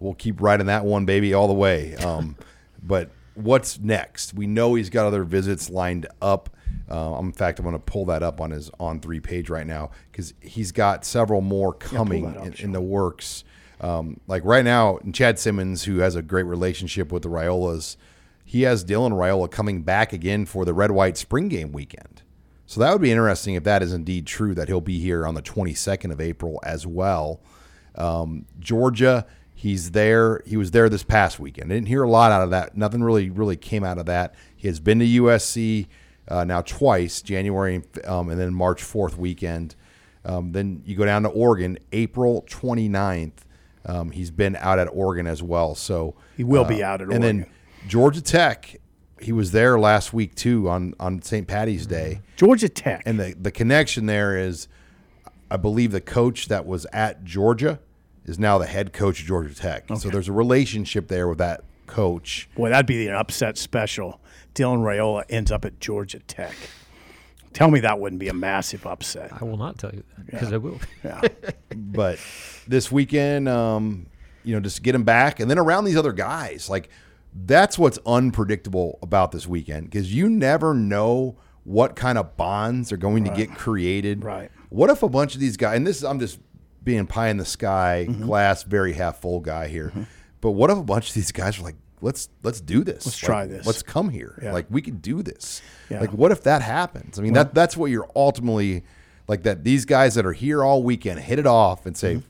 we'll 0.00 0.14
keep 0.14 0.40
riding 0.40 0.66
that 0.66 0.84
one 0.84 1.04
baby 1.06 1.32
all 1.32 1.48
the 1.48 1.54
way. 1.54 1.94
Um, 1.96 2.36
but 2.82 3.10
what's 3.34 3.78
next? 3.78 4.34
We 4.34 4.46
know 4.46 4.74
he's 4.74 4.90
got 4.90 5.06
other 5.06 5.24
visits 5.24 5.70
lined 5.70 6.06
up. 6.20 6.50
Uh, 6.90 7.16
in 7.20 7.32
fact, 7.32 7.58
I'm 7.58 7.64
going 7.64 7.74
to 7.74 7.78
pull 7.78 8.06
that 8.06 8.22
up 8.22 8.40
on 8.40 8.50
his 8.50 8.70
On3 8.70 9.22
page 9.22 9.48
right 9.48 9.66
now 9.66 9.90
because 10.10 10.34
he's 10.40 10.72
got 10.72 11.04
several 11.04 11.40
more 11.40 11.72
coming 11.72 12.32
that 12.32 12.38
up, 12.38 12.46
in, 12.46 12.54
in 12.54 12.72
the 12.72 12.80
works. 12.80 13.44
Um, 13.80 14.20
like 14.26 14.44
right 14.44 14.64
now, 14.64 14.98
Chad 15.12 15.38
Simmons, 15.38 15.84
who 15.84 15.98
has 15.98 16.14
a 16.14 16.22
great 16.22 16.44
relationship 16.44 17.10
with 17.10 17.22
the 17.22 17.28
Raiolas, 17.28 17.96
he 18.44 18.62
has 18.62 18.84
Dylan 18.84 19.12
Raiola 19.12 19.50
coming 19.50 19.82
back 19.82 20.12
again 20.12 20.46
for 20.46 20.64
the 20.64 20.74
red 20.74 20.90
white 20.90 21.16
spring 21.16 21.48
game 21.48 21.72
weekend. 21.72 22.22
So 22.66 22.80
that 22.80 22.92
would 22.92 23.02
be 23.02 23.10
interesting 23.10 23.54
if 23.54 23.64
that 23.64 23.82
is 23.82 23.92
indeed 23.92 24.26
true 24.26 24.54
that 24.54 24.68
he'll 24.68 24.80
be 24.80 24.98
here 24.98 25.26
on 25.26 25.34
the 25.34 25.42
22nd 25.42 26.10
of 26.12 26.20
April 26.20 26.60
as 26.62 26.86
well. 26.86 27.40
Um, 27.94 28.46
Georgia, 28.60 29.26
he's 29.62 29.92
there. 29.92 30.42
He 30.44 30.56
was 30.56 30.72
there 30.72 30.88
this 30.88 31.04
past 31.04 31.38
weekend. 31.38 31.70
I 31.70 31.76
didn't 31.76 31.86
hear 31.86 32.02
a 32.02 32.10
lot 32.10 32.32
out 32.32 32.42
of 32.42 32.50
that. 32.50 32.76
Nothing 32.76 33.00
really, 33.00 33.30
really 33.30 33.56
came 33.56 33.84
out 33.84 33.96
of 33.96 34.06
that. 34.06 34.34
He 34.56 34.66
has 34.66 34.80
been 34.80 34.98
to 34.98 35.06
USC 35.06 35.86
uh, 36.26 36.42
now 36.42 36.62
twice, 36.62 37.22
January 37.22 37.80
um, 38.04 38.28
and 38.28 38.40
then 38.40 38.52
March 38.52 38.82
4th 38.82 39.16
weekend. 39.16 39.76
Um, 40.24 40.50
then 40.50 40.82
you 40.84 40.96
go 40.96 41.04
down 41.04 41.22
to 41.22 41.28
Oregon, 41.28 41.78
April 41.92 42.44
29th. 42.48 43.34
Um, 43.86 44.10
he's 44.10 44.32
been 44.32 44.56
out 44.56 44.80
at 44.80 44.88
Oregon 44.92 45.28
as 45.28 45.44
well. 45.44 45.76
So 45.76 46.16
He 46.36 46.42
will 46.42 46.64
be 46.64 46.82
out 46.82 47.00
at 47.00 47.06
Oregon. 47.06 47.22
And 47.22 47.42
then 47.42 47.50
Georgia 47.86 48.20
Tech, 48.20 48.80
he 49.20 49.30
was 49.30 49.52
there 49.52 49.78
last 49.78 50.12
week 50.12 50.34
too 50.34 50.68
on 50.68 50.94
on 50.98 51.22
St. 51.22 51.46
Patty's 51.46 51.86
Day, 51.86 52.20
Georgia 52.34 52.68
Tech. 52.68 53.02
and 53.06 53.18
the 53.20 53.36
the 53.40 53.52
connection 53.52 54.06
there 54.06 54.36
is, 54.36 54.66
I 55.48 55.56
believe 55.56 55.92
the 55.92 56.00
coach 56.00 56.48
that 56.48 56.66
was 56.66 56.84
at 56.92 57.22
Georgia 57.22 57.78
is 58.24 58.38
now 58.38 58.58
the 58.58 58.66
head 58.66 58.92
coach 58.92 59.20
of 59.20 59.26
Georgia 59.26 59.54
Tech. 59.54 59.84
So 59.96 60.08
there's 60.08 60.28
a 60.28 60.32
relationship 60.32 61.08
there 61.08 61.28
with 61.28 61.38
that 61.38 61.64
coach. 61.86 62.48
Boy, 62.54 62.70
that'd 62.70 62.86
be 62.86 63.06
an 63.08 63.14
upset 63.14 63.58
special. 63.58 64.20
Dylan 64.54 64.78
Raiola 64.78 65.24
ends 65.28 65.50
up 65.50 65.64
at 65.64 65.80
Georgia 65.80 66.20
Tech. 66.20 66.54
Tell 67.52 67.70
me 67.70 67.80
that 67.80 68.00
wouldn't 68.00 68.20
be 68.20 68.28
a 68.28 68.34
massive 68.34 68.86
upset. 68.86 69.30
I 69.38 69.44
will 69.44 69.58
not 69.58 69.78
tell 69.78 69.92
you 69.92 70.02
that 70.16 70.26
because 70.26 70.52
I 70.52 70.56
will. 70.56 70.80
Yeah. 71.04 71.20
but 71.76 72.18
this 72.66 72.90
weekend, 72.90 73.48
um, 73.48 74.06
you 74.42 74.54
know, 74.54 74.60
just 74.60 74.82
get 74.82 74.94
him 74.94 75.04
back, 75.04 75.38
and 75.38 75.50
then 75.50 75.58
around 75.58 75.84
these 75.84 75.96
other 75.96 76.12
guys, 76.12 76.70
like 76.70 76.88
that's 77.34 77.78
what's 77.78 77.98
unpredictable 78.06 78.98
about 79.02 79.32
this 79.32 79.46
weekend 79.46 79.90
because 79.90 80.14
you 80.14 80.28
never 80.28 80.74
know 80.74 81.36
what 81.64 81.94
kind 81.94 82.18
of 82.18 82.36
bonds 82.36 82.90
are 82.90 82.96
going 82.96 83.24
to 83.24 83.30
get 83.30 83.54
created. 83.54 84.24
Right. 84.24 84.50
What 84.70 84.90
if 84.90 85.02
a 85.02 85.08
bunch 85.08 85.34
of 85.34 85.40
these 85.40 85.56
guys, 85.56 85.76
and 85.76 85.86
this 85.86 85.98
is 85.98 86.04
I'm 86.04 86.18
just 86.18 86.38
being 86.84 87.06
pie 87.06 87.28
in 87.28 87.36
the 87.36 87.44
sky, 87.44 88.06
Mm-hmm. 88.08 88.24
glass 88.24 88.62
very 88.62 88.92
half 88.92 89.20
full 89.20 89.40
guy 89.40 89.68
here, 89.68 89.92
but 90.40 90.52
what 90.52 90.70
if 90.70 90.78
a 90.78 90.82
bunch 90.82 91.08
of 91.08 91.14
these 91.14 91.32
guys 91.32 91.58
are 91.58 91.62
like, 91.62 91.76
let's 92.00 92.28
let's 92.42 92.60
do 92.60 92.82
this. 92.84 93.06
Let's 93.06 93.22
Like, 93.22 93.26
try 93.26 93.46
this. 93.46 93.66
Let's 93.66 93.82
come 93.82 94.08
here. 94.08 94.38
Yeah. 94.42 94.52
Like 94.52 94.66
we 94.70 94.82
could 94.82 95.00
do 95.02 95.22
this. 95.22 95.62
Yeah. 95.88 96.00
Like 96.00 96.12
what 96.12 96.32
if 96.32 96.42
that 96.44 96.62
happens? 96.62 97.18
I 97.18 97.22
mean 97.22 97.32
that 97.34 97.54
that's 97.54 97.76
what 97.76 97.90
you're 97.90 98.08
ultimately 98.16 98.82
like 99.28 99.44
that 99.44 99.62
these 99.64 99.84
guys 99.84 100.14
that 100.16 100.26
are 100.26 100.32
here 100.32 100.64
all 100.64 100.82
weekend 100.82 101.20
hit 101.20 101.38
it 101.38 101.46
off 101.46 101.86
and 101.86 101.94
Mm-hmm. 101.94 102.18
say 102.20 102.26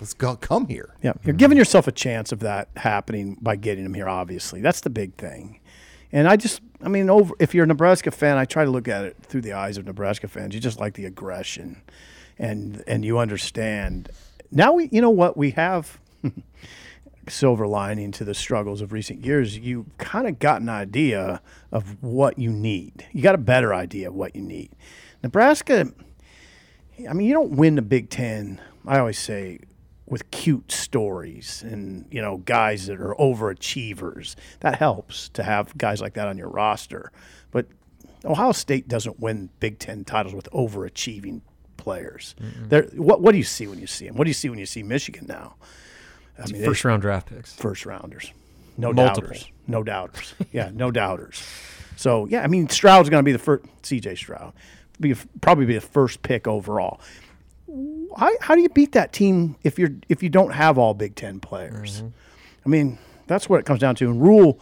let's 0.00 0.14
go 0.14 0.36
come 0.36 0.66
here. 0.68 0.94
Yeah, 1.02 1.14
you're 1.24 1.34
giving 1.34 1.58
yourself 1.58 1.88
a 1.88 1.92
chance 1.92 2.30
of 2.30 2.38
that 2.40 2.68
happening 2.76 3.36
by 3.40 3.56
getting 3.56 3.82
them 3.84 3.94
here. 3.94 4.08
Obviously, 4.08 4.60
that's 4.60 4.80
the 4.80 4.90
big 4.90 5.14
thing. 5.16 5.60
And 6.12 6.26
I 6.28 6.36
just, 6.36 6.60
I 6.82 6.88
mean, 6.88 7.10
over 7.10 7.34
if 7.40 7.52
you're 7.54 7.64
a 7.64 7.66
Nebraska 7.66 8.10
fan, 8.10 8.38
I 8.38 8.44
try 8.44 8.64
to 8.64 8.70
look 8.70 8.86
at 8.88 9.04
it 9.04 9.16
through 9.22 9.40
the 9.42 9.52
eyes 9.52 9.76
of 9.76 9.84
Nebraska 9.86 10.28
fans. 10.28 10.54
You 10.54 10.60
just 10.60 10.78
like 10.80 10.94
the 10.94 11.04
aggression, 11.04 11.82
and 12.38 12.82
and 12.86 13.04
you 13.04 13.18
understand. 13.18 14.10
Now 14.50 14.72
we, 14.72 14.88
you 14.90 15.00
know 15.00 15.10
what 15.10 15.36
we 15.36 15.52
have. 15.52 15.98
silver 17.30 17.66
lining 17.66 18.10
to 18.12 18.24
the 18.24 18.34
struggles 18.34 18.80
of 18.80 18.92
recent 18.92 19.24
years, 19.24 19.58
you 19.58 19.86
kind 19.98 20.26
of 20.26 20.38
got 20.38 20.60
an 20.60 20.68
idea 20.68 21.40
of 21.70 22.02
what 22.02 22.38
you 22.38 22.50
need. 22.50 23.06
You 23.12 23.22
got 23.22 23.34
a 23.34 23.38
better 23.38 23.74
idea 23.74 24.08
of 24.08 24.14
what 24.14 24.34
you 24.34 24.42
need. 24.42 24.70
Nebraska, 25.22 25.92
I 27.08 27.12
mean, 27.12 27.26
you 27.26 27.34
don't 27.34 27.52
win 27.52 27.74
the 27.74 27.82
Big 27.82 28.10
Ten, 28.10 28.60
I 28.86 28.98
always 28.98 29.18
say, 29.18 29.60
with 30.06 30.30
cute 30.30 30.72
stories 30.72 31.62
and, 31.66 32.06
you 32.10 32.22
know, 32.22 32.38
guys 32.38 32.86
that 32.86 33.00
are 33.00 33.14
overachievers. 33.16 34.34
That 34.60 34.76
helps 34.76 35.28
to 35.30 35.42
have 35.42 35.76
guys 35.76 36.00
like 36.00 36.14
that 36.14 36.28
on 36.28 36.38
your 36.38 36.48
roster. 36.48 37.12
But 37.50 37.66
Ohio 38.24 38.52
State 38.52 38.88
doesn't 38.88 39.20
win 39.20 39.50
Big 39.60 39.78
Ten 39.78 40.04
titles 40.04 40.34
with 40.34 40.48
overachieving 40.52 41.42
players. 41.88 42.34
They're, 42.68 42.82
what, 42.96 43.22
what 43.22 43.32
do 43.32 43.38
you 43.38 43.44
see 43.44 43.66
when 43.66 43.78
you 43.78 43.86
see 43.86 44.06
them? 44.08 44.16
What 44.16 44.24
do 44.24 44.30
you 44.30 44.34
see 44.34 44.50
when 44.50 44.58
you 44.58 44.66
see 44.66 44.82
Michigan 44.82 45.24
now? 45.26 45.54
I 46.38 46.46
mean, 46.50 46.60
they- 46.60 46.66
First 46.66 46.84
round 46.84 47.00
draft 47.00 47.28
picks. 47.28 47.54
first 47.54 47.86
rounders. 47.86 48.30
No 48.76 48.92
Multiple. 48.92 49.30
doubters. 49.30 49.50
No 49.66 49.82
doubters. 49.82 50.34
Yeah, 50.52 50.70
no 50.74 50.90
doubters. 50.90 51.42
So 51.96 52.26
yeah, 52.26 52.42
I 52.42 52.46
mean 52.46 52.68
Stroud's 52.68 53.08
going 53.08 53.20
to 53.24 53.24
be 53.24 53.32
the 53.32 53.38
first. 53.38 53.64
C.J. 53.82 54.14
Stroud, 54.16 54.52
be 55.00 55.14
probably 55.40 55.64
be 55.66 55.74
the 55.74 55.80
first 55.80 56.22
pick 56.22 56.46
overall. 56.46 57.00
How, 58.16 58.30
how 58.40 58.54
do 58.54 58.60
you 58.62 58.68
beat 58.68 58.92
that 58.92 59.12
team 59.12 59.56
if 59.64 59.78
you're 59.78 59.90
if 60.08 60.22
you 60.22 60.28
don't 60.28 60.50
have 60.52 60.78
all 60.78 60.94
Big 60.94 61.14
Ten 61.16 61.40
players? 61.40 61.98
Mm-hmm. 62.02 62.08
I 62.66 62.68
mean 62.68 62.98
that's 63.26 63.48
what 63.48 63.58
it 63.60 63.66
comes 63.66 63.80
down 63.80 63.94
to. 63.96 64.08
And 64.10 64.22
Rhule 64.22 64.60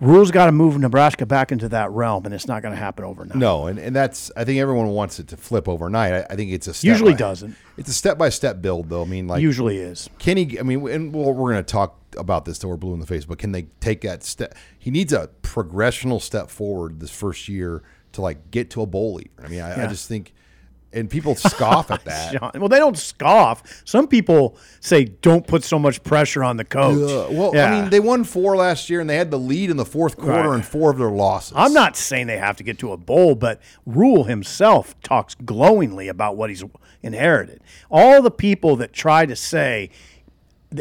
Rhule's 0.00 0.30
got 0.30 0.46
to 0.46 0.52
move 0.52 0.78
Nebraska 0.78 1.26
back 1.26 1.52
into 1.52 1.68
that 1.68 1.90
realm, 1.90 2.24
and 2.24 2.34
it's 2.34 2.48
not 2.48 2.62
going 2.62 2.72
to 2.74 2.80
happen 2.80 3.04
overnight. 3.04 3.36
No, 3.36 3.66
and, 3.66 3.78
and 3.78 3.94
that's 3.94 4.32
I 4.36 4.44
think 4.44 4.58
everyone 4.60 4.88
wants 4.88 5.18
it 5.18 5.28
to 5.28 5.36
flip 5.36 5.68
overnight. 5.68 6.12
I, 6.14 6.26
I 6.30 6.36
think 6.36 6.52
it's 6.52 6.66
a 6.66 6.74
step 6.74 6.88
Usually 6.88 7.12
by- 7.12 7.18
doesn't. 7.18 7.54
It's 7.76 7.88
a 7.90 7.94
step 7.94 8.16
by 8.18 8.30
step 8.30 8.62
build 8.62 8.88
though. 8.88 9.02
I 9.02 9.06
mean 9.06 9.28
like 9.28 9.42
Usually 9.42 9.78
is. 9.78 10.08
Kenny, 10.18 10.58
I 10.58 10.62
mean, 10.62 10.88
and 10.88 11.12
we're, 11.14 11.32
we're 11.32 11.52
going 11.52 11.64
to 11.64 11.70
talk 11.70 11.96
about 12.16 12.44
this 12.44 12.58
till 12.58 12.70
we're 12.70 12.76
blue 12.76 12.94
in 12.94 13.00
the 13.00 13.06
face, 13.06 13.24
but 13.24 13.38
can 13.38 13.52
they 13.52 13.68
take 13.80 14.00
that 14.02 14.22
step? 14.22 14.54
He 14.78 14.90
needs 14.90 15.12
a 15.12 15.28
progressional 15.42 16.20
step 16.20 16.50
forward 16.50 17.00
this 17.00 17.10
first 17.10 17.48
year 17.48 17.82
to 18.12 18.20
like 18.22 18.50
get 18.50 18.70
to 18.70 18.82
a 18.82 18.86
bowl. 18.86 19.20
Even. 19.20 19.44
I 19.44 19.48
mean, 19.48 19.60
I, 19.60 19.84
I 19.84 19.86
just 19.86 20.08
think, 20.08 20.32
and 20.92 21.08
people 21.08 21.34
scoff 21.36 21.90
at 21.90 22.04
that. 22.04 22.32
John. 22.40 22.50
Well, 22.56 22.68
they 22.68 22.78
don't 22.78 22.98
scoff. 22.98 23.82
Some 23.84 24.08
people 24.08 24.56
say, 24.80 25.04
"Don't 25.04 25.46
put 25.46 25.62
so 25.62 25.78
much 25.78 26.02
pressure 26.02 26.42
on 26.42 26.56
the 26.56 26.64
coach." 26.64 26.96
Uh, 27.10 27.32
well, 27.32 27.52
Yeah. 27.54 27.66
I 27.72 27.80
mean, 27.80 27.90
they 27.90 28.00
won 28.00 28.24
four 28.24 28.56
last 28.56 28.90
year, 28.90 29.00
and 29.00 29.08
they 29.08 29.16
had 29.16 29.30
the 29.30 29.38
lead 29.38 29.70
in 29.70 29.76
the 29.76 29.84
fourth 29.84 30.16
quarter 30.16 30.48
Right. 30.48 30.54
and 30.56 30.64
four 30.64 30.90
of 30.90 30.98
their 30.98 31.10
losses. 31.10 31.52
I'm 31.56 31.72
not 31.72 31.96
saying 31.96 32.26
they 32.26 32.38
have 32.38 32.56
to 32.56 32.64
get 32.64 32.78
to 32.80 32.92
a 32.92 32.96
bowl, 32.96 33.34
but 33.34 33.60
Rhule 33.86 34.24
himself 34.24 35.00
talks 35.02 35.34
glowingly 35.36 36.08
about 36.08 36.36
what 36.36 36.50
he's 36.50 36.64
inherited. 37.02 37.60
All 37.90 38.20
the 38.22 38.30
people 38.30 38.76
that 38.76 38.92
try 38.92 39.26
to 39.26 39.36
say, 39.36 39.90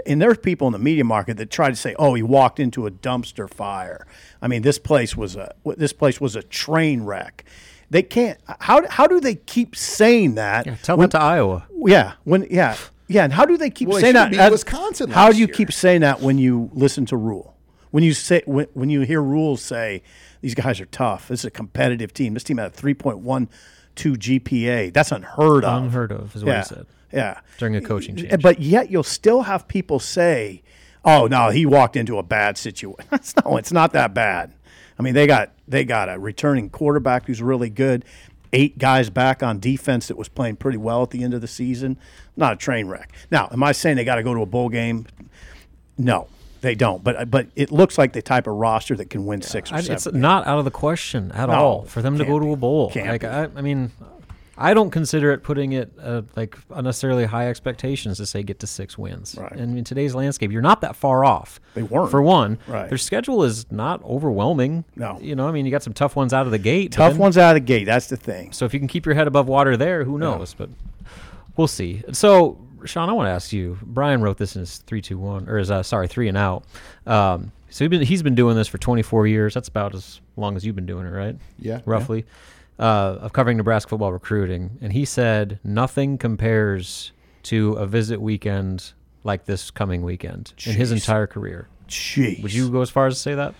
and 0.05 0.21
there's 0.21 0.37
people 0.37 0.67
in 0.67 0.73
the 0.73 0.79
media 0.79 1.03
market 1.03 1.37
that 1.37 1.49
try 1.49 1.69
to 1.69 1.75
say, 1.75 1.95
"Oh, 1.97 2.13
he 2.13 2.21
walked 2.23 2.59
into 2.59 2.85
a 2.85 2.91
dumpster 2.91 3.51
fire." 3.51 4.05
I 4.41 4.47
mean, 4.47 4.61
this 4.61 4.77
place 4.79 5.15
was 5.15 5.35
a 5.35 5.53
this 5.77 5.93
place 5.93 6.19
was 6.21 6.35
a 6.35 6.43
train 6.43 7.03
wreck. 7.03 7.43
They 7.89 8.03
can't. 8.03 8.37
How 8.59 8.87
how 8.87 9.07
do 9.07 9.19
they 9.19 9.35
keep 9.35 9.75
saying 9.75 10.35
that? 10.35 10.65
Yeah, 10.65 10.75
tell 10.83 10.97
when- 10.97 11.09
that 11.09 11.17
to 11.17 11.23
Iowa. 11.23 11.65
yeah, 11.85 12.13
when 12.23 12.45
yeah, 12.51 12.75
yeah, 13.07 13.23
and 13.23 13.33
how 13.33 13.45
do 13.45 13.57
they 13.57 13.69
keep 13.69 13.89
Well, 13.89 13.99
saying 13.99 14.13
that? 14.13 14.31
be 14.31 14.37
as- 14.39 14.51
Wisconsin 14.51 15.09
How 15.09 15.31
do 15.31 15.37
you 15.37 15.47
year. 15.47 15.55
keep 15.55 15.71
saying 15.71 16.01
that 16.01 16.21
when 16.21 16.37
you 16.37 16.69
listen 16.73 17.05
to 17.07 17.17
Rhule? 17.17 17.55
When 17.91 18.03
you 18.03 18.13
say 18.13 18.43
when, 18.45 18.67
when 18.73 18.89
you 18.91 19.01
hear 19.01 19.21
Rules 19.21 19.61
say 19.63 20.03
these 20.41 20.53
guys 20.53 20.79
are 20.79 20.85
tough. 20.85 21.27
This 21.29 21.39
is 21.41 21.45
a 21.45 21.51
competitive 21.51 22.13
team. 22.13 22.35
This 22.35 22.43
team 22.43 22.57
had 22.57 22.67
a 22.67 22.69
three 22.69 22.93
point 22.93 23.19
one 23.19 23.49
two 23.95 24.13
GPA. 24.13 24.93
That's 24.93 25.11
unheard 25.11 25.65
of. 25.65 25.83
Unheard 25.83 26.11
of 26.11 26.35
is 26.35 26.45
what 26.45 26.51
yeah, 26.51 26.59
he 26.59 26.65
said 26.65 26.85
Yeah. 27.11 27.39
during 27.57 27.75
a 27.75 27.81
coaching 27.81 28.15
change. 28.15 28.41
But 28.41 28.59
yet 28.61 28.91
you'll 28.91 29.01
still 29.03 29.41
have 29.41 29.67
people 29.67 29.99
say, 29.99 30.61
"Oh 31.03 31.25
no, 31.25 31.49
he 31.49 31.65
walked 31.65 31.95
into 31.95 32.19
a 32.19 32.23
bad 32.23 32.57
situation." 32.59 33.03
no, 33.45 33.57
it's 33.57 33.71
not 33.71 33.93
that 33.93 34.13
bad. 34.13 34.53
I 34.99 35.01
mean, 35.03 35.13
they 35.13 35.25
got 35.27 35.51
they 35.67 35.85
got 35.85 36.09
a 36.09 36.19
returning 36.19 36.69
quarterback 36.69 37.25
who's 37.25 37.41
really 37.41 37.69
good. 37.69 38.03
Eight 38.51 38.77
guys 38.77 39.09
back 39.09 39.43
on 39.43 39.59
defense 39.59 40.07
that 40.07 40.17
was 40.17 40.27
playing 40.27 40.57
pretty 40.57 40.77
well 40.77 41.03
at 41.03 41.11
the 41.11 41.23
end 41.23 41.33
of 41.33 41.41
the 41.41 41.47
season. 41.47 41.97
Not 42.35 42.53
a 42.53 42.55
train 42.55 42.87
wreck. 42.87 43.11
Now, 43.31 43.47
am 43.51 43.63
I 43.63 43.71
saying 43.71 43.95
they 43.95 44.03
got 44.03 44.15
to 44.15 44.23
go 44.23 44.33
to 44.33 44.41
a 44.41 44.45
bowl 44.47 44.69
game? 44.69 45.05
No, 45.99 46.27
they 46.61 46.73
don't. 46.75 47.03
But 47.03 47.29
but 47.29 47.47
it 47.55 47.71
looks 47.71 47.97
like 47.97 48.13
the 48.13 48.21
type 48.21 48.47
of 48.47 48.55
roster 48.55 48.95
that 48.95 49.09
can 49.09 49.25
win 49.25 49.41
six 49.41 49.71
or 49.71 49.75
I, 49.75 49.81
seven. 49.81 49.95
it's 49.95 50.05
not 50.13 50.47
out 50.47 50.57
of 50.59 50.65
the 50.65 50.71
question 50.71 51.31
at 51.33 51.47
No, 51.47 51.55
all 51.55 51.81
for 51.83 52.01
them 52.01 52.17
to 52.17 52.25
go 52.25 52.39
to 52.39 52.51
a 52.51 52.55
bowl. 52.57 52.91
Like. 52.95 53.23
I, 53.23 53.49
I 53.55 53.61
mean, 53.61 53.91
I 54.59 54.73
don't 54.73 54.91
consider 54.91 55.31
it 55.31 55.41
putting 55.43 55.71
it 55.71 55.91
uh, 56.01 56.23
like 56.35 56.57
unnecessarily 56.69 57.25
high 57.25 57.47
expectations 57.49 58.17
to 58.17 58.25
say 58.25 58.43
get 58.43 58.59
to 58.59 58.67
six 58.67 58.97
wins. 58.97 59.35
Right. 59.39 59.51
And 59.53 59.77
in 59.77 59.83
today's 59.83 60.13
landscape, 60.13 60.51
you're 60.51 60.61
not 60.61 60.81
that 60.81 60.95
far 60.95 61.23
off. 61.23 61.59
They 61.73 61.83
weren't. 61.83 62.11
for 62.11 62.21
one. 62.21 62.59
Right. 62.67 62.89
Their 62.89 62.97
schedule 62.97 63.43
is 63.43 63.71
not 63.71 64.03
overwhelming. 64.03 64.83
No. 64.95 65.17
you 65.21 65.35
know, 65.35 65.47
I 65.47 65.51
mean, 65.51 65.65
you 65.65 65.71
got 65.71 65.83
some 65.83 65.93
tough 65.93 66.15
ones 66.15 66.33
out 66.33 66.45
of 66.45 66.51
the 66.51 66.57
gate. 66.59 66.91
Tough 66.91 67.13
then- 67.13 67.19
ones 67.19 67.37
out 67.37 67.51
of 67.51 67.55
the 67.55 67.65
gate. 67.65 67.85
That's 67.85 68.07
the 68.07 68.17
thing. 68.17 68.51
So 68.51 68.65
if 68.65 68.73
you 68.73 68.79
can 68.79 68.87
keep 68.89 69.05
your 69.05 69.15
head 69.15 69.27
above 69.27 69.47
water 69.47 69.77
there, 69.77 70.03
who 70.03 70.17
knows? 70.17 70.53
But 70.53 70.69
we'll 71.55 71.67
see. 71.67 72.03
So 72.11 72.57
Sean, 72.85 73.09
I 73.09 73.13
want 73.13 73.27
to 73.27 73.31
ask 73.31 73.51
you. 73.51 73.77
Brian 73.81 74.21
wrote 74.21 74.37
this 74.37 74.55
in 74.55 74.61
his 74.61 74.77
three 74.79 75.01
two 75.01 75.17
one 75.17 75.49
or 75.49 75.57
his 75.57 75.71
uh, 75.71 75.83
sorry 75.83 76.07
three 76.07 76.27
and 76.27 76.37
out. 76.37 76.63
Um, 77.05 77.51
so 77.69 77.83
he's 77.85 77.89
been 77.89 78.01
he's 78.01 78.23
been 78.23 78.35
doing 78.35 78.55
this 78.55 78.67
for 78.67 78.77
24 78.77 79.27
years. 79.27 79.53
That's 79.53 79.67
about 79.67 79.93
as 79.93 80.21
long 80.37 80.55
as 80.55 80.65
you've 80.65 80.75
been 80.75 80.85
doing 80.85 81.05
it, 81.05 81.09
right? 81.11 81.35
Yeah, 81.59 81.81
roughly. 81.85 82.25
Uh, 82.79 83.17
of 83.19 83.33
covering 83.33 83.57
Nebraska 83.57 83.89
football 83.89 84.13
recruiting, 84.13 84.77
and 84.81 84.93
he 84.93 85.03
said 85.03 85.59
nothing 85.65 86.17
compares 86.17 87.11
to 87.43 87.73
a 87.73 87.85
visit 87.85 88.21
weekend 88.21 88.93
like 89.25 89.43
this 89.45 89.69
coming 89.69 90.01
weekend 90.01 90.53
in 90.65 90.73
his 90.73 90.91
entire 90.93 91.27
career. 91.27 91.67
Jeez. 91.89 92.41
Would 92.41 92.53
you 92.53 92.69
go 92.69 92.81
as 92.81 92.89
far 92.89 93.07
as 93.07 93.15
to 93.15 93.19
say 93.19 93.35
that? 93.35 93.53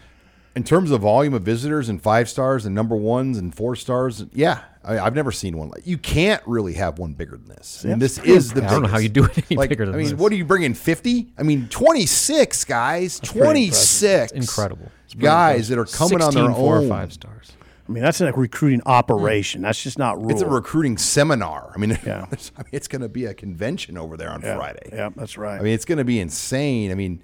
in 0.56 0.64
terms 0.64 0.92
of 0.92 1.02
volume 1.02 1.34
of 1.34 1.44
visitors 1.44 1.90
and 1.90 2.02
five 2.02 2.28
stars 2.28 2.66
and 2.66 2.74
number 2.76 2.96
ones 2.96 3.38
and 3.38 3.56
four 3.56 3.76
stars, 3.76 4.26
yeah, 4.34 4.62
I, 4.84 5.00
I've 5.00 5.16
never 5.16 5.32
seen 5.32 5.58
one. 5.58 5.70
like 5.70 5.86
You 5.86 5.98
can't 5.98 6.46
really 6.46 6.74
have 6.74 7.00
one 7.00 7.14
bigger 7.14 7.38
than 7.38 7.48
this. 7.48 7.86
I 7.86 7.90
mean, 7.90 8.00
this 8.00 8.18
is 8.20 8.52
the. 8.54 8.66
I 8.66 8.70
don't 8.70 8.82
know 8.82 8.90
how 8.90 8.98
you 8.98 9.10
do 9.10 9.26
it 9.26 9.38
any 9.50 9.58
like, 9.58 9.70
bigger 9.70 9.86
than 9.86 9.96
I 9.96 9.98
mean, 9.98 10.10
this. 10.10 10.20
what 10.20 10.32
are 10.32 10.36
you 10.36 10.46
bringing? 10.46 10.74
Fifty? 10.74 11.32
I 11.38 11.44
mean, 11.44 11.70
twenty 11.70 12.06
six 12.06 12.66
guys. 12.66 13.20
Twenty 13.20 13.72
six. 13.72 14.32
Incredible. 14.34 14.92
guys 15.18 15.70
that 15.70 15.78
are 15.78 15.86
coming 15.86 16.22
on 16.22 16.32
16 16.34 16.44
their 16.44 16.54
four 16.54 16.80
or 16.80 16.88
five 16.88 17.14
stars. 17.14 17.54
I 17.90 17.92
mean, 17.92 18.04
that's 18.04 18.22
a 18.22 18.32
recruiting 18.32 18.84
operation. 18.86 19.64
That's 19.64 19.82
just 19.82 19.98
not 19.98 20.20
Rhule. 20.20 20.30
It's 20.30 20.44
a 20.44 20.48
recruiting 20.48 21.00
seminar. 21.00 21.72
I 21.74 21.80
mean, 21.80 21.98
Yeah. 22.06 22.28
it's, 22.32 22.52
I 22.56 22.62
mean, 22.62 22.70
it's 22.72 22.88
going 22.88 23.02
to 23.02 23.10
be 23.10 23.26
a 23.26 23.34
convention 23.34 23.98
over 23.98 24.16
there 24.16 24.30
on 24.30 24.42
yeah. 24.42 24.56
Friday. 24.56 24.90
Yeah, 24.94 25.10
that's 25.16 25.40
right. 25.40 25.60
I 25.60 25.64
mean, 25.64 25.74
it's 25.74 25.86
going 25.86 25.98
to 25.98 26.04
be 26.04 26.20
insane. 26.20 26.92
I 26.92 26.94
mean, 26.96 27.24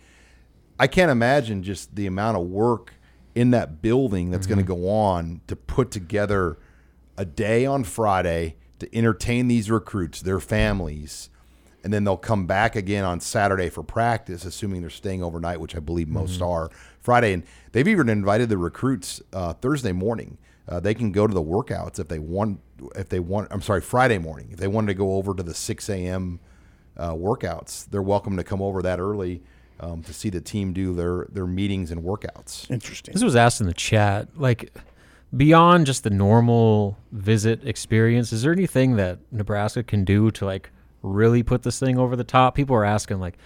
I 0.80 0.88
can't 0.88 1.12
imagine 1.12 1.62
just 1.62 1.96
the 1.96 2.08
amount 2.08 2.38
of 2.38 2.48
work 2.48 2.96
in 3.36 3.52
that 3.52 3.84
building 3.84 4.32
that's 4.32 4.48
going 4.48 4.58
to 4.58 4.64
go 4.64 4.90
on 4.90 5.42
to 5.48 5.56
put 5.56 5.92
together 5.92 6.58
a 7.16 7.26
day 7.26 7.66
on 7.68 7.84
Friday 7.84 8.56
to 8.80 8.96
entertain 8.96 9.48
these 9.48 9.70
recruits, 9.70 10.22
their 10.22 10.40
families, 10.40 11.30
and 11.84 11.94
then 11.94 12.04
they'll 12.06 12.18
come 12.18 12.48
back 12.48 12.76
again 12.76 13.04
on 13.04 13.20
Saturday 13.20 13.70
for 13.70 13.84
practice, 13.84 14.44
assuming 14.46 14.82
they're 14.82 14.90
staying 14.90 15.22
overnight, 15.22 15.60
which 15.60 15.76
I 15.76 15.80
believe 15.80 16.08
most 16.08 16.42
are. 16.42 16.72
Friday, 17.00 17.34
and 17.34 17.44
they've 17.72 17.88
even 17.88 18.10
invited 18.10 18.50
the 18.50 18.58
recruits 18.58 19.22
uh, 19.32 19.54
Thursday 19.54 19.92
morning. 19.92 20.40
Uh, 20.68 20.80
they 20.80 20.94
can 20.94 21.12
go 21.12 21.28
to 21.28 21.34
the 21.34 21.44
workouts 21.44 22.00
if 22.00 22.08
they 22.08 22.20
want. 22.20 22.60
If 22.96 23.10
they 23.10 23.20
want, 23.20 23.48
I'm 23.52 23.62
sorry, 23.62 23.82
Friday 23.82 24.18
morning. 24.18 24.50
If 24.52 24.60
they 24.60 24.68
wanted 24.68 24.88
to 24.88 24.94
go 24.96 25.14
over 25.14 25.34
to 25.34 25.44
the 25.44 25.54
6 25.54 25.90
a.m. 25.90 26.40
Uh, 26.98 27.14
workouts, 27.14 27.90
they're 27.90 28.02
welcome 28.02 28.38
to 28.38 28.44
come 28.44 28.62
over 28.62 28.82
that 28.82 29.00
early 29.00 29.44
um, 29.80 30.02
to 30.04 30.14
see 30.14 30.30
the 30.30 30.42
team 30.42 30.74
do 30.74 30.94
their 30.94 31.28
their 31.30 31.48
meetings 31.48 31.92
and 31.92 32.02
workouts. 32.02 32.70
Interesting. 32.72 33.14
This 33.14 33.24
was 33.24 33.36
asked 33.36 33.62
in 33.62 33.68
the 33.68 33.74
chat. 33.74 34.30
Like, 34.36 34.74
beyond 35.36 35.86
just 35.86 36.04
the 36.04 36.10
normal 36.10 36.98
visit 37.12 37.66
experience, 37.68 38.32
is 38.32 38.42
there 38.42 38.54
anything 38.54 38.96
that 38.96 39.20
Nebraska 39.32 39.84
can 39.84 40.04
do 40.06 40.32
to 40.32 40.46
like 40.46 40.72
really 41.02 41.44
put 41.44 41.64
this 41.64 41.80
thing 41.80 41.98
over 41.98 42.16
the 42.16 42.24
top? 42.24 42.56
People 42.56 42.76
are 42.76 42.86
asking 42.86 43.20
like, 43.20 43.38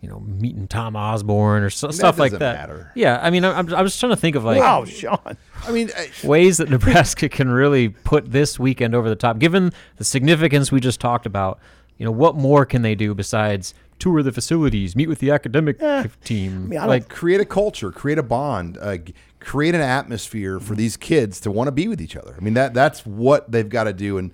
you 0.00 0.08
know, 0.08 0.20
meeting 0.20 0.68
Tom 0.68 0.94
Osborne 0.94 1.62
or 1.62 1.70
so, 1.70 1.90
stuff 1.90 2.18
like 2.18 2.32
that. 2.32 2.40
matter. 2.40 2.92
Yeah, 2.94 3.18
I 3.20 3.30
mean, 3.30 3.44
I'm 3.44 3.72
I'm 3.74 3.86
just 3.86 3.98
trying 3.98 4.12
to 4.12 4.16
think 4.16 4.36
of 4.36 4.44
like 4.44 4.60
wow, 4.60 4.84
Sean. 4.84 5.36
I 5.66 5.72
mean, 5.72 5.90
I- 5.96 6.10
ways 6.26 6.58
that 6.58 6.70
Nebraska 6.70 7.28
can 7.28 7.50
really 7.50 7.88
put 7.88 8.30
this 8.30 8.58
weekend 8.58 8.94
over 8.94 9.08
the 9.08 9.16
top, 9.16 9.38
given 9.38 9.72
the 9.96 10.04
significance 10.04 10.70
we 10.70 10.80
just 10.80 11.00
talked 11.00 11.26
about. 11.26 11.58
You 11.96 12.04
know, 12.04 12.12
what 12.12 12.36
more 12.36 12.64
can 12.64 12.82
they 12.82 12.94
do 12.94 13.12
besides 13.12 13.74
tour 13.98 14.22
the 14.22 14.30
facilities, 14.30 14.94
meet 14.94 15.08
with 15.08 15.18
the 15.18 15.32
academic 15.32 15.80
team? 16.22 16.68
mean, 16.68 16.78
I 16.78 16.86
like, 16.86 17.08
create 17.08 17.40
a 17.40 17.44
culture, 17.44 17.90
create 17.90 18.18
a 18.18 18.22
bond, 18.22 18.78
uh, 18.80 18.98
create 19.40 19.74
an 19.74 19.80
atmosphere 19.80 20.60
for 20.60 20.76
these 20.76 20.96
kids 20.96 21.40
to 21.40 21.50
want 21.50 21.66
to 21.66 21.72
be 21.72 21.88
with 21.88 22.00
each 22.00 22.14
other. 22.14 22.36
I 22.38 22.40
mean 22.40 22.54
that 22.54 22.72
that's 22.72 23.04
what 23.04 23.50
they've 23.50 23.68
got 23.68 23.84
to 23.84 23.92
do, 23.92 24.16
and 24.16 24.30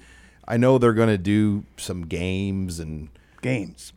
I 0.47 0.59
know 0.59 0.77
they're 0.77 0.93
going 0.93 1.09
to 1.09 1.17
do 1.17 1.65
some 1.79 2.05
games 2.07 2.79
and 2.79 3.09
Games. 3.41 3.93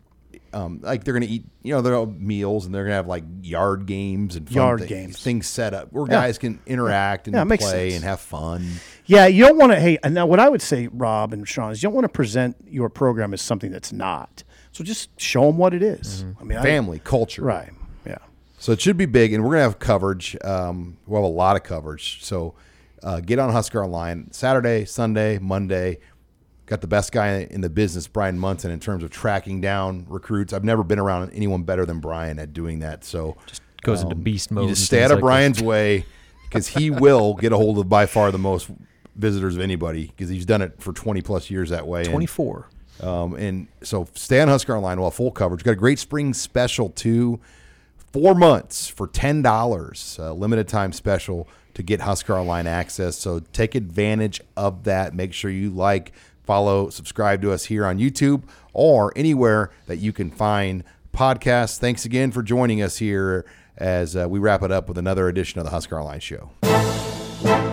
Um, 0.58 0.80
like 0.82 1.04
they're 1.04 1.14
going 1.14 1.26
to 1.28 1.30
eat, 1.30 1.46
you 1.64 1.74
know, 1.74 1.82
their 1.82 2.06
meals, 2.06 2.66
and 2.66 2.74
they're 2.74 2.84
going 2.84 2.92
to 2.92 2.96
have 2.96 3.08
like 3.08 3.24
yard 3.42 3.86
games 3.86 4.36
and 4.36 4.48
fun 4.48 4.56
Yard 4.56 4.80
things, 4.80 4.90
games. 4.90 5.22
things 5.24 5.48
set 5.48 5.74
up 5.74 5.92
where 5.94 6.06
Yeah. 6.06 6.22
guys 6.22 6.38
can 6.38 6.60
interact 6.66 7.28
and 7.28 7.36
Yeah, 7.36 7.58
play 7.58 7.94
and 7.94 8.04
have 8.04 8.20
fun. 8.20 8.66
Yeah, 9.06 9.28
you 9.28 9.46
don't 9.46 9.58
want 9.58 9.72
to. 9.74 9.80
Hey, 9.80 9.98
and 10.04 10.14
now 10.14 10.26
what 10.26 10.40
I 10.40 10.50
would 10.50 10.62
say, 10.62 10.88
Rob 10.88 11.34
and 11.34 11.48
Sean, 11.48 11.72
is 11.72 11.84
you 11.84 11.88
don't 11.88 11.94
want 11.96 12.06
to 12.06 12.10
present 12.10 12.56
your 12.68 12.90
program 12.90 13.34
as 13.34 13.42
something 13.42 13.72
that's 13.72 13.94
not. 13.94 14.44
So 14.72 14.84
just 14.84 15.10
show 15.20 15.46
them 15.48 15.58
what 15.58 15.74
it 15.74 15.84
is. 15.84 16.26
I 16.40 16.44
mean, 16.44 16.58
I- 16.58 16.64
Family, 16.64 17.00
culture, 17.04 17.44
right? 17.44 17.72
Yeah. 18.06 18.18
So 18.58 18.72
it 18.72 18.82
should 18.82 18.98
be 18.98 19.06
big, 19.06 19.34
and 19.34 19.44
we're 19.44 19.52
gonna 19.52 19.62
have 19.64 19.80
coverage. 19.80 20.36
Um, 20.44 20.98
we'll 21.06 21.22
have 21.22 21.30
a 21.30 21.34
lot 21.34 21.56
of 21.56 21.64
coverage. 21.64 22.24
So 22.24 22.56
uh, 23.04 23.20
get 23.20 23.38
on 23.40 23.52
Husker 23.52 23.84
Online 23.84 24.32
Saturday, 24.32 24.86
Sunday, 24.86 25.38
Monday. 25.40 26.00
Got 26.68 26.82
the 26.82 26.88
best 26.88 27.12
guy 27.12 27.48
in 27.50 27.62
the 27.62 27.70
business, 27.70 28.08
Brian 28.08 28.38
Munson, 28.38 28.72
in 28.72 28.80
terms 28.80 29.04
of 29.04 29.10
tracking 29.10 29.62
down 29.62 30.06
recruits. 30.10 30.52
I've 30.54 30.64
never 30.66 30.84
been 30.84 31.00
around 31.00 31.32
anyone 31.32 31.64
better 31.64 31.86
than 31.86 32.00
Brian 32.00 32.38
at 32.40 32.54
doing 32.54 32.80
that. 32.80 33.04
So 33.06 33.38
just 33.48 33.62
goes 33.84 34.04
into 34.04 34.16
beast 34.16 34.52
mode 34.52 34.66
You 34.70 34.76
just 34.76 34.86
stay 34.86 35.02
out 35.04 35.12
of 35.12 35.18
like. 35.18 35.22
Brian's 35.24 35.62
way 35.62 36.06
because 36.44 36.68
he 36.68 36.90
will 36.92 37.34
get 37.36 37.54
a 37.54 37.58
hold 37.58 37.80
of 37.80 37.88
by 37.90 38.06
far 38.06 38.32
the 38.32 38.38
most 38.38 38.70
visitors 39.16 39.56
of 39.56 39.62
anybody 39.62 40.08
because 40.08 40.30
he's 40.30 40.46
done 40.46 40.62
it 40.62 40.74
for 40.82 40.94
20 40.94 41.22
plus 41.22 41.50
years 41.50 41.70
that 41.70 41.88
way. 41.88 42.02
and- 42.02 42.10
24. 42.12 42.68
um, 43.02 43.34
and 43.36 43.68
so 43.82 44.06
stay 44.14 44.42
on 44.42 44.48
Husker 44.50 44.76
Online. 44.76 45.00
We'll 45.00 45.10
full 45.10 45.32
coverage. 45.32 45.64
Got 45.64 45.72
a 45.72 45.76
great 45.76 46.00
spring 46.00 46.34
special 46.34 46.90
too. 46.90 47.40
Four 48.14 48.36
months 48.36 48.88
for 48.88 49.08
ten 49.08 49.42
dollars, 49.42 50.18
uh, 50.20 50.34
limited 50.34 50.68
time 50.68 50.92
special 50.92 51.48
to 51.76 51.84
get 51.84 52.02
Husker 52.02 52.36
Online 52.36 52.66
access. 52.68 53.16
So 53.18 53.40
take 53.54 53.76
advantage 53.76 54.42
of 54.56 54.84
that. 54.86 55.14
Make 55.14 55.34
sure 55.34 55.52
you 55.52 55.70
like, 55.70 56.14
follow, 56.48 56.90
subscribe 56.90 57.42
to 57.44 57.52
us 57.52 57.66
here 57.66 57.86
on 57.86 58.00
YouTube 58.00 58.44
or 58.74 59.14
anywhere 59.16 59.70
that 59.86 59.98
you 59.98 60.12
can 60.12 60.32
find 60.32 60.84
podcasts. 61.14 61.78
Thanks 61.78 62.06
again 62.06 62.32
for 62.32 62.42
joining 62.42 62.82
us 62.82 62.98
here 62.98 63.46
as 63.78 64.16
uh, 64.16 64.28
we 64.28 64.40
wrap 64.40 64.64
it 64.64 64.72
up 64.72 64.88
with 64.88 64.98
another 64.98 65.28
edition 65.28 65.60
of 65.60 65.66
the 65.66 65.72
Husker 65.72 66.00
Online 66.00 66.20
Show. 66.20 66.50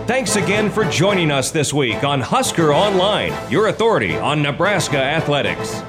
Thanks 0.05 0.35
again 0.35 0.69
for 0.69 0.85
joining 0.85 1.31
us 1.31 1.49
this 1.49 1.73
week 1.73 2.03
on 2.03 2.21
Husker 2.21 2.71
Online, 2.73 3.33
your 3.49 3.67
authority 3.67 4.15
on 4.15 4.43
Nebraska 4.43 4.97
athletics. 4.97 5.81